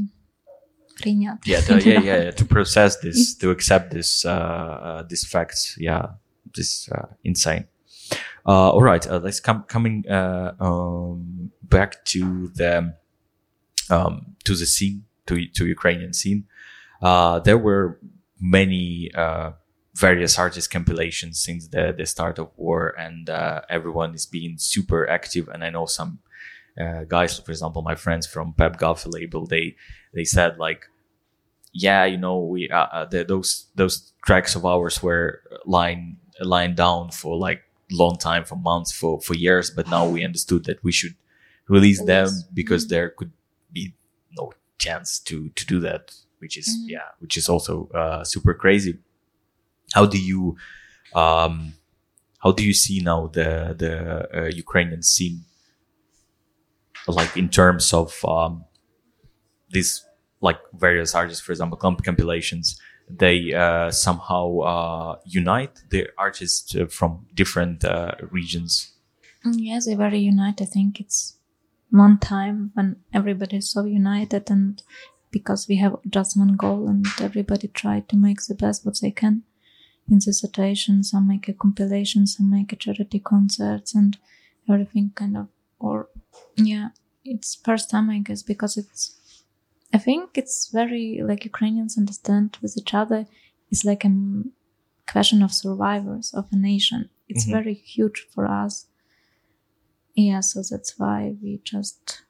принять. 1.02 1.40
yeah, 1.46 1.62
the, 1.62 1.82
yeah, 1.82 2.00
yeah, 2.00 2.24
yeah, 2.24 2.32
to 2.32 2.46
process 2.46 2.98
this, 2.98 3.36
to 3.36 3.52
accept 3.52 3.92
this, 3.92 4.26
uh, 4.26 4.30
uh 4.30 5.04
these 5.04 5.26
facts. 5.26 5.76
Yeah, 5.80 6.08
this 6.54 6.90
uh, 6.90 7.08
insane. 7.24 7.66
Uh, 8.49 8.71
all 8.71 8.83
right, 8.83 9.07
uh, 9.07 9.19
let's 9.19 9.41
come 9.41 9.63
coming 9.65 10.09
uh, 10.09 10.55
um, 10.59 11.53
back 11.65 12.03
to 12.07 12.49
the 12.55 12.95
um, 13.91 14.37
to 14.43 14.55
the 14.55 14.65
scene, 14.65 15.05
to 15.27 15.47
to 15.49 15.67
Ukrainian 15.67 16.15
scene. 16.15 16.47
Uh, 17.03 17.41
there 17.41 17.59
were 17.59 17.99
many 18.41 19.11
uh, 19.15 19.53
various 19.95 20.39
artist 20.39 20.71
compilations 20.71 21.39
since 21.39 21.69
the 21.69 21.95
the 21.95 22.07
start 22.07 22.39
of 22.39 22.49
war, 22.57 22.95
and 22.99 23.29
everyone 23.69 24.15
is 24.15 24.25
being 24.25 24.57
super 24.57 25.07
active. 25.07 25.49
And 25.49 25.63
I 25.63 25.69
know 25.69 25.85
some 25.85 26.21
guys, 27.07 27.39
for 27.39 27.53
example, 27.53 27.83
my 27.83 27.97
friends 27.97 28.27
from 28.27 28.55
Pep 28.55 28.79
Golf 28.79 29.05
label, 29.05 29.45
they 29.45 29.77
they 30.15 30.25
said 30.25 30.57
like 30.59 30.87
yeah 31.75 32.07
you 32.07 32.17
know 32.17 32.39
we 32.39 32.71
uh, 32.71 33.05
the, 33.05 33.25
those 33.25 33.67
those 33.75 34.15
tracks 34.25 34.57
of 34.57 34.65
ours 34.65 35.03
were 35.03 35.43
lying 35.67 36.17
lying 36.41 36.75
down 36.75 37.11
for 37.11 37.37
like 37.37 37.68
long 37.91 38.17
time 38.19 38.45
for 38.45 38.57
months 38.57 38.93
for 38.93 39.21
for 39.21 39.35
years 39.35 39.71
but 39.71 39.89
now 39.89 40.07
we 40.07 40.25
understood 40.25 40.65
that 40.65 40.83
we 40.85 40.93
should 40.93 41.15
release 41.69 42.03
them 42.05 42.29
because 42.53 42.85
Mhm. 42.87 42.89
there 42.91 43.09
could 43.11 43.33
be 43.73 43.95
no 44.37 44.53
chance 44.79 45.19
to 45.21 45.49
to 45.51 45.65
do 45.67 45.81
that 45.81 46.15
which 46.41 46.57
is 46.59 46.69
Mhm. 46.69 46.89
yeah 46.91 47.09
which 47.21 47.37
is 47.37 47.49
also 47.49 47.89
uh 47.95 48.25
super 48.25 48.55
crazy 48.55 48.99
how 49.95 50.07
do 50.07 50.19
you 50.19 50.57
um 51.15 51.75
how 52.41 52.53
do 52.53 52.65
you 52.65 52.75
see 52.75 53.01
now 53.01 53.29
the 53.29 53.75
the 53.79 53.95
uh, 54.39 54.51
ukrainian 54.65 55.03
scene 55.03 55.45
like 57.07 57.37
in 57.37 57.49
terms 57.49 57.93
of 57.93 58.23
um 58.25 58.65
these 59.71 60.05
like 60.41 60.59
various 60.73 61.15
artists, 61.15 61.45
for 61.45 61.53
example, 61.53 61.77
comp- 61.77 62.05
compilations, 62.05 62.81
they 63.11 63.53
uh, 63.55 63.91
somehow 63.91 64.59
uh, 64.61 65.17
unite 65.25 65.83
the 65.91 66.09
artists 66.19 66.75
uh, 66.75 66.87
from 66.87 67.27
different 67.35 67.85
uh, 67.85 68.13
regions. 68.31 68.93
Mm, 69.45 69.57
Yes, 69.59 69.87
they 69.87 69.95
very 69.95 70.19
united. 70.19 70.65
I 70.65 70.67
think 70.67 71.01
it's 71.01 71.37
one 71.91 72.19
time 72.19 72.71
when 72.75 72.97
everybody 73.13 73.57
is 73.57 73.71
so 73.71 73.85
united 73.85 74.51
and 74.51 74.83
because 75.31 75.69
we 75.69 75.77
have 75.77 75.97
just 76.09 76.37
one 76.37 76.57
goal 76.57 76.89
and 76.89 77.07
everybody 77.21 77.69
try 77.69 78.01
to 78.01 78.17
make 78.17 78.41
the 78.43 78.55
best 78.55 78.85
what 78.85 78.99
they 79.01 79.11
can 79.11 79.43
in 80.11 80.19
the 80.25 80.33
situation. 80.33 81.03
Some 81.03 81.29
make 81.29 81.49
a 81.49 81.53
compilation, 81.53 82.27
some 82.27 82.51
make 82.51 82.73
a 82.73 82.77
charity 82.77 83.19
concerts 83.21 83.95
and 83.95 84.17
everything 84.69 85.13
kind 85.15 85.37
of 85.37 85.49
or 85.79 86.09
yeah, 86.57 86.89
it's 87.25 87.55
first 87.55 87.91
time 87.91 88.11
I 88.11 88.19
guess 88.19 88.43
because 88.43 88.77
it's 88.77 89.18
I 89.93 89.99
think 89.99 90.31
it's 90.37 90.69
very 90.69 91.21
like 91.23 91.45
Ukrainians 91.45 91.97
understand 91.97 92.59
with 92.63 92.77
each 92.77 92.93
other. 92.95 93.27
It's 93.71 93.85
like 93.85 94.05
a 94.05 94.13
question 95.11 95.43
of 95.43 95.53
survivors 95.53 96.33
of 96.35 96.47
a 96.53 96.57
nation. 96.57 97.09
It's 97.29 97.45
Mhm. 97.47 97.51
very 97.59 97.75
huge 97.75 98.19
for 98.33 98.45
us. 98.65 98.87
Yeah, 100.15 100.41
so 100.41 100.63
that's 100.71 100.99
why 100.99 101.37
we 101.43 101.61
just 101.65 102.23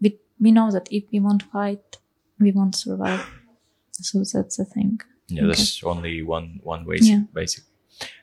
we 0.00 0.18
we 0.40 0.50
know 0.50 0.70
that 0.70 0.88
if 0.90 1.04
we 1.12 1.20
won't 1.20 1.42
fight, 1.42 1.98
we 2.38 2.50
won't 2.52 2.74
survive. 2.74 3.24
So 3.92 4.18
that's 4.32 4.56
the 4.56 4.64
thing. 4.64 5.00
Yeah, 5.28 5.42
Okay. 5.42 5.48
there's 5.56 5.82
only 5.84 6.22
one 6.22 6.60
one 6.62 6.84
way, 6.88 6.98
Yeah. 7.02 7.22
basic. 7.34 7.64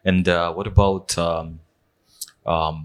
And 0.04 0.28
uh, 0.28 0.54
what 0.54 0.68
about 0.68 1.18
um, 1.18 1.60
um, 2.46 2.76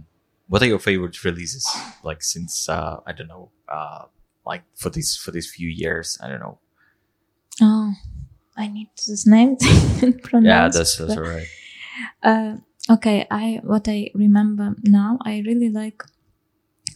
what 0.49 0.63
are 0.63 0.67
your 0.67 0.81
favorite 0.81 1.25
releases? 1.25 1.67
Like 2.03 2.23
since 2.23 2.69
uh, 2.69 3.01
I 3.07 3.13
don't 3.13 3.29
know, 3.29 3.51
uh, 3.69 4.05
like 4.47 4.63
for 4.75 4.91
these 4.91 5.17
for 5.17 5.31
these 5.31 5.51
few 5.51 5.69
years, 5.69 6.19
I 6.23 6.29
don't 6.29 6.41
know. 6.41 6.59
Oh, 7.63 7.93
I 8.57 8.69
need 8.69 8.89
this 8.97 9.27
name 9.27 9.57
to. 9.61 9.67
Yeah, 10.43 10.69
that's, 10.69 10.97
that's 10.97 11.17
all 11.17 11.23
right. 11.23 11.47
Uh, 12.23 12.57
okay, 12.91 13.27
I 13.31 13.61
what 13.63 13.89
I 13.89 14.11
remember 14.15 14.75
now, 14.83 15.19
I 15.23 15.43
really 15.47 15.69
like 15.71 16.03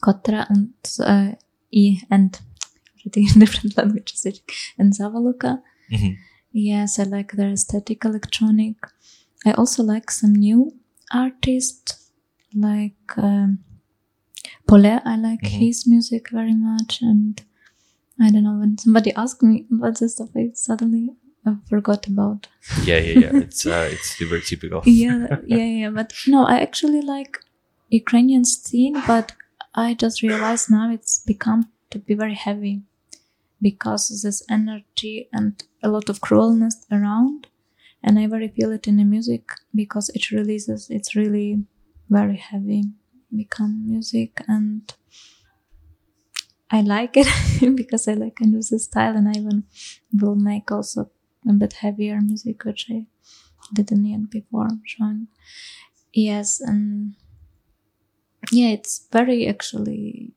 Kotra 0.00 0.46
and 0.48 0.72
uh, 1.00 1.34
I 1.74 2.00
and 2.10 2.38
already 3.06 3.26
different 3.38 3.76
languages 3.76 4.26
and 4.78 4.92
Zavoloka. 4.92 5.62
Mhm. 5.92 6.16
Yes, 6.52 6.98
I 6.98 7.02
like 7.04 7.32
their 7.32 7.50
aesthetic 7.50 8.04
electronic. 8.04 8.76
I 9.44 9.52
also 9.52 9.82
like 9.82 10.10
some 10.10 10.34
new 10.34 10.72
artists 11.12 12.10
like 12.54 13.18
um, 13.18 13.58
Pole. 14.66 15.00
I 15.04 15.16
like 15.16 15.42
Mhm. 15.42 15.58
his 15.60 15.86
music 15.86 16.30
very 16.30 16.54
much, 16.54 16.92
and 17.02 17.40
I 18.20 18.30
don't 18.30 18.44
know 18.44 18.58
when 18.58 18.78
somebody 18.78 19.12
asked 19.14 19.42
me 19.42 19.66
about 19.70 19.98
this 19.98 20.14
stuff, 20.14 20.30
I 20.36 20.50
suddenly 20.54 21.10
uh, 21.46 21.56
forgot 21.68 22.06
about 22.06 22.48
Yeah, 22.88 22.98
yeah, 22.98 23.18
yeah. 23.24 23.36
it's 23.44 23.66
uh, 23.74 23.88
it's 23.92 24.08
super 24.18 24.40
typical. 24.40 24.80
yeah, 24.86 25.20
yeah, 25.46 25.68
yeah. 25.82 25.90
But 25.90 26.12
no, 26.26 26.44
I 26.46 26.60
actually 26.60 27.02
like 27.02 27.38
Ukrainian 27.90 28.44
scene, 28.44 28.96
but 29.06 29.32
I 29.74 29.94
just 30.04 30.22
realized 30.22 30.70
now 30.70 30.90
it's 30.96 31.14
become 31.32 31.60
to 31.90 31.98
be 31.98 32.14
very 32.14 32.34
heavy 32.46 32.82
because 33.60 34.02
there's 34.22 34.42
energy 34.48 35.28
and 35.32 35.52
a 35.82 35.88
lot 35.88 36.08
of 36.08 36.20
cruelness 36.20 36.76
around, 36.90 37.46
and 38.02 38.18
I 38.18 38.26
very 38.26 38.48
feel 38.48 38.70
it 38.72 38.88
in 38.88 38.96
the 38.96 39.04
music 39.04 39.44
because 39.74 40.08
it 40.10 40.30
releases. 40.30 40.88
It's 40.90 41.14
really 41.14 41.64
very 42.08 42.36
heavy, 42.36 42.82
become 43.36 43.86
music, 43.86 44.40
and 44.48 44.92
I 46.70 46.80
like 46.82 47.16
it 47.16 47.28
because 47.76 48.08
I 48.08 48.14
like 48.14 48.36
kind 48.36 48.54
of 48.54 48.66
the 48.68 48.78
style, 48.78 49.16
and 49.16 49.28
I 49.28 49.32
even 49.32 49.64
will 50.12 50.34
make 50.36 50.70
also 50.72 51.10
a 51.48 51.52
bit 51.52 51.74
heavier 51.74 52.20
music, 52.20 52.64
which 52.64 52.86
I 52.90 53.06
didn't 53.72 54.04
yet 54.06 54.30
before 54.30 54.68
showing. 54.84 55.28
Yes, 56.12 56.60
and 56.60 57.14
yeah, 58.52 58.68
it's 58.68 59.06
very 59.12 59.46
actually 59.48 60.32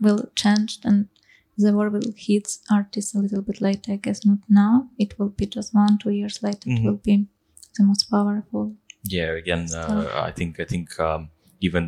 will 0.00 0.30
change 0.34 0.78
and 0.84 1.08
the 1.56 1.72
war 1.72 1.88
will 1.88 2.12
hit 2.16 2.48
artists 2.70 3.14
a 3.14 3.18
little 3.18 3.40
bit 3.42 3.60
later. 3.62 3.92
I 3.92 3.96
guess 3.96 4.26
not 4.26 4.38
now. 4.48 4.90
It 4.98 5.18
will 5.18 5.30
be 5.30 5.46
just 5.46 5.74
one, 5.74 5.98
two 5.98 6.10
years 6.10 6.42
later. 6.42 6.68
Mhm. 6.68 6.78
It 6.78 6.84
will 6.84 7.00
be 7.02 7.26
the 7.78 7.84
most 7.84 8.10
powerful. 8.10 8.76
Yeah, 9.04 9.30
again, 9.32 9.66
uh, 9.72 10.10
I 10.14 10.32
think 10.32 10.60
I 10.60 10.64
think 10.64 10.98
um, 11.00 11.30
even 11.68 11.84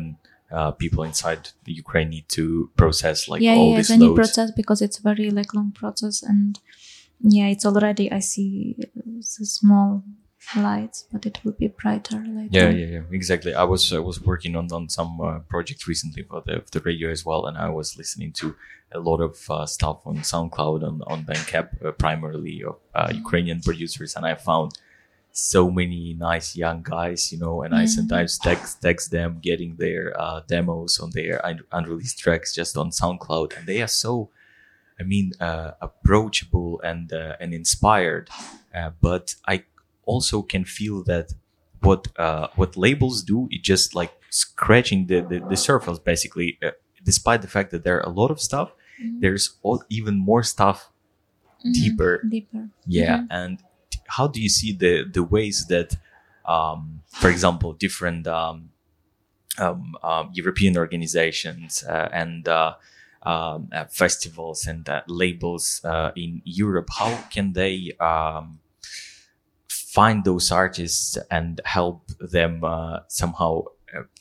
uh, 0.57 0.71
people 0.83 1.03
inside 1.03 1.43
the 1.65 1.73
Ukraine 1.83 2.09
need 2.15 2.27
to 2.39 2.43
process 2.81 3.27
like 3.31 3.41
yeah, 3.41 3.55
all 3.59 3.71
yeah, 3.71 3.77
these 3.77 3.91
loads. 3.97 4.19
process 4.21 4.51
because 4.61 4.79
it's 4.85 4.97
very 5.09 5.29
like 5.39 5.53
long 5.53 5.71
process 5.81 6.15
and 6.31 6.59
yeah, 7.21 7.47
it's 7.47 7.65
already. 7.65 8.11
I 8.11 8.19
see 8.19 8.75
the 8.77 9.21
small 9.21 10.03
lights, 10.55 11.05
but 11.11 11.25
it 11.25 11.39
will 11.43 11.51
be 11.51 11.67
brighter 11.67 12.23
later. 12.25 12.49
Yeah, 12.51 12.69
yeah, 12.69 12.85
yeah, 12.85 13.01
exactly. 13.11 13.53
I 13.53 13.63
was 13.63 13.91
I 13.93 13.99
was 13.99 14.21
working 14.21 14.55
on 14.55 14.71
on 14.71 14.89
some 14.89 15.19
uh, 15.21 15.39
project 15.53 15.85
recently 15.87 16.23
for 16.23 16.41
the 16.45 16.63
the 16.71 16.79
radio 16.79 17.11
as 17.11 17.25
well, 17.25 17.45
and 17.47 17.57
I 17.57 17.69
was 17.69 17.97
listening 17.97 18.31
to 18.33 18.55
a 18.91 18.99
lot 18.99 19.19
of 19.19 19.49
uh, 19.49 19.65
stuff 19.65 19.97
on 20.05 20.17
SoundCloud 20.17 20.83
on 20.83 21.01
on 21.07 21.25
Bandcamp, 21.25 21.85
uh, 21.85 21.91
primarily 21.91 22.63
of 22.63 22.77
uh, 22.95 23.11
Ukrainian 23.13 23.59
producers, 23.61 24.15
and 24.15 24.25
I 24.25 24.35
found 24.35 24.71
so 25.39 25.69
many 25.71 26.13
nice 26.13 26.55
young 26.55 26.81
guys, 26.83 27.31
you 27.31 27.39
know, 27.39 27.63
and 27.63 27.73
I 27.73 27.83
Mhm. 27.83 27.89
sometimes 27.89 28.37
text 28.37 28.81
text 28.81 29.11
them 29.11 29.39
getting 29.41 29.75
their 29.77 30.03
uh, 30.19 30.41
demos 30.47 30.99
on 30.99 31.09
their 31.13 31.35
un- 31.45 31.65
unreleased 31.71 32.19
tracks 32.19 32.53
just 32.53 32.77
on 32.77 32.91
SoundCloud, 32.91 33.57
and 33.57 33.65
they 33.67 33.81
are 33.81 33.87
so, 34.05 34.29
I 34.99 35.03
mean, 35.03 35.33
uh, 35.39 35.71
approachable 35.81 36.81
and 36.83 37.11
uh, 37.13 37.35
and 37.41 37.53
inspired. 37.53 38.29
Uh, 38.75 38.91
but 39.01 39.35
I 39.47 39.63
also 40.05 40.41
can 40.41 40.65
feel 40.65 41.03
that 41.05 41.33
what 41.81 42.07
uh, 42.17 42.47
what 42.55 42.75
labels 42.77 43.23
do 43.23 43.47
is 43.51 43.61
just 43.61 43.95
like 43.95 44.13
scratching 44.29 45.07
the 45.07 45.21
the, 45.21 45.39
the 45.49 45.57
surface 45.57 45.99
basically. 45.99 46.57
Uh, 46.61 46.71
despite 47.03 47.41
the 47.41 47.47
fact 47.47 47.71
that 47.71 47.83
there 47.85 47.97
are 47.97 48.07
a 48.11 48.15
lot 48.21 48.29
of 48.31 48.39
stuff, 48.41 48.69
Mhm. 49.01 49.21
there's 49.21 49.45
all, 49.63 49.81
even 49.89 50.15
more 50.29 50.43
stuff 50.43 50.91
Mhm. 51.65 51.73
deeper. 51.73 52.13
Deeper. 52.29 52.69
Yeah, 52.85 53.17
Mhm. 53.19 53.27
and 53.31 53.63
how 54.09 54.27
do 54.27 54.41
you 54.41 54.49
see 54.49 54.73
the 54.73 55.03
the 55.03 55.23
ways 55.23 55.67
that, 55.67 55.97
um, 56.45 57.01
for 57.07 57.29
example, 57.29 57.73
different 57.73 58.27
um, 58.27 58.69
um, 59.57 59.95
um, 60.03 60.29
European 60.33 60.77
organizations 60.77 61.83
uh, 61.83 62.09
and 62.11 62.47
uh, 62.47 62.75
um, 63.23 63.69
uh, 63.71 63.85
festivals 63.85 64.65
and 64.65 64.87
uh, 64.87 65.01
labels 65.07 65.81
uh, 65.83 66.11
in 66.15 66.41
Europe, 66.45 66.89
how 66.97 67.15
can 67.29 67.53
they 67.53 67.91
find 69.67 70.23
those 70.23 70.51
artists 70.51 71.17
and 71.29 71.59
help 71.65 72.07
them 72.19 72.63
somehow 73.07 73.63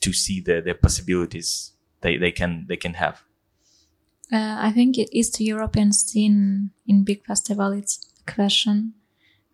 to 0.01 0.12
see 0.12 0.41
the, 0.41 0.61
the 0.61 0.74
possibilities 0.74 1.72
they, 2.01 2.16
they 2.16 2.32
can 2.32 2.66
they 2.68 2.76
can 2.76 2.95
have? 2.95 3.22
Uh, 4.32 4.57
I 4.59 4.72
think 4.72 4.99
it 4.99 5.09
East 5.12 5.41
European 5.41 5.93
scene 5.93 6.70
in 6.86 7.05
big 7.05 7.24
festival 7.24 7.72
it's 7.72 8.05
a 8.26 8.32
question 8.32 8.95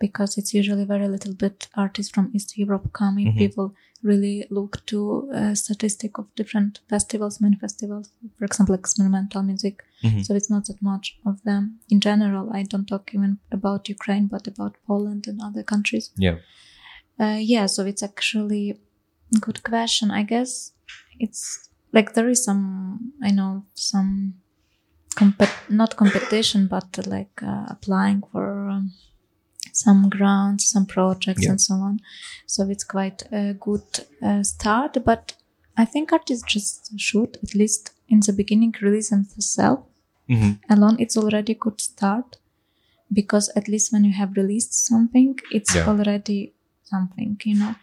because 0.06 0.30
it's 0.38 0.52
usually 0.60 0.86
very 0.94 1.08
little 1.14 1.34
bit 1.44 1.56
artists 1.84 2.12
from 2.14 2.24
East 2.36 2.50
Europe 2.62 2.86
coming. 3.02 3.26
Mhm. 3.28 3.38
People 3.44 3.66
really 4.10 4.36
look 4.58 4.72
to 4.90 4.98
uh, 5.38 5.54
statistic 5.64 6.12
of 6.20 6.26
different 6.40 6.72
festivals, 6.92 7.34
many 7.46 7.56
festivals, 7.64 8.06
for 8.38 8.44
example, 8.50 8.74
experimental 8.82 9.42
music. 9.50 9.76
Mhm. 10.06 10.20
So 10.26 10.30
it's 10.38 10.50
not 10.54 10.62
that 10.68 10.80
much 10.92 11.06
of 11.30 11.36
them. 11.48 11.62
In 11.94 11.98
general, 12.08 12.46
I 12.58 12.60
don't 12.72 12.88
talk 12.94 13.04
even 13.16 13.32
about 13.58 13.80
Ukraine, 13.96 14.26
but 14.34 14.44
about 14.52 14.72
Poland 14.90 15.22
and 15.30 15.38
other 15.48 15.64
countries. 15.72 16.06
Yeah. 16.26 16.36
Uh, 17.24 17.38
yeah, 17.54 17.66
so 17.74 17.80
it's 17.90 18.04
actually 18.10 18.64
a 19.36 19.38
good 19.46 19.58
question. 19.70 20.06
I 20.20 20.22
guess 20.32 20.50
it's 21.24 21.42
like 21.96 22.08
there 22.16 22.28
is 22.34 22.40
some, 22.48 22.64
I 23.28 23.30
know, 23.38 23.52
some 23.92 24.10
compet- 25.20 25.70
not 25.80 25.90
competition, 26.02 26.60
but 26.76 26.88
like 27.16 27.36
uh, 27.50 27.64
applying 27.74 28.20
for 28.32 28.46
um, 28.74 28.84
some 29.82 30.00
grants, 30.16 30.62
some 30.74 30.86
projects, 30.96 31.42
Yeah. 31.44 31.50
and 31.52 31.60
so 31.68 31.74
on. 31.88 31.94
So 32.46 32.60
it's 32.72 32.84
quite 32.96 33.20
a 33.32 33.42
good 33.68 33.88
uh, 34.28 34.42
start. 34.54 34.92
But 35.10 35.34
I 35.82 35.84
think 35.92 36.12
artists 36.12 36.44
just 36.56 36.76
should, 37.06 37.32
at 37.44 37.54
least 37.54 37.82
in 38.08 38.20
the 38.26 38.32
beginning, 38.40 38.74
release 38.86 39.10
themselves 39.10 39.82
hmm 40.28 40.52
alone. 40.74 40.96
It's 41.04 41.16
already 41.22 41.52
a 41.58 41.62
good 41.66 41.80
start 41.90 42.28
because 43.12 43.46
at 43.56 43.68
least 43.68 43.92
when 43.92 44.04
you 44.04 44.12
have 44.12 44.32
released 44.42 44.72
something, 44.90 45.38
it's 45.56 45.74
Yeah. 45.74 45.88
already 45.90 46.40
something, 46.92 47.32
you 47.50 47.56
know 47.62 47.74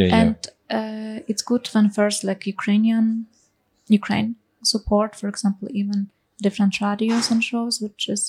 Yeah, 0.00 0.16
and 0.20 0.38
uh, 0.78 1.16
it's 1.30 1.42
good 1.50 1.64
when 1.74 1.86
first 1.98 2.18
like 2.28 2.42
ukrainian 2.56 3.06
ukraine 3.98 4.30
support 4.72 5.10
for 5.20 5.28
example 5.32 5.68
even 5.80 5.98
different 6.46 6.74
radios 6.80 7.26
and 7.32 7.42
shows 7.50 7.74
which 7.84 8.02
is 8.14 8.22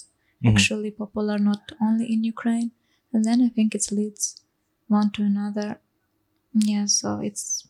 Mhm. 0.44 0.50
actually 0.52 0.92
popular 1.04 1.38
not 1.52 1.64
only 1.86 2.06
in 2.14 2.22
ukraine 2.36 2.70
and 3.14 3.26
then 3.26 3.42
i 3.42 3.50
think 3.50 3.76
it 3.76 3.92
leads 3.92 4.42
one 4.88 5.10
to 5.12 5.22
another 5.24 5.80
yeah 6.54 6.86
so 6.86 7.20
it's 7.20 7.68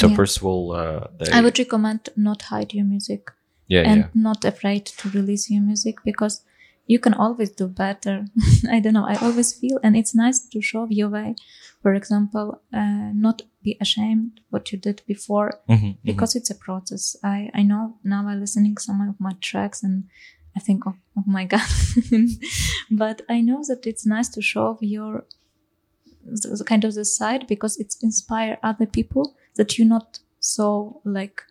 So 0.00 0.08
yeah. 0.08 0.16
first 0.16 0.36
of 0.38 0.44
all, 0.44 0.72
uh, 0.72 1.06
they, 1.18 1.30
i 1.32 1.40
would 1.40 1.58
recommend 1.58 2.08
not 2.16 2.42
hide 2.42 2.74
your 2.74 2.84
music 2.84 3.30
yeah, 3.68 3.82
and 3.90 4.00
yeah, 4.00 4.08
not 4.14 4.44
afraid 4.44 4.84
to 4.86 5.08
release 5.10 5.50
your 5.50 5.62
music 5.62 5.96
because 6.04 6.42
you 6.86 7.00
can 7.00 7.14
always 7.14 7.50
do 7.50 7.66
better. 7.66 8.26
I 8.70 8.78
don't 8.78 8.92
know. 8.92 9.04
I 9.04 9.16
always 9.16 9.52
feel, 9.52 9.80
and 9.82 9.96
it's 9.96 10.14
nice 10.14 10.38
to 10.52 10.62
show 10.62 10.86
your 10.88 11.08
way. 11.08 11.34
For 11.82 11.94
example, 11.94 12.62
uh, 12.72 13.10
not 13.12 13.42
be 13.64 13.76
ashamed 13.80 14.38
what 14.50 14.70
you 14.70 14.78
did 14.78 15.02
before 15.06 15.50
Mhm, 15.68 15.80
mhm. 15.82 15.96
because 16.04 16.36
it's 16.38 16.50
a 16.50 16.54
process. 16.54 17.16
I 17.24 17.50
I 17.54 17.62
know 17.64 17.96
now 18.04 18.28
I'm 18.28 18.38
listening 18.40 18.76
some 18.78 19.00
of 19.08 19.18
my 19.18 19.32
tracks 19.40 19.82
and 19.82 20.04
I 20.56 20.60
think, 20.60 20.86
oh, 20.86 20.94
oh 21.18 21.24
my 21.26 21.44
god, 21.54 21.60
but 22.90 23.22
I 23.28 23.40
know 23.42 23.62
that 23.68 23.86
it's 23.86 24.06
nice 24.06 24.28
to 24.30 24.42
show 24.42 24.78
your 24.80 25.24
the, 26.24 26.56
the 26.58 26.64
kind 26.64 26.84
of 26.84 26.94
the 26.94 27.04
side 27.04 27.46
because 27.46 27.76
it's 27.76 28.02
inspire 28.02 28.58
other 28.62 28.86
people 28.86 29.34
that 29.56 29.78
you're 29.78 29.86
not 29.88 30.18
so 30.40 31.00
like 31.04 31.42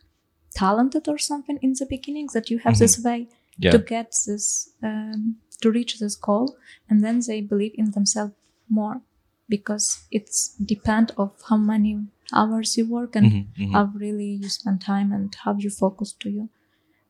talented 0.54 1.08
or 1.08 1.18
something 1.18 1.58
in 1.62 1.74
the 1.80 1.86
beginning 1.86 2.28
that 2.34 2.50
you 2.50 2.58
have 2.60 2.78
this 2.80 3.04
way 3.04 3.28
yeah, 3.58 3.72
to 3.72 3.78
get 3.80 4.08
this 4.28 4.70
um, 4.84 5.38
to 5.62 5.72
reach 5.72 6.00
this 6.00 6.16
goal 6.16 6.58
and 6.90 7.04
then 7.04 7.22
they 7.28 7.42
believe 7.42 7.74
in 7.76 7.92
themselves 7.92 8.34
more 8.70 9.02
because 9.48 10.04
it's 10.12 10.56
depend 10.58 11.12
of 11.18 11.32
how 11.50 11.58
many 11.58 12.00
hours 12.34 12.76
you 12.78 12.86
work 12.90 13.16
and 13.16 13.32
Mhm, 13.32 13.46
mhm. 13.58 13.74
how 13.74 13.86
really 13.94 14.32
you 14.42 14.50
spend 14.50 14.82
time 14.82 15.12
and 15.14 15.36
how 15.44 15.56
you 15.58 15.70
focus 15.70 16.12
to 16.20 16.30
your 16.30 16.50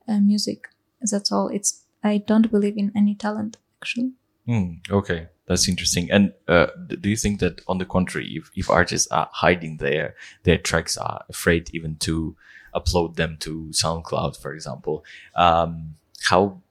uh, 0.07 0.19
music. 0.19 0.67
That's 1.11 1.31
all. 1.31 1.47
It's 1.49 1.84
i 2.11 2.17
don't 2.29 2.49
believe 2.55 2.77
in 2.83 2.91
any 2.95 3.15
talent 3.15 3.57
actually 3.81 4.11
Hmm, 4.47 4.73
okay, 4.91 5.21
that's 5.47 5.67
interesting. 5.67 6.05
And 6.11 6.25
uh, 6.47 6.67
do 7.01 7.09
you 7.09 7.15
think 7.17 7.39
that, 7.39 7.61
on 7.67 7.79
the 7.79 7.85
contrary, 7.95 8.27
if, 8.39 8.51
if 8.55 8.69
artists 8.69 9.07
are 9.11 9.27
hiding 9.33 9.77
their 9.77 10.13
their 10.43 10.59
tracks, 10.59 10.97
are 10.97 11.25
afraid 11.29 11.63
even 11.73 11.95
to 12.05 12.35
upload 12.79 13.15
them 13.15 13.37
to 13.39 13.51
SoundCloud, 13.71 14.37
for 14.39 14.53
example, 14.53 15.03
um, 15.35 15.95
how 16.29 16.61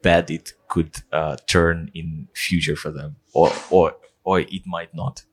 bad 0.00 0.30
it 0.30 0.54
could 0.68 0.92
uh, 1.12 1.36
turn 1.46 1.90
in 1.92 2.28
future 2.32 2.76
for 2.76 2.90
them, 2.98 3.16
or 3.34 3.52
or 3.70 3.86
or 4.24 4.40
it 4.40 4.64
might 4.66 4.94
not? 4.94 5.24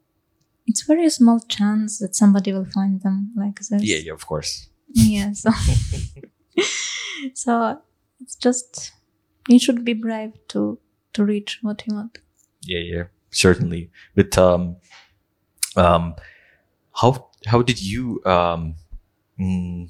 it's 0.68 0.84
very 0.84 1.10
small 1.10 1.40
chance 1.48 2.00
that 2.00 2.14
somebody 2.16 2.52
will 2.52 2.66
find 2.78 3.02
them 3.04 3.32
like 3.38 3.56
this 3.60 3.84
Yeah, 3.92 4.02
yeah, 4.08 4.14
of 4.20 4.26
course. 4.28 4.68
yeah 4.92 5.32
so 5.34 5.50
so 7.34 7.80
it's 8.20 8.36
just 8.36 8.92
you 9.48 9.60
should 9.60 9.84
be 9.86 9.94
brave 9.94 10.34
to 10.50 10.80
to 11.14 11.24
reach 11.26 11.60
what 11.62 11.84
you 11.88 11.96
want 11.96 12.18
Yeah, 12.68 12.80
yeah, 12.94 13.04
certainly. 13.32 13.92
But 14.16 14.38
um, 14.38 14.78
um, 15.76 16.16
how 17.02 17.30
how 17.46 17.62
did 17.62 17.80
you 17.82 18.22
um, 18.26 18.76
mm, 19.40 19.90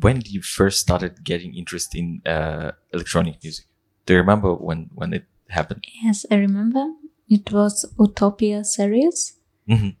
when 0.00 0.16
did 0.18 0.32
you 0.32 0.42
first 0.42 0.80
started 0.80 1.22
getting 1.24 1.54
interest 1.54 1.94
in 1.94 2.22
uh, 2.26 2.72
electronic 2.92 3.42
music? 3.42 3.66
Do 4.06 4.14
you 4.14 4.20
remember 4.20 4.54
when 4.54 4.90
when 4.94 5.12
it 5.12 5.24
happened? 5.48 5.84
yes 6.02 6.24
i 6.30 6.36
remember 6.36 6.84
it 7.28 7.52
was 7.52 7.84
utopia 7.98 8.64
series 8.64 9.36
Mhm. 9.68 9.96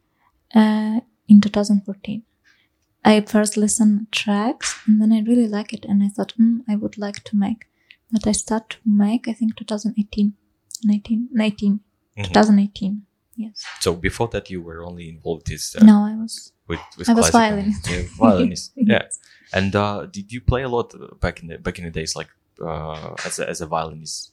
uh, 0.54 1.00
in 1.28 1.40
2014 1.40 2.22
i 3.04 3.20
first 3.20 3.56
listened 3.56 4.06
tracks 4.10 4.78
and 4.86 5.00
then 5.00 5.12
i 5.12 5.20
really 5.30 5.46
like 5.48 5.72
it 5.76 5.84
and 5.84 6.02
i 6.02 6.08
thought 6.08 6.32
mm, 6.40 6.60
i 6.68 6.74
would 6.76 6.96
like 6.96 7.22
to 7.24 7.36
make 7.36 7.66
but 8.12 8.26
i 8.26 8.32
start 8.32 8.64
to 8.70 8.76
make 8.84 9.28
i 9.28 9.32
think 9.32 9.56
2018 9.56 10.32
19 10.84 11.28
19 11.32 11.80
Mhm. 12.16 12.24
2018 12.34 13.02
yes 13.36 13.64
So 13.80 13.94
before 13.94 14.28
that, 14.32 14.50
you 14.50 14.60
were 14.68 14.84
only 14.84 15.08
involved 15.08 15.48
with 15.50 15.64
uh, 15.80 15.84
no 15.84 15.96
i 16.12 16.14
was 16.22 16.52
with, 16.68 16.80
with 16.98 17.08
I 17.08 17.14
was 17.14 17.30
violinist. 17.30 17.88
Yeah, 17.90 18.02
violinist. 18.18 18.72
yeah. 18.92 19.02
And 19.52 19.74
uh, 19.74 20.06
did 20.16 20.32
you 20.32 20.40
play 20.40 20.62
a 20.62 20.68
lot 20.68 20.94
uh, 20.94 21.14
back 21.24 21.42
in 21.42 21.48
the 21.48 21.58
back 21.58 21.78
in 21.78 21.84
the 21.84 21.90
days, 22.00 22.12
like 22.20 22.30
uh, 22.60 23.14
as 23.26 23.38
a, 23.38 23.44
as 23.52 23.60
a 23.60 23.66
violinist? 23.66 24.32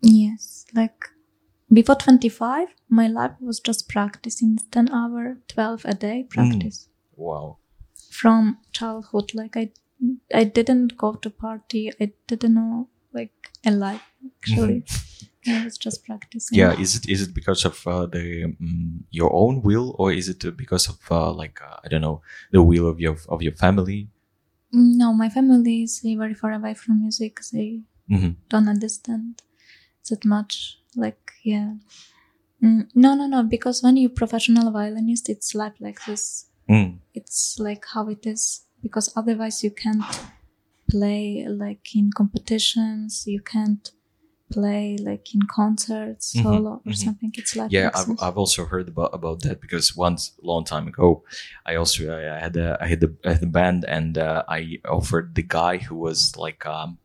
Yes, 0.00 0.64
like 0.74 1.04
before 1.72 1.96
25, 1.96 2.68
my 2.88 3.08
life 3.08 3.32
was 3.40 3.60
just 3.60 3.88
practicing 3.88 4.58
10 4.70 4.88
hour, 4.90 5.38
12 5.48 5.84
a 5.84 5.94
day 5.94 6.24
practice 6.28 6.88
Wow. 7.16 7.58
from 8.10 8.58
childhood. 8.72 9.32
Like 9.34 9.56
I, 9.56 9.70
I 10.34 10.44
didn't 10.44 10.96
go 10.96 11.14
to 11.14 11.30
party. 11.30 11.92
I 12.00 12.12
didn't 12.26 12.54
know 12.54 12.88
like 13.12 13.50
a 13.64 13.70
life 13.70 14.02
actually. 14.38 14.84
I 15.46 15.64
was 15.64 15.76
just 15.76 16.04
practicing. 16.04 16.58
Yeah. 16.58 16.72
Is 16.78 16.96
it 16.96 17.08
is 17.08 17.22
it 17.22 17.34
because 17.34 17.64
of 17.64 17.86
uh, 17.86 18.06
the 18.06 18.44
um, 18.44 19.04
your 19.10 19.32
own 19.34 19.62
will, 19.62 19.94
or 19.98 20.12
is 20.12 20.28
it 20.28 20.44
uh, 20.44 20.50
because 20.50 20.88
of 20.88 20.98
uh, 21.10 21.32
like 21.32 21.60
uh, 21.62 21.76
I 21.84 21.88
don't 21.88 22.00
know 22.00 22.22
the 22.52 22.62
will 22.62 22.88
of 22.88 23.00
your 23.00 23.16
of 23.28 23.42
your 23.42 23.52
family? 23.54 24.08
No, 24.72 25.12
my 25.12 25.28
family 25.28 25.82
is 25.82 26.00
very 26.02 26.34
far 26.34 26.52
away 26.52 26.74
from 26.74 27.00
music. 27.00 27.40
They 27.52 27.82
hmm 28.08 28.30
don't 28.48 28.68
understand 28.68 29.42
that 30.08 30.24
much. 30.24 30.78
Like, 30.96 31.32
yeah. 31.42 31.74
Mm, 32.62 32.88
no, 32.94 33.14
no, 33.14 33.26
no. 33.26 33.42
Because 33.42 33.82
when 33.82 33.96
you're 33.96 34.10
professional 34.10 34.70
violinist, 34.70 35.28
it's 35.28 35.54
life 35.54 35.74
like 35.80 36.04
this. 36.06 36.46
Mm. 36.70 36.98
it's 37.12 37.58
like 37.58 37.84
how 37.92 38.08
it 38.08 38.24
is 38.24 38.62
because 38.82 39.12
otherwise 39.16 39.62
you 39.64 39.70
can't 39.70 40.04
play 40.90 41.46
like 41.48 41.94
in 41.94 42.10
competitions 42.12 43.24
you 43.26 43.40
can't 43.40 43.92
play 44.50 44.98
like 45.00 45.34
in 45.34 45.40
concerts 45.48 46.34
Mhm, 46.34 46.42
solo 46.42 46.72
or 46.84 46.92
mhm. 46.92 46.96
something 46.96 47.32
it's 47.38 47.56
like 47.56 47.72
Yeah, 47.72 47.90
I've. 47.94 48.10
I've 48.20 48.36
also 48.36 48.66
heard 48.66 48.88
about 48.88 49.10
about 49.14 49.40
that 49.42 49.60
because 49.64 49.96
once 49.96 50.32
a 50.42 50.46
long 50.46 50.64
time 50.64 50.86
ago, 50.88 51.24
I 51.64 51.76
also 51.76 52.00
I 52.12 52.38
had 52.38 52.56
a 52.56 52.76
I 52.84 52.86
had 52.92 53.02
a, 53.02 53.10
I 53.24 53.32
had 53.32 53.42
a 53.42 53.46
band 53.58 53.84
and 53.88 54.18
uh, 54.18 54.42
I 54.48 54.80
offered 54.84 55.34
the 55.34 55.42
guy 55.58 55.78
who 55.78 55.96
was 55.96 56.36
like 56.36 56.66
um, 56.66 56.98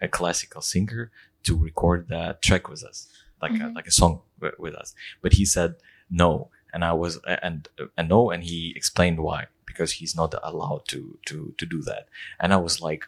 a 0.00 0.08
classical 0.08 0.60
singer 0.62 1.12
to 1.44 1.56
record 1.56 2.08
the 2.08 2.36
track 2.40 2.68
with 2.68 2.82
us, 2.82 3.06
like 3.40 3.52
a, 3.52 3.64
Mhm. 3.70 3.74
like 3.76 3.86
a 3.86 3.92
song 4.00 4.22
wi- 4.40 4.58
with 4.58 4.74
us, 4.74 4.94
but 5.22 5.32
he 5.38 5.44
said 5.44 5.74
no. 6.10 6.50
And 6.72 6.84
I 6.84 6.92
was 6.92 7.18
and 7.26 7.68
and 7.96 8.08
no, 8.08 8.30
and 8.30 8.44
he 8.44 8.72
explained 8.76 9.20
why 9.20 9.46
because 9.66 9.92
he's 9.92 10.16
not 10.16 10.34
allowed 10.42 10.86
to 10.88 11.18
to 11.26 11.54
to 11.58 11.66
do 11.66 11.82
that, 11.82 12.08
and 12.40 12.52
I 12.52 12.56
was 12.56 12.80
like, 12.80 13.04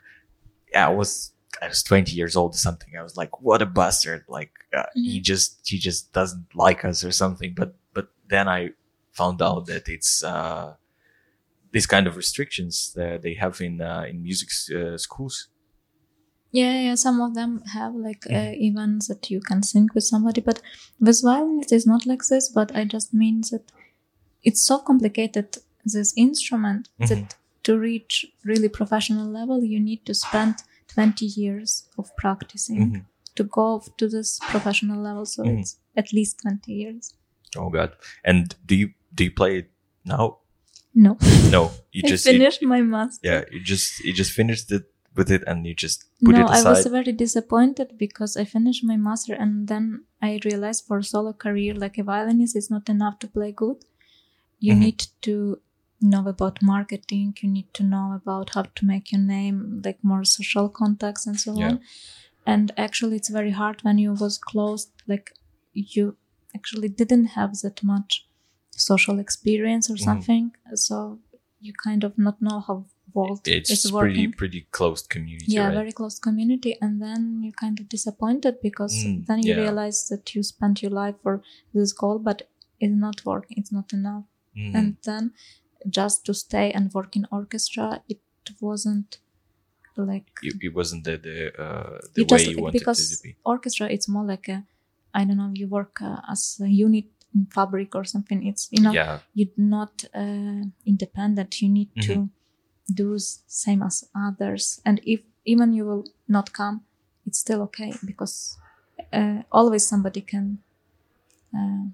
yeah, 0.72 0.88
I 0.88 0.92
was 0.92 1.32
I 1.62 1.68
was 1.68 1.82
20 1.82 2.12
years 2.12 2.36
old 2.36 2.54
or 2.54 2.58
something. 2.58 2.96
I 2.96 3.02
was 3.02 3.16
like, 3.16 3.40
what 3.40 3.62
a 3.62 3.66
bastard! 3.66 4.24
Like 4.28 4.52
uh, 4.76 4.84
he 4.94 5.20
just 5.20 5.60
he 5.68 5.78
just 5.78 6.12
doesn't 6.12 6.46
like 6.54 6.84
us 6.84 7.04
or 7.04 7.12
something. 7.12 7.54
But 7.56 7.74
but 7.92 8.08
then 8.28 8.48
I 8.48 8.70
found 9.12 9.40
out 9.40 9.66
that 9.66 9.88
it's 9.88 10.22
uh, 10.24 10.74
these 11.70 11.86
kind 11.86 12.06
of 12.06 12.16
restrictions 12.16 12.92
that 12.94 13.22
they 13.22 13.34
have 13.34 13.60
in 13.60 13.80
uh, 13.80 14.04
in 14.08 14.22
music 14.22 14.48
uh, 14.74 14.98
schools. 14.98 15.48
Yeah, 16.54 16.80
yeah, 16.80 16.94
some 16.94 17.20
of 17.20 17.34
them 17.34 17.62
have 17.72 17.96
like 17.96 18.26
uh, 18.30 18.52
events 18.54 19.08
that 19.08 19.28
you 19.28 19.40
can 19.40 19.64
sync 19.64 19.92
with 19.92 20.04
somebody, 20.04 20.40
but 20.40 20.62
with 21.00 21.20
violin 21.20 21.58
it 21.60 21.72
is 21.72 21.84
not 21.84 22.06
like 22.06 22.22
this. 22.30 22.48
But 22.48 22.70
I 22.76 22.84
just 22.84 23.12
mean 23.12 23.40
that 23.50 23.64
it's 24.44 24.62
so 24.62 24.78
complicated 24.78 25.56
this 25.84 26.14
instrument 26.16 26.90
mm-hmm. 27.00 27.12
that 27.12 27.34
to 27.64 27.76
reach 27.76 28.24
really 28.44 28.68
professional 28.68 29.26
level 29.26 29.64
you 29.64 29.80
need 29.80 30.06
to 30.06 30.14
spend 30.14 30.54
20 30.88 31.26
years 31.26 31.88
of 31.98 32.14
practicing 32.16 32.80
mm-hmm. 32.80 33.00
to 33.34 33.42
go 33.42 33.82
to 33.96 34.08
this 34.08 34.38
professional 34.48 35.02
level. 35.02 35.26
So 35.26 35.42
mm-hmm. 35.42 35.58
it's 35.58 35.76
at 35.96 36.12
least 36.12 36.38
20 36.42 36.72
years. 36.72 37.14
Oh 37.56 37.68
god! 37.68 37.96
And 38.24 38.54
do 38.64 38.76
you 38.76 38.90
do 39.12 39.24
you 39.24 39.32
play 39.32 39.58
it 39.58 39.70
now? 40.04 40.38
No, 40.94 41.18
No, 41.50 41.72
you 41.90 42.02
I 42.04 42.08
just 42.08 42.26
you- 42.26 42.32
finished 42.32 42.62
my 42.62 42.80
master. 42.80 43.20
yeah, 43.24 43.42
you 43.50 43.60
just 43.60 44.04
you 44.04 44.12
just 44.12 44.30
finished 44.30 44.70
it 44.70 44.84
with 45.14 45.30
it 45.30 45.42
and 45.46 45.66
you 45.66 45.74
just 45.74 46.04
put 46.24 46.34
no, 46.36 46.42
it 46.42 46.50
I 46.50 46.62
was 46.62 46.86
very 46.86 47.12
disappointed 47.12 47.96
because 47.98 48.36
I 48.36 48.44
finished 48.44 48.84
my 48.84 48.96
master 48.96 49.34
and 49.34 49.68
then 49.68 50.04
I 50.22 50.40
realized 50.44 50.84
for 50.86 51.02
solo 51.02 51.32
career, 51.32 51.74
like 51.74 51.98
a 51.98 52.04
violinist, 52.04 52.56
it's 52.56 52.70
not 52.70 52.88
enough 52.88 53.18
to 53.20 53.28
play 53.28 53.52
good. 53.52 53.84
You 54.58 54.74
Mhm. 54.74 54.78
need 54.78 55.06
to 55.22 55.60
know 56.00 56.26
about 56.28 56.62
marketing. 56.62 57.34
You 57.40 57.48
need 57.50 57.72
to 57.74 57.82
know 57.82 58.12
about 58.14 58.50
how 58.54 58.62
to 58.62 58.84
make 58.86 59.12
your 59.12 59.20
name, 59.20 59.82
like 59.84 60.02
more 60.02 60.24
social 60.24 60.68
contacts 60.68 61.26
and 61.26 61.38
so 61.38 61.54
Yeah. 61.58 61.68
on. 61.68 61.80
And 62.46 62.72
actually, 62.76 63.16
it's 63.16 63.30
very 63.30 63.50
hard 63.52 63.82
when 63.82 63.98
you 63.98 64.12
was 64.12 64.38
closed. 64.38 64.90
Like 65.06 65.32
you 65.72 66.16
actually 66.54 66.88
didn't 66.88 67.26
have 67.38 67.52
that 67.62 67.82
much 67.82 68.26
social 68.76 69.18
experience 69.18 69.88
or 69.90 69.94
Mhm. 69.96 70.04
something, 70.04 70.52
so 70.74 71.20
you 71.60 71.72
kind 71.72 72.04
of 72.04 72.18
not 72.18 72.40
know 72.42 72.60
how 72.60 72.84
world 73.14 73.40
it's 73.46 73.70
is 73.84 73.90
pretty 73.90 74.26
pretty 74.28 74.60
closed 74.70 75.08
community, 75.14 75.52
yeah 75.56 75.66
right? 75.66 75.74
very 75.80 75.92
close 75.92 76.18
community 76.18 76.72
and 76.82 77.00
then 77.00 77.20
you're 77.42 77.52
kind 77.64 77.78
of 77.80 77.88
disappointed 77.88 78.54
because 78.62 78.96
Mm, 79.06 79.26
then 79.26 79.38
you 79.42 79.52
yeah. 79.54 79.60
realize 79.64 79.98
that 80.10 80.34
you 80.34 80.42
spent 80.42 80.82
your 80.82 80.90
life 81.02 81.14
for 81.22 81.34
this 81.72 81.92
goal 81.92 82.18
but 82.18 82.38
it's 82.80 82.94
not 83.06 83.24
working 83.24 83.56
it's 83.60 83.72
not 83.78 83.92
enough 83.92 84.24
Mhm. 84.56 84.74
and 84.78 84.96
then 85.04 85.32
just 85.98 86.24
to 86.26 86.32
stay 86.34 86.66
and 86.72 86.92
work 86.94 87.16
in 87.16 87.26
orchestra 87.30 87.86
it 88.08 88.20
wasn't 88.60 89.18
like 89.96 90.30
it, 90.42 90.54
it 90.60 90.74
wasn't 90.74 91.04
the 91.04 91.16
the, 91.26 91.36
uh, 91.64 91.98
the 92.14 92.22
way 92.24 92.38
just 92.38 92.50
you 92.50 92.58
wanted 92.62 92.78
because 92.78 93.00
it 93.12 93.16
to 93.16 93.22
be. 93.22 93.36
orchestra 93.44 93.86
it's 93.96 94.08
more 94.08 94.24
like 94.24 94.48
a 94.48 94.58
i 95.18 95.24
don't 95.24 95.36
know 95.36 95.50
you 95.54 95.68
work 95.68 96.00
uh, 96.02 96.20
as 96.30 96.42
a 96.60 96.68
unit 96.68 97.04
in 97.34 97.46
fabric 97.46 97.94
or 97.94 98.04
something 98.04 98.46
it's 98.46 98.68
you 98.72 98.80
know 98.82 98.92
Yeah, 98.92 99.18
you're 99.34 99.56
not 99.56 100.04
uh, 100.14 100.62
independent 100.92 101.50
you 101.62 101.68
need 101.68 101.90
to 102.08 102.12
Mm-hmm. 102.12 102.24
Do 102.92 103.18
same 103.18 103.82
as 103.82 104.04
others 104.14 104.80
and 104.84 105.00
if 105.04 105.20
even 105.44 105.72
you 105.72 105.84
will 105.84 106.04
not 106.28 106.52
come 106.52 106.82
it's 107.26 107.38
still 107.38 107.62
okay 107.62 107.92
because 108.04 108.58
uh, 109.12 109.42
always 109.50 109.86
somebody 109.86 110.20
can 110.20 110.58
uh, 111.56 111.84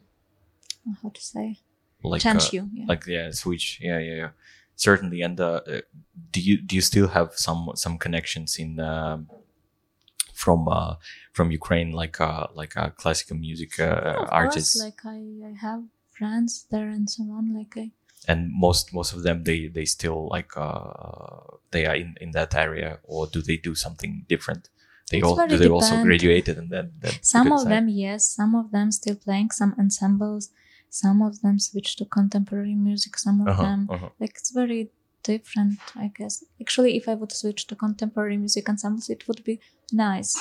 how 1.02 1.08
to 1.10 1.20
say 1.20 1.58
like 2.02 2.22
change 2.22 2.44
uh, 2.44 2.50
you 2.52 2.70
yeah. 2.74 2.84
like 2.88 3.06
yeah, 3.06 3.30
switch. 3.30 3.78
Yeah, 3.80 3.98
yeah, 3.98 4.14
yeah. 4.14 4.28
Certainly. 4.76 5.22
And 5.22 5.40
uh, 5.40 5.60
uh, 5.66 5.80
do 6.30 6.40
you 6.40 6.60
do 6.60 6.74
you 6.76 6.82
still 6.82 7.08
have 7.08 7.34
some 7.34 7.72
some 7.74 7.98
connections 7.98 8.56
in 8.56 8.80
um, 8.80 9.28
from 10.34 10.68
uh, 10.68 10.94
from 11.32 11.50
Ukraine, 11.50 11.92
like 11.92 12.20
uh, 12.20 12.46
like 12.54 12.76
uh, 12.76 12.90
classical 12.90 13.36
music 13.36 13.78
uh, 13.78 13.84
Yeah, 13.84 14.26
artists? 14.30 14.80
course, 14.80 14.84
like 14.84 15.04
I, 15.04 15.48
I 15.48 15.54
have 15.60 15.84
friends 16.10 16.66
there 16.70 16.88
and 16.88 17.08
so 17.08 17.24
on 17.24 17.54
like 17.54 17.76
I 17.76 17.90
and 18.28 18.50
most 18.52 18.92
most 18.92 19.12
of 19.14 19.22
them 19.22 19.44
they 19.44 19.66
they 19.68 19.84
still 19.84 20.28
like 20.28 20.50
uh 20.56 21.40
they 21.70 21.86
are 21.86 21.94
in 21.96 22.14
in 22.20 22.30
that 22.32 22.54
area 22.54 22.98
or 23.04 23.26
do 23.26 23.40
they 23.42 23.56
do 23.56 23.74
something 23.74 24.24
different? 24.28 24.68
They 25.10 25.18
It's 25.18 25.26
all 25.26 25.46
do 25.48 25.56
they 25.58 25.68
also 25.68 26.02
graduated 26.02 26.56
and 26.58 26.70
then, 26.70 26.92
some 27.22 27.50
of 27.52 27.64
them 27.68 27.88
yes. 27.88 28.30
Some 28.38 28.54
of 28.54 28.70
them 28.70 28.92
still 28.92 29.16
playing 29.16 29.50
some 29.50 29.74
ensembles. 29.78 30.50
Some 30.90 31.22
of 31.22 31.40
them 31.42 31.58
switch 31.58 31.96
to 31.96 32.04
contemporary 32.04 32.74
music 32.74 33.16
some 33.18 33.40
of 33.42 33.48
uh-huh, 33.48 33.62
them. 33.62 33.88
uh-huh. 33.90 34.08
like 34.20 34.34
it's 34.36 34.50
very 34.50 34.90
different 35.22 35.78
i 35.96 36.10
guess. 36.16 36.34
Actually 36.60 36.96
if 36.96 37.08
i 37.08 37.14
would 37.14 37.32
switch 37.32 37.66
to 37.68 37.74
contemporary 37.76 38.36
music 38.36 38.68
ensembles 38.68 39.08
it 39.10 39.26
would 39.28 39.42
be 39.44 39.60
nice. 39.92 40.32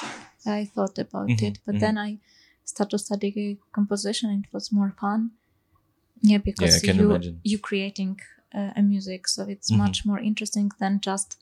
I 0.46 0.66
thought 0.74 0.98
about 1.06 1.28
Mhm, 1.30 1.44
it 1.48 1.60
but 1.66 1.76
mhm. 1.76 1.80
then 1.84 1.98
i 1.98 2.20
started 2.66 2.92
to 2.92 3.00
study 3.00 3.60
composition. 3.72 4.30
It 4.44 4.54
was 4.54 4.72
more 4.72 4.94
fun 5.02 5.32
yeah 6.22 6.38
because 6.38 6.82
can 6.82 6.96
you 6.98 7.10
imagine. 7.12 7.40
you 7.44 7.58
creating 7.58 8.20
uh, 8.54 8.72
a 8.76 8.82
music 8.82 9.28
so 9.28 9.44
it's 9.48 9.72
Mhm. 9.72 9.78
much 9.78 10.06
more 10.06 10.20
interesting 10.20 10.72
than 10.80 11.00
just 11.00 11.38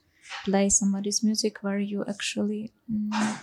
play 0.46 0.70
somebody's 0.70 1.24
music 1.24 1.64
where 1.64 1.80
you 1.80 2.04
actually 2.08 2.72
mm, 2.92 3.40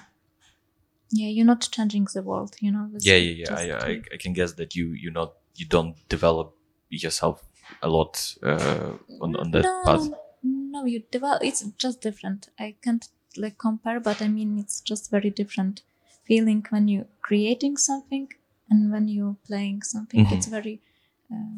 yeah 1.11 1.29
you're 1.29 1.47
not 1.47 1.69
changing 1.71 2.07
the 2.15 2.23
world 2.23 2.57
you 2.61 2.71
know 2.71 2.89
yeah 3.01 3.17
yeah 3.17 3.61
yeah 3.61 3.79
I, 3.79 3.91
I, 3.91 4.01
I 4.15 4.17
can 4.19 4.33
guess 4.33 4.53
that 4.55 4.75
you 4.75 4.87
you 4.93 5.11
not 5.11 5.33
you 5.55 5.67
don't 5.67 5.97
develop 6.09 6.55
yourself 6.91 7.43
a 7.83 7.89
lot 7.89 8.35
uh, 8.43 8.93
on, 9.21 9.37
on 9.37 9.51
that 9.53 9.65
no, 9.65 9.83
path 9.85 10.11
No, 10.43 10.85
you 10.85 11.03
develop. 11.11 11.43
It's 11.43 11.63
just 11.79 12.01
different. 12.03 12.49
I 12.59 12.75
can't 12.83 13.09
like 13.37 13.57
compare, 13.59 14.01
but 14.01 14.21
I 14.21 14.29
mean 14.29 14.59
it's 14.59 14.81
just 14.81 15.11
very 15.11 15.31
different 15.31 15.83
feeling 16.29 16.67
when 16.71 16.89
you're 16.89 17.07
creating 17.23 17.77
something 17.79 18.29
and 18.69 18.93
when 18.93 19.09
you're 19.09 19.37
playing 19.47 19.83
something. 19.83 20.21
Mhm. 20.27 20.33
It's 20.33 20.47
very, 20.47 20.81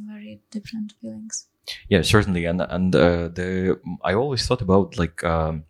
very 0.06 0.40
different 0.50 0.94
feelings. 1.00 1.46
yeah 1.88 2.02
certainly. 2.02 2.44
And 2.46 2.60
and 2.60 2.94
uh, 2.94 3.28
the 3.28 3.78
i 4.04 4.14
always 4.14 4.46
thought 4.46 4.62
about 4.62 4.98
like 4.98 5.24
um 5.24 5.64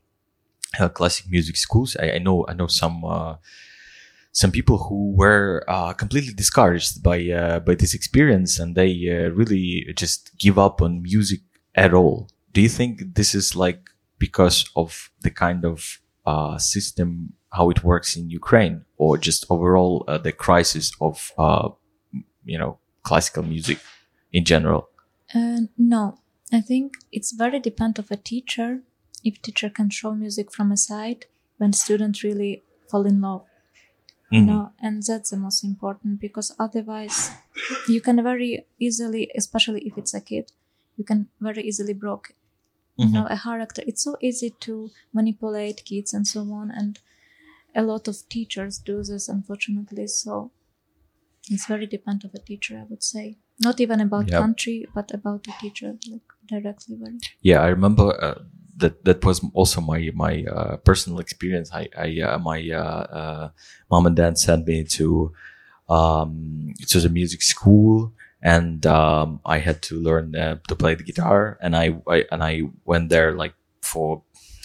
uh, 0.79 0.89
classic 0.89 1.27
music 1.31 1.57
schools. 1.57 1.97
I, 1.97 2.13
I 2.13 2.19
know 2.19 2.45
i 2.49 2.55
know 2.55 2.67
some 2.67 3.05
uh 3.05 3.37
some 4.33 4.53
people 4.53 4.77
who 4.77 5.13
were 5.17 5.65
uh, 5.67 5.95
completely 5.95 6.35
discouraged 6.35 7.03
by 7.03 7.19
uh, 7.31 7.59
by 7.61 7.75
this 7.75 7.95
experience 7.95 8.59
and 8.59 8.75
they 8.75 8.93
uh, 9.09 9.31
really 9.31 9.91
just 9.97 10.37
give 10.39 10.59
up 10.59 10.83
on 10.83 11.03
music 11.03 11.41
at 11.75 11.95
all. 11.95 12.29
Do 12.53 12.61
you 12.61 12.69
think 12.69 13.15
this 13.15 13.35
is 13.35 13.57
like 13.57 13.81
because 14.19 14.69
of 14.77 15.11
the 15.23 15.31
kind 15.31 15.65
of 15.65 16.01
system 16.59 17.33
how 17.53 17.71
it 17.71 17.85
works 17.85 18.17
in 18.17 18.29
ukraine 18.29 18.85
or 18.99 19.17
just 19.17 19.47
overall 19.49 20.05
the 20.23 20.33
crisis 20.33 20.93
of 21.01 21.33
you 22.45 22.59
know 22.59 22.79
classical 23.09 23.45
music 23.55 23.79
in 24.33 24.45
general 24.53 24.83
Uh, 25.39 25.61
no, 25.93 26.03
I 26.59 26.61
think 26.69 26.85
it's 27.19 27.33
very 27.43 27.59
depend 27.69 27.95
of 27.99 28.11
a 28.11 28.17
teacher. 28.31 28.69
If 29.29 29.35
teacher 29.47 29.71
can 29.79 29.89
show 29.99 30.11
music 30.25 30.53
from 30.57 30.69
a 30.73 30.77
side, 30.77 31.21
when 31.59 31.73
students 31.73 32.23
really 32.29 32.53
fall 32.91 33.05
in 33.13 33.19
love. 33.29 33.45
you 34.37 34.41
Mhm. 34.41 34.47
know 34.49 34.63
and 34.87 34.95
that's 35.09 35.31
the 35.33 35.37
most 35.47 35.61
important 35.73 36.13
because 36.27 36.49
otherwise 36.65 37.19
you 37.95 38.01
can 38.07 38.19
very 38.31 38.51
easily 38.87 39.23
especially 39.41 39.83
if 39.89 39.95
it's 40.01 40.15
a 40.21 40.23
kid 40.31 40.47
you 40.99 41.05
can 41.11 41.21
very 41.49 41.63
easily 41.71 41.95
broke 42.05 42.27
you 43.03 43.07
Mhm. 43.07 43.13
know 43.15 43.27
a 43.37 43.39
character 43.45 43.83
it's 43.91 44.05
so 44.09 44.15
easy 44.29 44.51
to 44.67 44.75
manipulate 45.19 45.79
kids 45.91 46.11
and 46.17 46.27
so 46.35 46.41
on 46.61 46.67
and 46.81 46.93
a 47.75 47.83
lot 47.93 48.05
of 48.13 48.17
teachers 48.37 48.75
do 48.91 48.97
this 49.11 49.29
unfortunately 49.37 50.07
so 50.23 50.51
it's 51.51 51.67
very 51.67 51.87
dependent 51.87 52.25
of 52.25 52.35
a 52.35 52.43
teacher 52.45 52.75
i 52.83 52.85
would 52.91 53.03
say. 53.03 53.39
Not 53.59 53.81
even 53.81 54.01
about 54.01 54.29
Yeah. 54.31 54.39
country 54.45 54.87
but 54.95 55.09
about 55.19 55.45
the 55.45 55.53
teacher 55.61 55.91
like 56.13 56.29
directly 56.53 56.97
very. 57.03 57.19
Yeah 57.41 57.61
i 57.67 57.69
remember 57.69 58.07
uh, 58.27 58.39
that 58.77 59.05
that 59.09 59.25
was 59.25 59.41
also 59.55 59.81
my 59.81 60.11
my 60.15 60.45
uh, 60.45 60.77
personal 60.89 61.19
experience. 61.21 61.69
I 61.73 61.89
i 62.07 62.09
uh, 62.29 62.39
my 62.51 62.59
uh, 62.83 63.05
uh, 63.21 63.49
mom 63.91 64.07
and 64.07 64.17
dad 64.17 64.37
sent 64.39 64.67
me 64.67 64.85
to 64.99 65.33
um 65.89 66.75
to 66.89 67.01
the 67.01 67.09
music 67.09 67.43
school 67.43 68.13
and 68.43 68.85
um 68.87 69.41
i 69.47 69.59
had 69.59 69.81
to 69.89 69.95
learn 70.09 70.35
uh, 70.37 70.57
to 70.69 70.75
play 70.77 70.95
the 70.95 71.05
guitar. 71.05 71.59
And 71.63 71.77
I, 71.77 71.87
I 72.09 72.25
and 72.33 72.43
i 72.43 72.63
went 72.85 73.09
there 73.09 73.33
like 73.43 73.55
for 73.83 74.23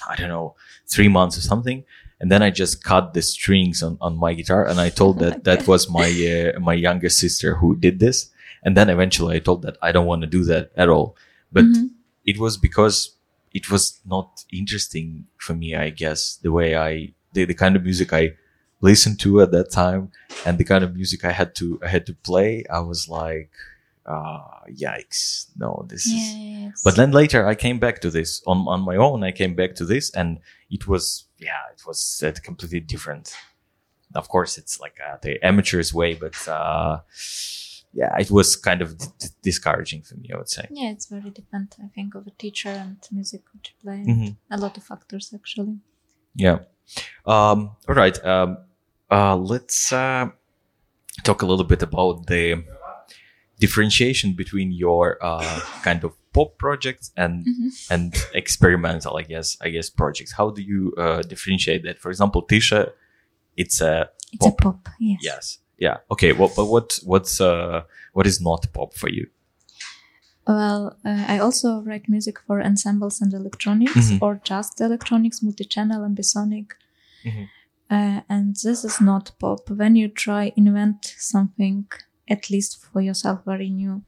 i 0.09 0.15
don't 0.15 0.29
know 0.35 0.55
three 0.93 1.07
months 1.07 1.37
or 1.37 1.41
something 1.41 1.83
and 2.21 2.31
then 2.31 2.41
i 2.43 2.49
just 2.49 2.83
cut 2.83 3.13
the 3.13 3.21
strings 3.21 3.81
on, 3.83 3.97
on 3.99 4.15
my 4.25 4.31
guitar 4.39 4.61
and 4.69 4.79
i 4.79 4.89
told 4.89 5.19
that 5.19 5.43
that 5.47 5.67
was 5.67 5.89
my 5.89 6.07
uh, 6.33 6.59
my 6.59 6.73
younger 6.87 7.09
sister 7.09 7.49
who 7.59 7.75
did 7.75 7.99
this. 7.99 8.29
And 8.65 8.77
then 8.77 8.89
eventually 8.89 9.35
i 9.37 9.39
told 9.39 9.59
that 9.63 9.77
i 9.81 9.91
don't 9.91 10.05
want 10.11 10.21
to 10.21 10.27
do 10.37 10.43
that 10.51 10.65
at 10.83 10.89
all. 10.95 11.07
But 11.51 11.65
Mhm. 11.65 11.89
it 12.31 12.37
was 12.43 12.53
because 12.67 12.97
it 13.59 13.65
was 13.73 13.83
not 14.15 14.29
interesting 14.61 15.07
for 15.45 15.53
me 15.61 15.69
i 15.85 15.89
guess 16.01 16.19
the 16.45 16.51
way 16.57 16.69
i 16.89 16.91
the, 17.33 17.43
the 17.51 17.57
kind 17.63 17.75
of 17.75 17.83
music 17.89 18.09
i 18.21 18.23
listened 18.89 19.19
to 19.23 19.41
at 19.43 19.51
that 19.51 19.69
time 19.71 20.03
and 20.45 20.57
the 20.57 20.63
kind 20.71 20.83
of 20.85 20.95
music 20.95 21.19
i 21.25 21.33
had 21.41 21.51
to 21.59 21.65
i 21.85 21.89
had 21.95 22.05
to 22.09 22.13
play. 22.29 22.51
I 22.79 22.81
was 22.91 23.01
like 23.21 23.49
uh, 24.05 24.39
yikes, 24.69 25.47
no, 25.57 25.85
this 25.87 26.05
is. 26.07 26.81
But 26.83 26.95
then 26.95 27.11
later 27.11 27.45
I 27.47 27.55
came 27.55 27.79
back 27.79 27.99
to 28.01 28.09
this 28.09 28.41
on, 28.47 28.67
on 28.67 28.81
my 28.81 28.95
own. 28.95 29.23
I 29.23 29.31
came 29.31 29.53
back 29.55 29.75
to 29.75 29.85
this 29.85 30.09
and 30.11 30.39
it 30.69 30.87
was, 30.87 31.25
yeah, 31.37 31.61
it 31.73 31.83
was 31.85 32.23
uh, 32.25 32.31
completely 32.43 32.79
different. 32.79 33.33
Of 34.15 34.27
course, 34.27 34.57
it's 34.57 34.79
like 34.79 34.97
uh, 35.07 35.17
the 35.21 35.39
amateur's 35.45 35.93
way, 35.93 36.15
but, 36.15 36.35
uh, 36.47 36.99
yeah, 37.93 38.17
it 38.17 38.31
was 38.31 38.55
kind 38.55 38.81
of 38.81 38.97
d- 38.97 39.05
d- 39.19 39.27
discouraging 39.41 40.01
for 40.01 40.15
me, 40.15 40.29
I 40.33 40.37
would 40.37 40.49
say. 40.49 40.65
yeah, 40.71 40.91
it's 40.91 41.05
very 41.07 41.29
dependent, 41.29 41.75
I 41.83 41.87
think, 41.93 42.15
of 42.15 42.25
a 42.27 42.31
teacher 42.31 42.69
and 42.69 42.97
music 43.11 43.41
which 43.53 43.73
you 43.73 43.83
play. 43.83 44.03
Mhm. 44.05 44.35
A 44.49 44.57
lot 44.57 44.77
of 44.77 44.83
factors, 44.83 45.33
actually. 45.33 45.77
Yeah. 46.35 46.59
Um, 47.25 47.75
all 47.87 47.95
right. 47.95 48.17
Um, 48.25 48.57
uh, 49.09 49.35
let's 49.35 49.91
uh, 49.91 50.29
talk 51.23 51.41
a 51.41 51.45
little 51.45 51.65
bit 51.65 51.83
about 51.83 52.27
the 52.27 52.63
differentiation 53.65 54.33
between 54.35 54.69
your 54.85 55.03
uh, 55.21 55.59
kind 55.83 56.03
of 56.03 56.11
pop 56.33 56.57
projects 56.57 57.11
and 57.15 57.33
and 57.93 58.09
experimental, 58.33 59.13
I 59.21 59.23
guess, 59.33 59.57
I 59.65 59.69
guess 59.75 59.89
projects. 60.01 60.31
How 60.39 60.47
do 60.57 60.61
you 60.61 60.81
uh, 60.97 61.21
differentiate 61.31 61.81
that? 61.85 61.99
For 62.03 62.09
example, 62.13 62.41
Tysha, 62.49 62.81
it's 63.57 63.81
a 63.81 63.93
It's 64.33 64.45
Pop. 64.45 64.53
a 64.59 64.63
pop, 64.63 64.89
yes. 64.99 65.19
yes, 65.23 65.59
yeah, 65.85 65.97
okay. 66.13 66.31
Well, 66.37 66.51
but 66.55 66.65
what 66.73 66.87
what's 67.11 67.39
uh, 67.41 67.81
what 68.15 68.25
is 68.27 68.39
not 68.41 68.61
pop 68.73 68.93
for 69.01 69.09
you? 69.17 69.25
Well, 70.47 70.97
uh, 71.05 71.23
I 71.33 71.39
also 71.39 71.81
write 71.87 72.09
music 72.09 72.39
for 72.47 72.61
ensembles 72.61 73.21
and 73.21 73.33
electronics, 73.33 74.09
Mhm. 74.11 74.21
or 74.21 74.41
just 74.43 74.81
electronics, 74.81 75.41
multi-channel, 75.41 76.01
ambisonic. 76.09 76.67
Mhm. 77.23 77.47
Uh, 77.89 78.21
and 78.29 78.55
this 78.63 78.83
is 78.83 78.99
not 79.01 79.31
pop. 79.39 79.69
When 79.69 79.95
you 79.95 80.07
try 80.25 80.51
invent 80.55 81.15
something, 81.17 81.85
at 82.29 82.49
least 82.49 82.83
for 82.83 83.01
yourself, 83.01 83.43
very 83.45 83.69
new, 83.69 84.03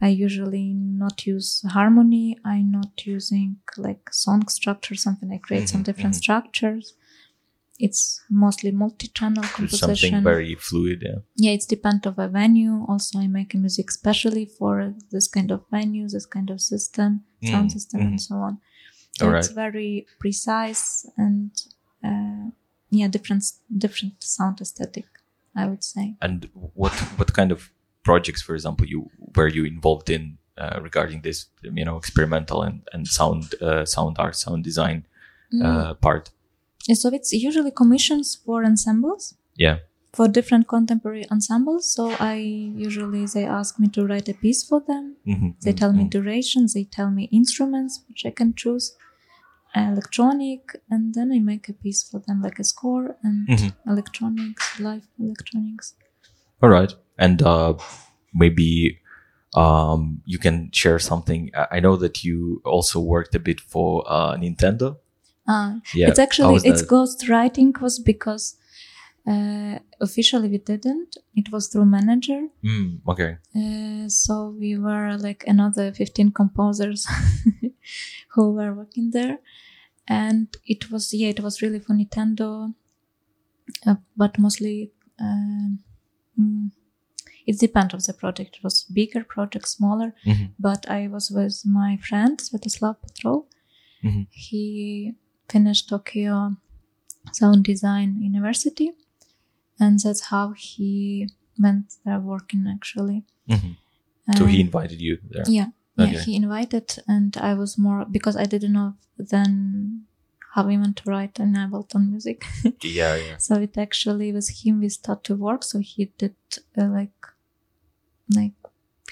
I 0.00 0.08
usually 0.08 0.72
not 0.74 1.26
use 1.26 1.62
harmony. 1.68 2.38
I'm 2.44 2.72
not 2.72 3.06
using 3.06 3.58
like 3.76 4.12
song 4.12 4.48
structure, 4.48 4.94
something. 4.96 5.32
I 5.32 5.38
create 5.38 5.68
some 5.68 5.82
Mhm, 5.82 5.86
different 5.86 6.14
mhm. 6.14 6.18
structures. 6.22 6.94
It's 7.78 8.20
mostly 8.30 8.70
multi-channel 8.70 9.44
composition 9.44 9.96
something 9.96 10.22
very 10.22 10.54
fluid. 10.54 11.02
Yeah. 11.02 11.18
yeah 11.36 11.52
it's 11.52 11.66
depend 11.66 12.06
of 12.06 12.18
a 12.18 12.28
venue 12.28 12.84
also 12.88 13.18
i 13.18 13.26
make 13.26 13.54
a 13.54 13.58
music 13.58 13.90
specially 13.90 14.44
for 14.58 14.94
this 15.10 15.26
kind 15.28 15.50
of 15.50 15.60
venue 15.70 16.06
this 16.08 16.26
kind 16.26 16.50
of 16.50 16.60
system 16.60 17.24
sound 17.42 17.70
Mm, 17.70 17.72
system 17.72 18.00
and 18.02 18.20
so 18.20 18.34
on 18.36 18.54
All 19.22 19.30
it's 19.30 19.48
right. 19.48 19.54
very 19.64 20.06
precise 20.20 21.06
and 21.16 21.50
uh, 22.08 22.50
yeah 22.90 23.08
different 23.08 23.44
different 23.84 24.22
sound 24.22 24.60
aesthetic 24.60 25.06
i 25.54 25.66
would 25.66 25.84
say. 25.84 26.14
And 26.20 26.48
what 26.74 26.92
what 27.18 27.32
kind 27.32 27.52
of 27.52 27.70
projects 28.04 28.42
for 28.42 28.54
example 28.54 28.86
you 28.86 29.10
were 29.36 29.48
you 29.48 29.64
involved 29.64 30.08
in 30.10 30.38
uh, 30.58 30.78
regarding 30.82 31.22
this 31.22 31.46
you 31.62 31.84
know 31.84 31.96
experimental 31.96 32.62
and 32.62 32.80
and 32.92 33.06
sound 33.06 33.54
uh, 33.62 33.84
sound 33.84 34.16
art 34.18 34.36
sound 34.36 34.64
design 34.64 35.06
uh, 35.64 35.94
part? 35.94 36.30
So 37.00 37.08
it's 37.18 37.32
usually 37.32 37.70
commissions 37.70 38.26
for 38.44 38.64
ensembles. 38.64 39.34
Yeah. 39.56 39.76
For 40.18 40.28
different 40.28 40.66
contemporary 40.68 41.24
ensembles. 41.30 41.84
So 41.96 42.04
i 42.20 42.34
usually 42.88 43.24
they 43.34 43.44
ask 43.60 43.78
me 43.78 43.88
to 43.96 44.00
write 44.08 44.28
a 44.28 44.34
piece 44.44 44.62
for 44.68 44.80
them. 44.90 45.04
Mhm, 45.26 45.54
They 45.64 45.72
mhm, 45.72 45.76
tell 45.80 45.92
me 45.92 46.04
duration. 46.16 46.66
they 46.74 46.84
tell 46.98 47.10
me 47.18 47.24
instruments 47.40 47.92
which 48.08 48.22
I 48.26 48.32
can 48.40 48.50
choose, 48.62 48.86
electronic, 49.74 50.76
and 50.90 51.14
then 51.14 51.32
I 51.32 51.38
make 51.38 51.68
a 51.68 51.72
piece 51.72 52.02
for 52.02 52.20
them, 52.20 52.42
like 52.42 52.58
a 52.58 52.64
score 52.64 53.16
and 53.22 53.48
Mhm. 53.48 53.72
electronics, 53.86 54.64
live 54.80 55.06
electronics. 55.18 55.94
all 56.62 56.68
right 56.70 56.94
and 57.18 57.42
uh 57.42 57.74
maybe 58.32 58.98
um 59.54 60.22
you 60.24 60.38
can 60.38 60.70
share 60.80 60.98
something 61.10 61.50
i 61.54 61.66
I 61.76 61.80
know 61.84 61.96
that 62.04 62.16
you 62.26 62.60
also 62.64 62.98
worked 63.00 63.34
a 63.34 63.42
bit 63.48 63.60
for 63.72 63.88
uh 64.16 64.32
nintendo 64.42 64.88
Uh, 65.54 65.72
yeah 66.00 66.08
it's 66.10 66.22
actually 66.26 66.56
it's 66.70 66.82
that? 66.82 66.88
ghost 66.94 67.18
writing 67.28 67.70
was 67.84 67.98
because 68.12 68.44
uh, 69.26 69.78
officially 70.00 70.48
we 70.48 70.58
didn't. 70.58 71.16
It 71.34 71.50
was 71.52 71.68
through 71.68 71.86
manager. 71.86 72.48
Mm, 72.64 73.00
okay 73.08 73.36
Uh, 73.54 74.08
so 74.08 74.32
we 74.60 74.76
were 74.78 75.16
like 75.16 75.44
another 75.46 75.92
15 75.92 76.32
composers 76.32 77.06
who 78.34 78.52
were 78.52 78.74
working 78.74 79.10
there. 79.12 79.38
And 80.08 80.48
it 80.66 80.90
was, 80.90 81.14
yeah, 81.14 81.28
it 81.28 81.40
was 81.40 81.62
really 81.62 81.78
for 81.78 81.94
Nintendo, 81.94 82.74
uh, 83.86 83.94
but 84.16 84.38
mostly, 84.38 84.90
um, 85.20 85.78
mm, 86.38 86.70
it 87.46 87.58
depends 87.60 87.94
of 87.94 88.04
the 88.04 88.12
project. 88.12 88.56
It 88.56 88.64
was 88.64 88.84
bigger 88.84 89.24
project, 89.24 89.68
smaller, 89.68 90.14
Mhm, 90.26 90.50
but 90.58 90.88
I 90.90 91.08
was 91.08 91.30
with 91.30 91.62
my 91.64 91.96
friend, 92.08 92.38
Svetoslav 92.40 92.96
Petrov. 93.02 93.44
Mhm. 94.02 94.26
He 94.30 95.14
finished 95.48 95.88
Tokyo 95.88 96.56
Sound 97.32 97.64
Design 97.64 98.20
University. 98.20 98.90
And 99.80 99.98
that's 99.98 100.20
how 100.32 100.52
he 100.52 101.28
went 101.58 101.94
there 102.04 102.20
working 102.20 102.66
actually. 102.68 103.24
mhm. 103.48 103.76
so 104.38 104.46
he 104.46 104.60
invited 104.60 105.00
you 105.00 105.18
there 105.30 105.44
yeah, 105.48 105.68
yeah, 105.96 106.20
he 106.24 106.36
invited, 106.36 106.88
and 107.06 107.36
I 107.36 107.52
was 107.54 107.76
more 107.76 108.06
because 108.10 108.36
I 108.36 108.44
didn't 108.44 108.72
know 108.72 108.94
then 109.18 110.06
how 110.54 110.68
even 110.70 110.94
to 110.94 111.02
write 111.10 111.38
in 111.38 111.54
Ableton 111.54 112.10
music. 112.10 112.44
yeah 112.82 113.14
yeah 113.16 113.36
so 113.38 113.56
it 113.56 113.76
actually 113.78 114.32
with 114.32 114.48
him 114.64 114.80
we 114.80 114.88
start 114.88 115.24
to 115.24 115.34
work. 115.36 115.62
So 115.64 115.78
he 115.80 116.06
did 116.18 116.34
uh, 116.78 116.88
like 116.98 117.26
like 118.34 118.52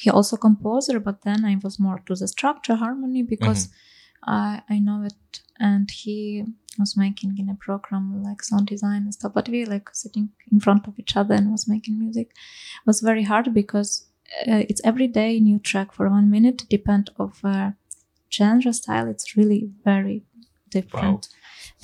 he 0.00 0.08
also 0.10 0.36
composer, 0.36 1.00
but 1.00 1.22
then 1.22 1.44
I 1.44 1.56
was 1.62 1.78
more 1.78 2.00
to 2.06 2.14
the 2.14 2.28
structure 2.28 2.76
harmony 2.76 3.22
because 3.22 3.68
I 4.24 4.62
I 4.68 4.78
know 4.78 5.02
it, 5.04 5.40
and 5.60 5.90
he 5.90 6.44
was 6.78 6.96
making 6.96 7.36
in 7.38 7.50
a 7.50 7.54
program 7.54 8.22
like 8.22 8.42
sound 8.42 8.66
design 8.66 9.02
and 9.02 9.14
stuff. 9.14 9.32
But 9.34 9.48
we 9.48 9.64
like 9.66 9.90
sitting 9.92 10.30
in 10.50 10.58
front 10.58 10.88
of 10.88 10.98
each 10.98 11.16
other 11.16 11.34
and 11.34 11.52
was 11.52 11.68
making 11.68 11.98
music. 11.98 12.30
It 12.30 12.86
was 12.86 13.00
very 13.00 13.24
hard 13.24 13.52
because 13.52 14.06
uh, 14.48 14.64
it's 14.68 14.80
every 14.82 15.06
day 15.06 15.38
new 15.38 15.58
track 15.58 15.92
for 15.92 16.08
one 16.08 16.30
minute. 16.30 16.64
Depend 16.70 17.10
of 17.18 17.38
uh, 17.44 17.72
genre 18.32 18.72
style. 18.72 19.08
It's 19.08 19.36
really 19.36 19.70
very 19.84 20.24
different, 20.70 21.28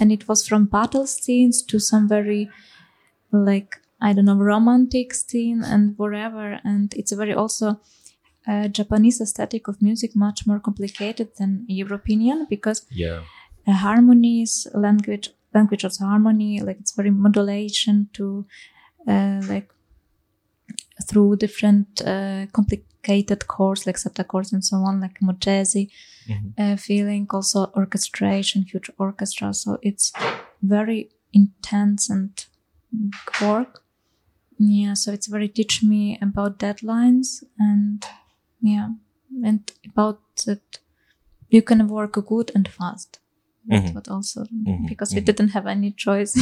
and 0.01 0.11
it 0.11 0.27
was 0.27 0.49
from 0.49 0.65
battle 0.67 1.07
scenes 1.07 1.63
to 1.65 1.79
some 1.79 2.09
very 2.09 2.49
like 3.31 3.77
I 4.01 4.13
don't 4.13 4.25
know 4.25 4.37
romantic 4.37 5.13
scene 5.15 5.63
and 5.63 5.99
whatever. 5.99 6.61
And 6.65 6.95
it's 6.95 7.13
a 7.13 7.17
very 7.17 7.35
also 7.35 7.81
uh, 8.47 8.69
Japanese 8.69 9.21
aesthetic 9.21 9.69
of 9.69 9.83
music 9.83 10.15
much 10.15 10.47
more 10.47 10.61
complicated 10.61 11.31
than 11.39 11.65
European 11.69 12.47
because 12.49 12.87
yeah 12.91 13.23
harmonies, 13.73 14.67
language, 14.75 15.31
language 15.55 15.85
of 15.85 15.97
harmony, 15.97 16.61
like 16.61 16.79
it's 16.81 16.93
very 16.93 17.11
modulation 17.11 18.09
to 18.15 18.47
uh, 19.09 19.41
like 19.49 19.71
through 21.09 21.37
different 21.37 22.03
uh, 22.03 22.47
complicated 22.53 23.47
chords 23.47 23.87
like 23.87 23.99
septa 23.99 24.25
chords 24.25 24.53
and 24.53 24.65
so 24.65 24.77
on, 24.79 25.01
like 25.01 25.21
more 25.23 25.35
jazzy 25.35 25.91
Mhm. 26.29 26.53
uh, 26.59 26.77
feeling. 26.77 27.27
Also 27.31 27.71
orchestration, 27.77 28.63
huge 28.63 28.91
orchestra. 28.99 29.55
So 29.55 29.79
it's 29.83 30.13
very 30.63 31.11
intense 31.33 32.11
and 32.11 32.33
work. 33.41 33.83
Yeah, 34.59 34.95
so 34.95 35.13
it's 35.13 35.27
very 35.29 35.49
teach 35.49 35.83
me 35.83 36.19
about 36.21 36.59
deadlines 36.59 37.45
and 37.59 38.05
yeah, 38.61 38.89
and 39.45 39.71
about 39.85 40.21
that 40.47 40.79
you 41.51 41.63
can 41.63 41.87
work 41.89 42.13
good 42.27 42.51
and 42.55 42.67
fast. 42.67 43.21
But 43.95 44.09
also 44.09 44.45
Mhm, 44.45 44.89
because 44.89 45.15
we 45.15 45.21
mhm. 45.21 45.27
didn't 45.27 45.49
have 45.51 45.67
any 45.67 45.91
choice. 45.93 46.35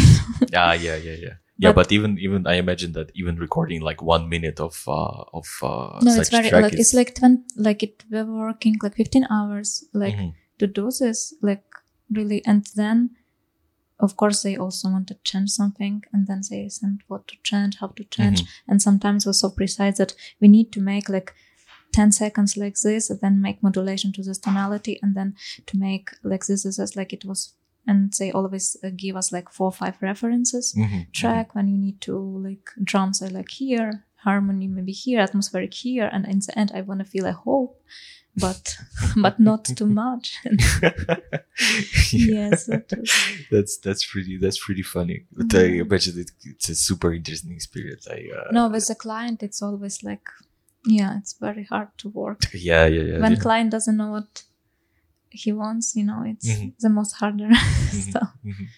Ah, 0.55 0.73
yeah, 0.87 0.97
yeah, 0.97 1.17
yeah, 1.25 1.35
yeah. 1.59 1.73
But- 1.73 1.75
But, 1.75 1.93
even 1.93 2.19
even 2.19 2.47
I 2.47 2.55
imagine 2.65 2.93
that 2.93 3.11
even 3.15 3.37
recording 3.37 3.81
like 3.81 4.03
one 4.03 4.29
minute 4.29 4.61
of 4.61 4.75
uh, 4.89 5.25
of 5.33 5.47
uh, 5.63 6.01
no, 6.03 6.15
it's 6.21 6.31
very 6.31 6.51
like 6.51 6.75
is, 6.75 6.81
it's 6.81 6.95
like 6.95 7.15
20, 7.15 7.43
like 7.57 7.83
it 7.83 8.05
we 8.11 8.23
were 8.23 8.47
working 8.51 8.77
like 8.83 8.97
15 8.97 9.27
hours 9.31 9.85
like 9.93 10.17
Mhm. 10.17 10.33
to 10.59 10.67
do 10.67 10.91
this 10.91 11.35
like 11.43 11.65
really 12.11 12.41
and 12.47 12.67
then 12.77 13.11
of 14.01 14.17
course 14.17 14.43
they 14.43 14.57
also 14.57 14.89
want 14.91 15.07
to 15.09 15.15
change 15.25 15.51
something 15.51 16.03
and 16.13 16.27
then 16.27 16.41
they 16.51 16.69
send 16.69 17.01
what 17.09 17.27
to 17.29 17.37
change 17.43 17.79
how 17.81 17.87
to 17.89 18.05
change 18.05 18.43
Mhm. 18.43 18.49
and 18.69 18.83
sometimes 18.83 19.25
we're 19.25 19.33
so 19.45 19.51
precise 19.51 19.97
that 19.99 20.15
we 20.41 20.49
need 20.49 20.73
to 20.73 20.81
make 20.81 21.09
like 21.09 21.33
10 21.95 22.13
seconds 22.13 22.57
like 22.57 22.77
this 22.81 23.11
then 23.23 23.41
make 23.41 23.63
modulation 23.63 24.13
to 24.13 24.23
this 24.23 24.39
tonality 24.39 24.99
and 25.03 25.15
then 25.15 25.35
to 25.67 25.77
make 25.77 26.11
like 26.23 26.45
this 26.47 26.97
like 26.97 27.13
it 27.13 27.25
was 27.25 27.55
and 27.87 28.15
they 28.15 28.33
always 28.33 28.77
uh, 28.83 28.91
give 28.97 29.15
us 29.15 29.31
like 29.31 29.51
four 29.51 29.69
or 29.69 29.73
five 29.73 29.97
references. 30.01 30.75
Mhm, 30.75 31.13
track 31.13 31.55
when 31.55 31.69
you 31.69 31.79
need 31.79 32.01
to 32.01 32.17
like 32.19 32.71
drums 32.83 33.23
are 33.23 33.31
like 33.31 33.51
here 33.51 34.05
harmony 34.27 34.67
maybe 34.67 34.93
here 34.93 35.21
atmospheric 35.21 35.75
here 35.75 36.09
and 36.13 36.25
in 36.27 36.39
the 36.39 36.59
end 36.59 36.73
i 36.75 36.81
want 36.81 37.01
to 37.01 37.05
feel 37.05 37.27
a 37.27 37.33
hope 37.33 37.83
but 38.37 38.77
but 39.17 39.39
not 39.39 39.65
too 39.65 39.87
much. 39.87 40.27
Yes 42.13 42.69
that's 43.51 43.79
that's 43.79 44.05
pretty 44.05 44.39
that's 44.39 44.59
pretty 44.65 44.83
funny. 44.83 45.25
But 45.33 45.55
I 45.55 45.65
imagine 45.87 46.19
it, 46.19 46.31
it's 46.45 46.69
a 46.69 46.75
super 46.75 47.13
interesting 47.13 47.53
experience. 47.53 48.09
I 48.09 48.29
uh, 48.37 48.51
no 48.51 48.69
with 48.69 48.87
the 48.89 48.95
client 48.95 49.43
it's 49.43 49.63
always 49.63 50.03
like 50.03 50.27
yeah, 50.87 51.19
it's 51.19 51.35
very 51.35 51.65
hard 51.65 51.89
to 51.99 52.09
work. 52.09 52.41
Yeah, 52.55 52.87
yeah, 52.87 53.03
yeah. 53.03 53.19
when 53.21 53.33
yeah. 53.33 53.39
client 53.39 53.71
doesn't 53.71 53.97
know 53.97 54.11
what 54.11 54.43
he 55.31 55.53
wants, 55.53 55.97
you 55.97 56.05
know, 56.05 56.23
it's 56.27 56.49
Mhm. 56.49 56.75
the 56.81 56.89
most 56.91 57.13
harder 57.13 57.51
stuff. 57.91 58.33
Mhm. 58.45 58.69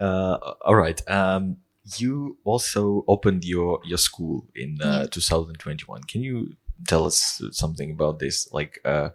Uh, 0.00 0.36
all 0.64 0.74
right. 0.76 1.00
Um, 1.10 1.56
you 1.96 2.36
also 2.44 3.04
opened 3.08 3.44
your 3.44 3.80
your 3.84 3.98
school 3.98 4.46
in 4.54 4.78
uh, 4.82 5.00
Yeah. 5.02 5.06
2021. 5.10 6.02
Can 6.04 6.22
you 6.22 6.54
tell 6.86 7.06
us 7.06 7.42
something 7.52 7.90
about 7.90 8.18
this? 8.18 8.48
Like, 8.52 8.78
uh, 8.84 9.10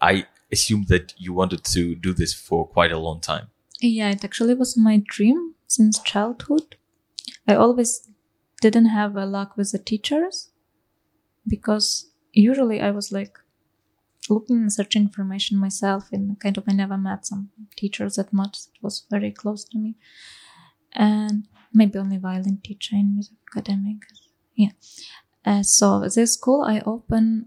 I 0.00 0.26
assume 0.52 0.84
that 0.88 1.14
you 1.18 1.32
wanted 1.34 1.64
to 1.64 1.94
do 1.96 2.12
this 2.14 2.32
for 2.34 2.66
quite 2.68 2.92
a 2.92 2.98
long 2.98 3.20
time. 3.20 3.48
Yeah, 3.80 4.10
it 4.12 4.24
actually 4.24 4.54
was 4.54 4.76
my 4.76 5.02
dream 5.04 5.54
since 5.66 5.98
childhood. 5.98 6.76
I 7.48 7.54
always 7.56 8.08
didn't 8.60 8.86
have 8.86 9.16
a 9.16 9.26
luck 9.26 9.56
with 9.56 9.72
the 9.72 9.78
teachers 9.78 10.51
because 11.46 12.10
usually 12.32 12.80
I 12.80 12.90
was 12.90 13.12
like 13.12 13.38
looking 14.28 14.56
and 14.56 14.72
searching 14.72 15.02
information 15.02 15.58
myself 15.58 16.08
and 16.12 16.38
kind 16.38 16.56
of 16.56 16.64
I 16.68 16.72
never 16.72 16.96
met 16.96 17.26
some 17.26 17.50
teachers 17.76 18.16
that 18.16 18.32
much 18.32 18.66
that 18.66 18.82
was 18.82 19.04
very 19.10 19.30
close 19.30 19.64
to 19.64 19.78
me. 19.78 19.96
And 20.92 21.48
maybe 21.72 21.98
only 21.98 22.18
violin 22.18 22.58
teacher 22.62 22.96
in 22.96 23.14
music 23.14 23.36
academic. 23.50 23.96
Yeah. 24.54 24.70
Uh, 25.44 25.62
so 25.62 26.00
this 26.00 26.34
school 26.34 26.62
I 26.62 26.82
open 26.86 27.46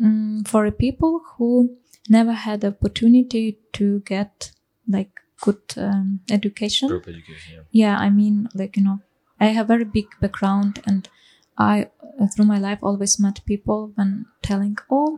mm, 0.00 0.46
for 0.46 0.70
people 0.70 1.22
who 1.36 1.76
never 2.08 2.32
had 2.32 2.60
the 2.60 2.68
opportunity 2.68 3.58
to 3.72 4.00
get 4.00 4.52
like 4.88 5.20
good 5.40 5.62
um, 5.76 6.20
education 6.30 6.88
Group 6.88 7.08
education. 7.08 7.54
Yeah. 7.54 7.62
yeah 7.70 7.96
i 7.98 8.08
mean 8.10 8.48
like 8.54 8.76
you 8.76 8.84
know 8.84 9.00
i 9.40 9.46
have 9.46 9.68
very 9.68 9.84
big 9.84 10.06
background 10.20 10.82
and 10.86 11.08
i 11.66 11.74
through 12.34 12.46
my 12.54 12.58
life 12.68 12.80
always 12.88 13.14
met 13.24 13.40
people 13.50 13.80
when 13.96 14.10
telling 14.48 14.76
oh 14.98 15.10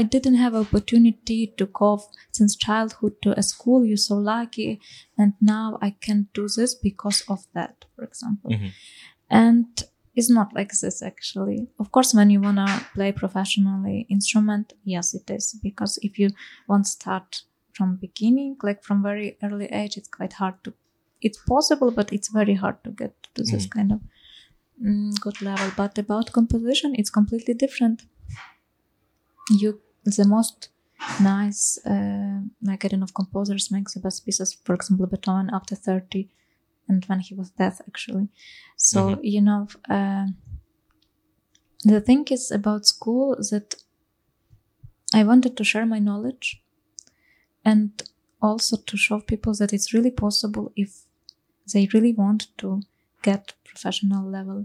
i 0.00 0.02
didn't 0.14 0.38
have 0.44 0.54
opportunity 0.60 1.38
to 1.58 1.66
go 1.80 1.90
since 2.38 2.56
childhood 2.66 3.14
to 3.26 3.30
a 3.42 3.42
school 3.52 3.84
you're 3.88 4.04
so 4.10 4.16
lucky 4.34 4.70
and 5.18 5.32
now 5.40 5.66
i 5.88 5.90
can 6.06 6.18
do 6.38 6.46
this 6.56 6.74
because 6.88 7.20
of 7.34 7.40
that 7.58 7.84
for 7.94 8.04
example 8.10 8.50
Mhm. 8.56 8.70
and 9.42 9.84
it's 10.14 10.30
not 10.38 10.52
like 10.58 10.72
this 10.82 11.02
actually 11.02 11.58
of 11.82 11.90
course 11.94 12.14
when 12.18 12.30
you 12.34 12.40
want 12.46 12.60
to 12.64 12.84
play 12.94 13.10
professionally 13.22 13.98
instrument 14.16 14.72
yes 14.84 15.14
it 15.20 15.30
is 15.38 15.46
because 15.68 15.98
if 16.08 16.18
you 16.22 16.28
want 16.68 16.86
start 16.86 17.42
from 17.76 17.96
beginning 18.06 18.56
like 18.68 18.82
from 18.82 19.02
very 19.02 19.28
early 19.42 19.66
age 19.80 19.96
it's 19.98 20.08
quite 20.18 20.34
hard 20.42 20.54
to 20.64 20.72
it's 21.20 21.38
possible 21.54 21.90
but 21.98 22.12
it's 22.12 22.28
very 22.40 22.54
hard 22.62 22.76
to 22.84 22.90
get 23.02 23.14
to 23.34 23.42
this 23.50 23.66
Mhm. 23.66 23.70
kind 23.76 23.92
of 23.96 24.00
good 25.20 25.42
level. 25.42 25.70
But 25.76 25.98
about 25.98 26.32
composition 26.32 26.94
it's 26.96 27.10
completely 27.10 27.54
different. 27.54 28.04
You 29.50 29.80
the 30.04 30.24
most 30.24 30.68
nice 31.20 31.78
uh, 31.84 32.40
like 32.62 32.84
i 32.84 32.88
don't 32.88 33.00
know 33.00 33.06
composers 33.14 33.70
make 33.70 33.88
the 33.90 34.00
best 34.00 34.24
pieces 34.24 34.54
for 34.64 34.74
example 34.74 35.06
beethoven 35.06 35.50
after 35.52 35.74
30 35.76 36.30
and 36.88 37.04
when 37.06 37.20
he 37.20 37.34
was 37.34 37.50
dead 37.50 37.74
actually. 37.88 38.28
So 38.76 39.00
Mhm. 39.16 39.20
you 39.22 39.40
know 39.42 39.68
uh, 39.90 40.26
the 41.84 42.00
thing 42.00 42.26
is 42.30 42.50
about 42.50 42.86
school 42.86 43.36
that 43.50 43.76
i 45.12 45.24
wanted 45.24 45.56
to 45.56 45.64
share 45.64 45.84
my 45.86 45.98
knowledge 45.98 46.62
and 47.64 48.02
also 48.40 48.76
to 48.76 48.96
show 48.96 49.20
people 49.20 49.54
that 49.54 49.72
it's 49.72 49.92
really 49.92 50.10
possible 50.10 50.72
if 50.76 51.04
they 51.72 51.88
really 51.92 52.12
want 52.12 52.48
to 52.58 52.82
get 53.28 53.42
professional 53.70 54.24
level 54.38 54.58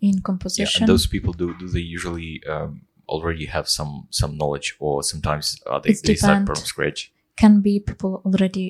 in 0.00 0.14
composition 0.22 0.82
And 0.82 0.88
those 0.92 1.06
people 1.14 1.32
do 1.42 1.46
do 1.62 1.66
they 1.74 1.84
usually 1.96 2.32
um, 2.52 2.70
already 3.14 3.46
have 3.56 3.66
some 3.78 3.92
some 4.20 4.32
knowledge, 4.40 4.68
or 4.86 5.02
sometimes 5.12 5.46
uh, 5.70 5.78
they, 5.84 5.92
they 6.08 6.16
start 6.24 6.46
from 6.46 6.60
scratch? 6.72 7.00
can 7.42 7.54
be 7.68 7.74
people 7.90 8.12
already 8.26 8.66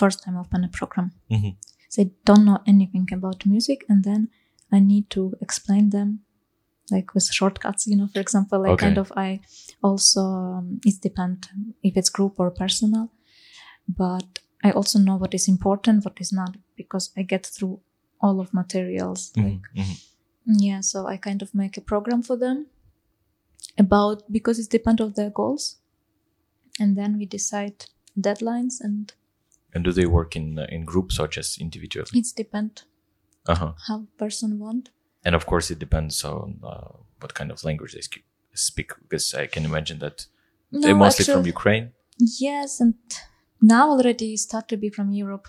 first 0.00 0.18
time 0.24 0.36
open 0.42 0.60
a 0.64 0.68
program 0.78 1.06
Mhm. 1.36 1.52
they 1.96 2.06
don't 2.28 2.44
know 2.48 2.60
anything 2.72 3.06
about 3.18 3.38
music 3.54 3.78
and 3.90 3.98
then 4.08 4.20
i 4.76 4.78
need 4.92 5.04
to 5.16 5.22
explain 5.46 5.84
them 5.96 6.08
like 6.94 7.08
with 7.14 7.26
shortcuts 7.38 7.82
you 7.90 7.96
know 7.98 8.08
for 8.14 8.20
example 8.26 8.58
like 8.64 8.72
Okay. 8.74 8.86
kind 8.86 8.98
of 9.04 9.08
i 9.26 9.28
also 9.88 10.20
um, 10.20 10.66
it 10.88 10.96
depend 11.08 11.36
if 11.88 11.92
it's 12.00 12.10
group 12.16 12.34
or 12.42 12.48
personal 12.62 13.04
but 14.02 14.28
i 14.66 14.70
also 14.78 14.96
know 15.06 15.16
what 15.22 15.32
is 15.38 15.46
important 15.48 16.04
what 16.04 16.16
is 16.24 16.32
not 16.40 16.52
because 16.80 17.04
i 17.18 17.22
get 17.32 17.44
through 17.54 17.76
all 18.20 18.40
of 18.40 18.52
materials 18.52 19.32
Mhm, 19.36 19.44
like 19.44 19.66
mhm. 19.76 19.96
yeah 20.66 20.80
so 20.90 21.06
i 21.06 21.16
kind 21.16 21.42
of 21.42 21.54
make 21.54 21.76
a 21.76 21.80
program 21.92 22.22
for 22.22 22.36
them 22.44 22.66
about 23.76 24.30
because 24.30 24.58
it's 24.58 24.68
depend 24.68 25.00
of 25.00 25.14
their 25.14 25.30
goals 25.30 25.76
and 26.80 26.96
then 26.96 27.18
we 27.18 27.26
decide 27.26 27.86
deadlines 28.18 28.74
and 28.80 29.12
And 29.74 29.84
do 29.84 29.92
they 29.92 30.06
work 30.06 30.34
in 30.40 30.58
uh, 30.58 30.66
in 30.76 30.84
groups 30.92 31.14
or 31.20 31.28
just 31.28 31.60
individually? 31.60 32.10
it's 32.20 32.32
depend 32.32 32.72
Uh 33.46 33.54
huh. 33.62 33.72
how 33.88 33.98
person 34.22 34.58
want 34.58 34.90
And 35.26 35.34
of 35.34 35.44
course, 35.50 35.66
it 35.74 35.78
depends 35.86 36.24
on 36.24 36.46
uh, 36.70 36.92
what 37.20 37.32
kind 37.38 37.50
of 37.52 37.58
language 37.68 37.92
they 37.94 38.04
speak, 38.54 38.90
because 39.02 39.26
I 39.42 39.46
can 39.54 39.64
imagine 39.64 39.98
that 40.04 40.16
they're 40.72 40.94
mostly 41.06 41.24
from 41.32 41.44
Ukraine. 41.56 41.86
yes 42.40 42.80
and 42.82 42.94
now 43.60 43.84
already 43.94 44.30
start 44.46 44.64
to 44.72 44.76
be 44.84 44.88
from 44.96 45.08
europe 45.22 45.46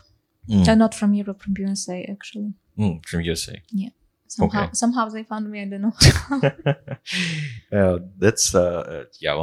Mm. 0.50 0.68
uh, 0.68 0.76
not 0.76 0.96
from 0.96 1.14
europe 1.14 1.42
from 1.44 1.54
usa 1.58 2.06
actually 2.10 2.54
Mm, 2.80 3.06
from 3.06 3.22
USA. 3.22 3.62
Yeah. 3.72 3.90
Somehow 4.28 4.64
Okay. 4.64 4.74
somehow 4.74 5.10
they 5.10 5.24
found 5.24 5.52
me 5.52 5.60
i 5.62 5.66
don't 5.66 5.82
know 5.82 5.96
uh, 7.78 8.00
that's 8.18 8.56
uh, 8.56 8.84
uh, 8.94 9.04
yeah. 9.20 9.36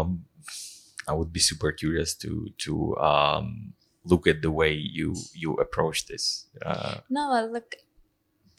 I 1.09 1.13
would 1.13 1.33
be 1.33 1.41
super 1.41 1.73
curious 1.73 2.15
to 2.23 2.49
to 2.65 2.97
um, 2.97 3.75
look 4.05 4.27
at 4.27 4.43
the 4.43 4.51
way 4.51 4.73
you 4.73 5.15
you 5.35 5.55
approach 5.55 6.07
this. 6.07 6.47
Uh, 6.65 6.97
no 7.11 7.23
look 7.53 7.75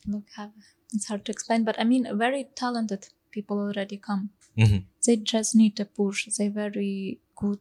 look 0.05 0.27
have 0.35 0.51
it's 0.93 1.07
hard 1.07 1.25
to 1.25 1.31
explain 1.31 1.63
but 1.63 1.77
i 1.79 1.83
mean 1.83 2.07
very 2.17 2.43
talented 2.55 3.07
people 3.31 3.57
already 3.59 3.97
come 3.97 4.29
mhm. 4.57 4.83
they 5.05 5.15
just 5.17 5.55
need 5.55 5.79
a 5.79 5.85
push 5.85 6.27
they're 6.37 6.49
very 6.49 7.19
good 7.35 7.59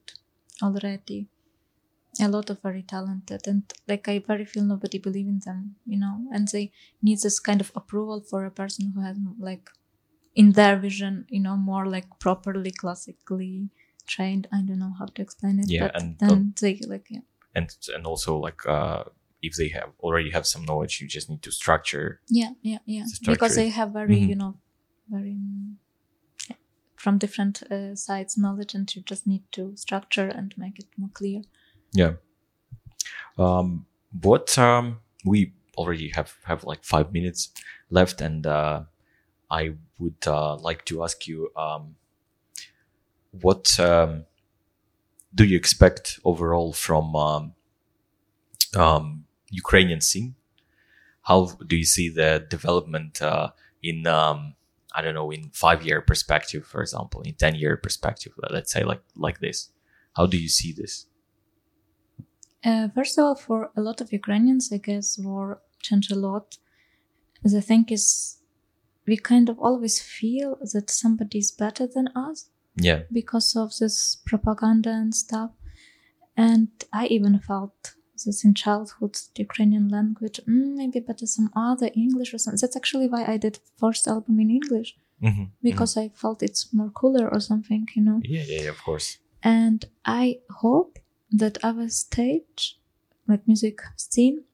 already 0.62 1.26
a 2.20 2.28
lot 2.28 2.50
of 2.50 2.60
very 2.62 2.82
talented 2.82 3.42
and 3.46 3.62
like 3.88 4.08
i 4.08 4.18
very 4.18 4.44
feel 4.44 4.64
nobody 4.64 4.98
believe 4.98 5.26
in 5.28 5.40
them 5.44 5.76
you 5.84 5.98
know? 5.98 6.26
And 6.32 6.48
they 6.48 6.72
need 7.02 7.20
this 7.20 7.38
kind 7.40 7.60
of 7.60 7.72
approval 7.74 8.20
for 8.30 8.44
a 8.44 8.50
person 8.50 8.92
who 8.94 9.00
has 9.02 9.16
like 9.38 9.68
in 10.34 10.52
their 10.52 10.76
vision 10.76 11.26
you 11.28 11.40
know 11.40 11.56
more 11.56 11.86
like 11.86 12.08
properly 12.18 12.70
classically 12.70 13.70
trained. 14.06 14.46
I 14.52 14.62
don't 14.62 14.78
know 14.78 14.94
how 14.98 15.06
to 15.06 15.22
explain 15.22 15.58
it 15.60 15.66
Yeah, 15.68 15.84
but 15.86 16.02
and 16.02 16.18
then 16.18 16.54
they 16.60 16.80
like 16.86 17.06
yeah. 17.10 17.20
And 17.54 17.68
and 17.94 18.06
also 18.06 18.36
like 18.38 18.60
uh, 18.66 19.04
if 19.42 19.54
they 19.56 19.68
have 19.68 19.90
already 20.00 20.30
have 20.30 20.46
some 20.46 20.64
knowledge, 20.64 21.00
you 21.00 21.08
just 21.08 21.28
need 21.30 21.42
to 21.42 21.50
structure. 21.50 22.20
yeah 22.28 22.52
yeah 22.62 22.78
yeah. 22.86 23.04
The 23.22 23.32
because 23.32 23.56
they 23.56 23.68
have 23.70 23.90
very 23.92 24.16
Mhm. 24.20 24.28
you 24.30 24.36
know 24.36 24.52
very 25.08 25.36
from 26.96 27.18
different 27.18 27.62
uh, 27.70 27.94
sides 27.94 28.36
knowledge 28.36 28.74
and 28.74 28.94
you 28.94 29.02
just 29.02 29.26
need 29.26 29.44
to 29.52 29.76
structure 29.76 30.28
and 30.28 30.54
make 30.56 30.78
it 30.78 30.86
more 30.96 31.10
clear 31.12 31.42
Yeah. 31.92 32.14
Um, 33.38 33.86
what 34.20 34.56
um, 34.58 35.00
we 35.24 35.52
already 35.76 36.08
have 36.10 36.36
have 36.44 36.64
like 36.64 36.84
five 36.84 37.12
minutes 37.12 37.50
left, 37.90 38.20
and 38.20 38.46
uh, 38.46 38.82
I 39.50 39.74
would 39.98 40.26
uh, 40.26 40.56
like 40.56 40.84
to 40.86 41.04
ask 41.04 41.26
you, 41.26 41.50
um, 41.56 41.96
what 43.30 43.78
um, 43.78 44.24
do 45.34 45.44
you 45.44 45.56
expect 45.56 46.18
overall 46.24 46.72
from 46.72 47.14
um, 47.14 47.54
um, 48.74 49.24
Ukrainian 49.50 50.00
scene? 50.00 50.34
How 51.22 51.46
do 51.66 51.76
you 51.76 51.84
see 51.84 52.08
the 52.08 52.46
development 52.48 53.20
uh, 53.20 53.50
in 53.82 54.06
I 54.06 55.02
don't 55.02 55.14
know 55.14 55.30
in 55.30 55.50
five 55.50 55.84
year 55.84 56.00
perspective, 56.00 56.64
for 56.64 56.80
example, 56.80 57.20
in 57.22 57.34
ten 57.34 57.54
year 57.54 57.76
perspective? 57.76 58.32
Let's 58.50 58.72
say 58.72 58.82
like 58.84 59.02
like 59.14 59.40
this. 59.40 59.70
How 60.14 60.24
do 60.24 60.38
you 60.38 60.48
see 60.48 60.72
this? 60.72 61.06
Uh, 62.68 62.88
first 62.96 63.16
of 63.18 63.24
all, 63.24 63.36
for 63.46 63.58
a 63.76 63.80
lot 63.88 63.98
of 64.00 64.12
Ukrainians, 64.20 64.64
I 64.76 64.78
guess 64.88 65.08
war 65.26 65.46
changed 65.86 66.10
a 66.16 66.20
lot. 66.28 66.46
The 67.54 67.62
thing 67.70 67.84
is, 67.98 68.04
we 69.08 69.16
kind 69.32 69.46
of 69.52 69.56
always 69.66 69.96
feel 70.18 70.50
that 70.72 70.90
somebody 71.02 71.38
is 71.44 71.50
better 71.64 71.86
than 71.94 72.06
us 72.28 72.38
Yeah. 72.88 73.00
because 73.20 73.48
of 73.62 73.68
this 73.80 73.96
propaganda 74.30 74.90
and 75.02 75.14
stuff. 75.24 75.50
And 76.48 76.68
I 76.92 77.06
even 77.16 77.34
felt 77.50 77.78
this 78.24 78.44
in 78.46 78.52
childhood, 78.64 79.14
the 79.34 79.42
Ukrainian 79.48 79.86
language, 79.96 80.38
mm, 80.48 80.68
maybe 80.80 81.00
better 81.08 81.26
some 81.36 81.50
other 81.68 81.90
English 82.04 82.30
or 82.34 82.38
something. 82.38 82.60
That's 82.62 82.80
actually 82.80 83.08
why 83.14 83.22
I 83.34 83.36
did 83.44 83.54
first 83.82 84.02
album 84.14 84.36
in 84.44 84.50
English 84.60 84.90
Mm-hmm. 85.26 85.44
because 85.62 85.92
I 85.96 86.06
felt 86.22 86.42
it's 86.48 86.62
more 86.78 86.90
cooler 87.00 87.26
or 87.34 87.40
something, 87.50 87.82
you 87.96 88.02
know. 88.06 88.18
Yeah, 88.34 88.44
yeah, 88.50 88.62
yeah, 88.64 88.70
of 88.76 88.80
course. 88.88 89.08
And 89.42 89.80
I 90.24 90.24
hope 90.62 90.92
that 91.30 91.58
other 91.62 91.88
stage, 91.88 92.78
like 93.26 93.46
music 93.46 93.80
scene, 93.96 94.44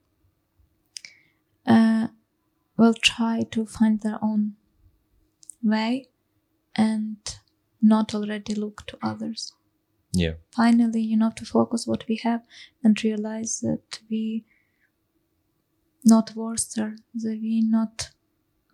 uh, 1.66 2.08
will 2.76 2.94
try 2.94 3.42
to 3.50 3.66
find 3.66 4.00
their 4.00 4.18
own 4.22 4.54
way 5.62 6.08
and 6.74 7.38
not 7.80 8.14
already 8.14 8.54
look 8.54 8.86
to 8.86 8.98
others. 9.02 9.52
Yeah. 10.12 10.34
Finally, 10.54 11.02
you 11.02 11.16
know, 11.16 11.32
to 11.36 11.44
focus 11.44 11.86
what 11.86 12.04
we 12.08 12.16
have 12.16 12.42
and 12.82 13.02
realize 13.02 13.60
that 13.60 14.00
we 14.10 14.44
not 16.04 16.34
worser, 16.34 16.96
that 17.14 17.38
we 17.40 17.60
not 17.60 18.10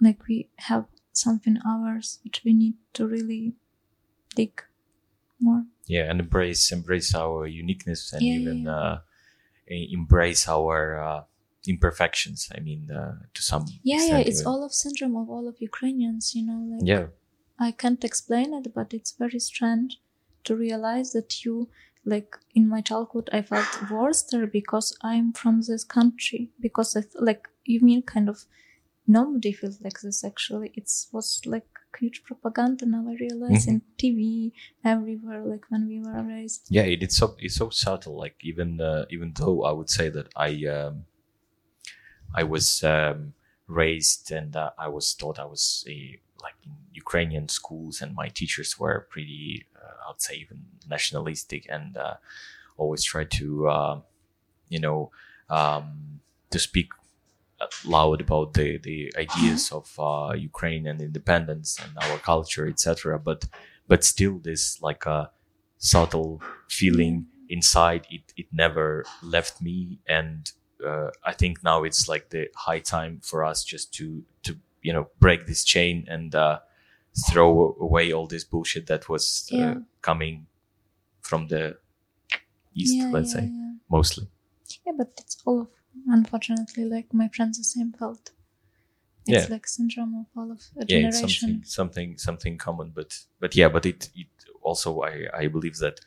like 0.00 0.26
we 0.28 0.48
have 0.56 0.86
something 1.12 1.58
ours 1.66 2.20
which 2.24 2.42
we 2.44 2.52
need 2.52 2.74
to 2.92 3.06
really 3.06 3.54
dig 4.34 4.62
more. 5.40 5.64
Yeah, 5.86 6.10
and 6.10 6.20
embrace 6.20 6.70
embrace 6.72 7.14
our 7.14 7.46
uniqueness 7.46 8.12
and 8.12 8.22
Yeah, 8.22 8.34
even 8.34 8.64
yeah. 8.64 8.76
uh, 8.76 8.98
embrace 9.68 10.48
our 10.48 10.98
uh, 11.00 11.22
imperfections. 11.66 12.48
I 12.54 12.60
mean, 12.60 12.90
uh, 12.90 13.18
to 13.34 13.42
some 13.42 13.66
Yeah, 13.82 14.04
yeah, 14.04 14.18
it's 14.18 14.40
even. 14.40 14.46
all 14.52 14.64
of 14.64 14.72
syndrome 14.72 15.16
of 15.16 15.30
all 15.30 15.48
of 15.48 15.56
Ukrainians, 15.60 16.34
you 16.34 16.44
know, 16.46 16.60
like 16.76 16.86
yeah, 16.86 17.06
I 17.58 17.72
can't 17.72 18.04
explain 18.04 18.54
it, 18.54 18.72
but 18.74 18.94
it's 18.94 19.12
very 19.12 19.38
strange 19.40 20.00
to 20.44 20.54
realize 20.56 21.12
that 21.12 21.44
you, 21.44 21.68
like 22.04 22.36
in 22.54 22.68
my 22.68 22.80
childhood, 22.80 23.28
I 23.32 23.42
felt 23.42 23.90
worse 23.90 24.22
there 24.22 24.46
because 24.46 24.96
I'm 25.02 25.32
from 25.32 25.60
this 25.62 25.84
country. 25.84 26.50
Because 26.60 26.96
I 26.96 27.00
th- 27.02 27.14
like 27.20 27.48
you 27.64 27.80
mean 27.80 28.02
kind 28.02 28.28
of 28.28 28.44
nobody 29.06 29.52
feels 29.52 29.80
like 29.80 30.00
this. 30.00 30.24
Actually, 30.24 30.72
it 30.74 30.90
was 31.12 31.40
like 31.46 31.68
huge 31.98 32.22
propaganda. 32.24 32.86
Now 32.86 33.04
I 33.08 33.14
realize 33.14 33.66
Mhm. 33.66 33.68
in 33.68 33.82
TV 33.98 34.52
everywhere, 34.84 35.44
like 35.44 35.66
when 35.70 35.86
we 35.88 36.00
were 36.00 36.22
raised. 36.22 36.66
yeah. 36.70 36.82
It, 36.82 37.02
it's 37.02 37.16
so 37.16 37.36
it's 37.38 37.56
so 37.56 37.70
subtle. 37.70 38.16
Like 38.16 38.36
even 38.42 38.80
uh, 38.80 39.06
even 39.10 39.32
though 39.34 39.64
I 39.64 39.72
would 39.72 39.90
say 39.90 40.08
that 40.10 40.28
I 40.36 40.50
um, 40.66 41.04
I 42.34 42.42
was 42.42 42.82
um, 42.84 43.34
raised 43.66 44.30
and 44.30 44.54
uh, 44.56 44.70
I 44.78 44.88
was 44.88 45.14
taught 45.14 45.38
I 45.38 45.44
was 45.44 45.84
a 45.88 46.18
like 46.42 46.54
in 46.64 46.72
Ukrainian 46.94 47.48
schools 47.48 48.00
and 48.00 48.14
my 48.14 48.28
teachers 48.28 48.78
were 48.78 49.06
pretty 49.10 49.66
uh, 49.76 50.10
I'd 50.10 50.20
say 50.20 50.34
even 50.36 50.66
nationalistic 50.88 51.66
and 51.68 51.96
uh, 51.96 52.14
always 52.76 53.02
tried 53.04 53.30
to 53.32 53.68
uh, 53.68 54.00
you 54.68 54.80
know 54.80 55.10
um, 55.50 56.20
to 56.50 56.58
speak 56.58 56.90
loud 57.84 58.20
about 58.20 58.54
the 58.54 58.78
the 58.78 59.12
ideas 59.18 59.72
of 59.72 59.92
uh, 59.98 60.32
Ukraine 60.34 60.86
and 60.86 61.00
independence 61.00 61.78
and 61.82 61.92
our 61.98 62.18
culture 62.18 62.66
etc 62.68 63.18
but 63.18 63.46
but 63.88 64.04
still 64.04 64.38
this 64.38 64.80
like 64.82 65.06
a 65.06 65.30
subtle 65.78 66.40
feeling 66.68 67.26
inside 67.48 68.06
it 68.10 68.32
it 68.36 68.46
never 68.52 69.04
left 69.22 69.60
me 69.62 69.98
and 70.08 70.52
uh, 70.86 71.10
I 71.24 71.32
think 71.32 71.64
now 71.64 71.82
it's 71.84 72.08
like 72.08 72.30
the 72.30 72.48
high 72.54 72.78
time 72.78 73.20
for 73.22 73.44
us 73.44 73.64
just 73.64 73.92
to 73.94 74.22
to 74.44 74.56
you 74.82 74.92
know 74.92 75.08
break 75.18 75.46
this 75.46 75.64
chain 75.64 76.06
and 76.08 76.34
uh, 76.34 76.60
throw 77.30 77.76
away 77.80 78.12
all 78.12 78.26
this 78.26 78.44
bullshit 78.44 78.86
that 78.86 79.08
was 79.08 79.48
uh, 79.52 79.56
Yeah. 79.56 79.74
coming 80.02 80.46
from 81.22 81.48
the 81.48 81.78
east, 82.74 82.96
yeah, 82.96 83.10
let's 83.12 83.34
yeah, 83.34 83.40
say, 83.40 83.52
mostly. 83.90 84.28
Yeah, 84.86 84.92
but 84.96 85.08
it's 85.18 85.38
all 85.44 85.62
of 85.62 85.68
unfortunately 86.06 86.84
like 86.84 87.12
my 87.12 87.28
friends 87.28 87.58
the 87.58 87.64
same 87.64 87.92
felt. 87.92 88.30
It's 89.26 89.44
Yeah. 89.44 89.50
like 89.50 89.66
syndrome 89.66 90.14
of 90.14 90.26
all 90.36 90.50
of 90.52 90.60
a 90.76 90.84
Yeah, 90.86 91.08
it's 91.08 91.20
generation. 91.20 91.64
something 91.64 91.64
something 91.64 92.18
something 92.18 92.58
common, 92.58 92.90
but 92.94 93.24
but 93.40 93.54
yeah, 93.54 93.68
but 93.68 93.84
it 93.86 94.10
it 94.14 94.28
also 94.62 95.02
I 95.02 95.26
I 95.34 95.48
believe 95.48 95.76
that 95.78 96.00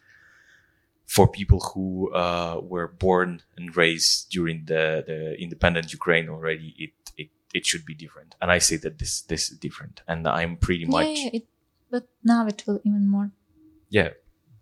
for 1.05 1.27
people 1.27 1.59
who 1.73 2.11
uh, 2.13 2.59
were 2.63 2.87
born 2.87 3.41
and 3.57 3.75
raised 3.75 4.29
during 4.31 4.65
the, 4.65 5.03
the 5.05 5.41
independent 5.41 5.91
Ukraine 5.91 6.29
already, 6.29 6.73
it, 6.77 6.91
it 7.17 7.29
it 7.53 7.65
should 7.65 7.85
be 7.85 7.93
different. 7.93 8.35
And 8.41 8.49
I 8.49 8.59
say 8.59 8.77
that 8.77 8.97
this 8.97 9.21
this 9.21 9.51
is 9.51 9.57
different, 9.57 10.01
and 10.07 10.27
I'm 10.27 10.55
pretty 10.57 10.85
much 10.85 11.05
Yeah, 11.07 11.23
yeah, 11.25 11.29
it, 11.33 11.47
but 11.89 12.07
now 12.23 12.47
it 12.47 12.63
will 12.65 12.79
even 12.85 13.07
more. 13.09 13.31
yeah 13.89 14.09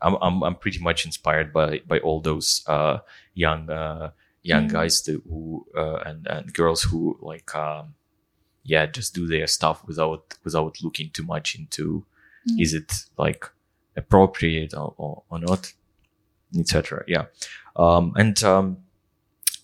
i'm 0.02 0.16
i'm, 0.22 0.44
I'm 0.44 0.56
pretty 0.56 0.80
much 0.80 1.06
inspired 1.06 1.54
by 1.54 1.82
by 1.88 2.00
all 2.00 2.20
those 2.22 2.64
uh 2.68 3.00
young 3.34 3.70
uh 3.70 4.12
young 4.42 4.68
Mm. 4.68 4.72
guys 4.72 5.02
that, 5.04 5.22
who 5.30 5.66
uh, 5.78 5.98
and 6.06 6.28
and 6.28 6.54
girls 6.54 6.84
who 6.84 7.18
like 7.22 7.54
um 7.56 7.94
yeah 8.64 8.86
just 8.86 9.14
do 9.16 9.28
their 9.28 9.48
stuff 9.48 9.84
without 9.88 10.36
without 10.44 10.78
looking 10.84 11.10
too 11.12 11.24
much 11.24 11.56
into 11.56 12.06
Mm. 12.48 12.62
is 12.62 12.74
it 12.74 12.92
like 13.18 13.46
appropriate 13.98 14.74
or, 14.74 14.94
or, 14.98 15.24
or 15.30 15.40
not 15.40 15.74
etc 16.58 17.04
yeah. 17.08 17.26
Um 17.76 18.14
and 18.16 18.42
um 18.44 18.78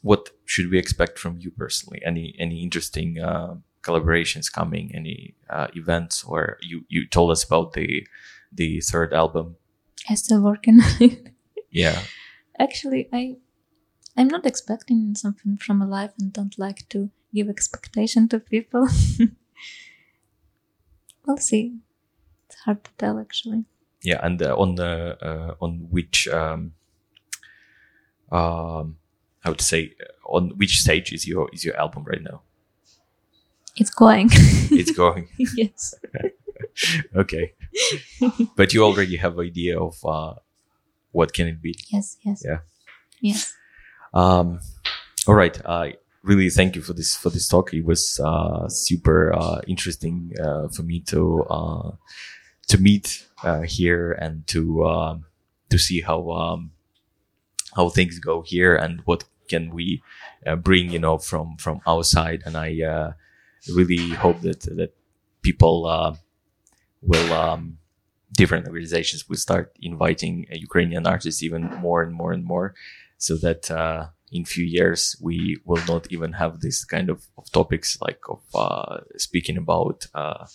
what 0.01 0.29
should 0.45 0.69
we 0.69 0.77
expect 0.77 1.17
from 1.17 1.37
you 1.39 1.49
personally? 1.51 2.01
Any 2.05 2.35
any 2.37 2.61
interesting 2.61 3.19
uh 3.19 3.55
collaborations 3.81 4.51
coming? 4.51 4.91
Any 4.93 5.33
uh, 5.49 5.67
events? 5.73 6.23
Or 6.23 6.57
you 6.61 6.85
you 6.89 7.07
told 7.07 7.31
us 7.31 7.43
about 7.43 7.73
the 7.73 8.05
the 8.51 8.81
third 8.81 9.13
album. 9.13 9.55
I 10.09 10.13
still 10.15 10.41
working 10.43 10.79
yeah. 11.71 12.01
Actually, 12.59 13.09
I 13.11 13.37
I'm 14.17 14.27
not 14.29 14.45
expecting 14.45 15.13
something 15.15 15.57
from 15.57 15.81
a 15.81 15.87
life 15.87 16.13
and 16.19 16.31
don't 16.31 16.57
like 16.57 16.87
to 16.89 17.09
give 17.33 17.49
expectation 17.49 18.29
to 18.29 18.39
people. 18.39 18.87
we'll 21.25 21.37
see. 21.37 21.77
It's 22.47 22.55
hard 22.65 22.83
to 22.83 22.91
tell 22.97 23.19
actually. 23.19 23.65
yeah 24.03 24.19
and 24.23 24.41
uh, 24.41 24.55
on 24.55 24.75
the 24.75 24.91
uh, 25.29 25.55
on 25.65 25.87
which 25.89 26.27
um 26.27 26.73
um 28.31 28.97
how 29.45 29.53
to 29.53 29.63
say 29.63 29.93
uh, 29.99 30.35
on 30.35 30.49
which 30.59 30.79
stage 30.81 31.11
is 31.13 31.25
your 31.27 31.49
is 31.53 31.63
your 31.65 31.75
album 31.83 32.03
right 32.05 32.21
now 32.21 32.41
It's 33.81 33.89
going. 33.89 34.29
it's 34.79 34.91
going 34.91 35.27
yes. 35.57 35.95
okay 37.15 37.53
but 38.55 38.73
you 38.73 38.83
already 38.83 39.17
have 39.17 39.39
idea 39.39 39.79
of 39.79 39.95
uh 40.05 40.33
what 41.11 41.33
can 41.33 41.47
it 41.47 41.61
be 41.61 41.73
Yes. 41.91 42.17
Yes. 42.25 42.43
Yeah. 42.45 42.59
Yes. 43.21 43.53
Um 44.15 44.59
all 45.27 45.35
right 45.35 45.63
i 45.65 45.93
really 46.25 46.49
thank 46.49 46.75
you 46.75 46.81
for 46.81 46.93
this 46.93 47.15
for 47.15 47.29
this 47.29 47.47
talk. 47.47 47.73
It 47.73 47.85
was 47.85 48.19
uh 48.19 48.67
super 48.67 49.33
uh 49.33 49.61
interesting 49.67 50.33
uh 50.43 50.67
for 50.69 50.83
me 50.83 50.99
to 51.01 51.43
uh 51.43 51.91
to 52.67 52.77
meet 52.79 53.27
uh 53.43 53.61
here 53.61 54.11
and 54.13 54.45
to 54.47 54.85
um 54.85 55.25
to 55.69 55.77
see 55.77 56.01
how 56.01 56.29
um 56.31 56.71
how 57.75 57.89
things 57.89 58.19
go 58.19 58.41
here 58.41 58.75
and 58.75 59.01
what 59.05 59.23
can 59.47 59.69
we 59.69 60.01
uh, 60.47 60.55
bring 60.55 60.89
you 60.89 60.99
know 60.99 61.17
from 61.19 61.57
from 61.57 61.79
our 61.85 62.03
side. 62.03 62.41
And 62.45 62.57
i 62.57 62.81
uh 62.81 63.13
really 63.73 64.09
hope 64.09 64.41
that 64.41 64.61
that 64.61 64.93
people 65.43 65.85
uh 65.85 66.15
will 67.01 67.33
um 67.33 67.77
different 68.33 68.67
organizations 68.67 69.29
will 69.29 69.37
start 69.37 69.75
inviting 69.81 70.45
uh, 70.51 70.55
ukrainian 70.55 71.05
artists 71.07 71.41
even 71.43 71.63
more 71.79 72.01
and 72.03 72.13
more 72.13 72.33
and 72.33 72.43
more 72.43 72.73
so 73.17 73.35
that 73.37 73.69
uh, 73.71 74.07
in 74.31 74.45
few 74.45 74.65
years 74.65 75.15
we 75.21 75.57
will 75.65 75.83
not 75.87 76.07
even 76.11 76.33
have 76.33 76.59
this 76.59 76.83
kind 76.85 77.09
of, 77.09 77.25
of 77.37 77.49
topics 77.51 77.97
like 78.01 78.19
of 78.29 78.41
uh, 78.53 78.99
speaking 79.17 79.57
about 79.57 80.07
uh, 80.13 80.45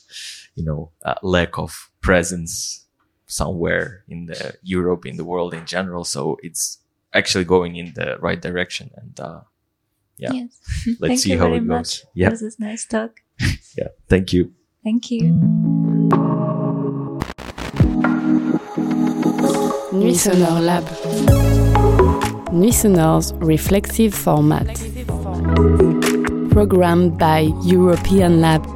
you 0.54 0.64
know 0.64 0.90
uh, 1.04 1.14
lack 1.22 1.58
of 1.58 1.90
presence 2.00 2.86
somewhere 3.26 4.04
in 4.08 4.26
the 4.26 4.54
Europe 4.62 5.06
in 5.06 5.16
the 5.16 5.24
world 5.24 5.54
in 5.54 5.64
general. 5.66 6.04
So 6.04 6.36
it's 6.42 6.78
actually 7.14 7.44
going 7.44 7.76
in 7.76 7.92
the 7.94 8.18
right 8.20 8.40
direction, 8.40 8.90
and 8.96 9.18
uh, 9.20 9.40
Yeah. 10.20 10.32
Yes. 10.32 10.50
let's 11.00 11.10
Thank 11.10 11.20
see 11.20 11.36
how 11.36 11.46
very 11.48 11.58
it 11.58 11.64
much. 11.64 12.02
goes. 12.02 12.06
Yeah, 12.14 12.30
This 12.30 12.42
is 12.42 12.58
nice 12.58 12.84
talk. 12.84 13.12
yeah. 13.78 13.88
Thank 14.08 14.32
you. 14.34 14.52
Thank 14.84 15.10
you. 15.10 15.32
Nuits 19.92 20.26
Sonores 20.26 20.60
Lab. 20.64 21.59
Nuits 22.52 22.82
Sonores' 22.82 23.32
reflexive 23.40 24.12
format. 24.12 24.66
Programmed 26.50 27.16
by 27.16 27.52
European 27.64 28.40
Lab 28.40 28.66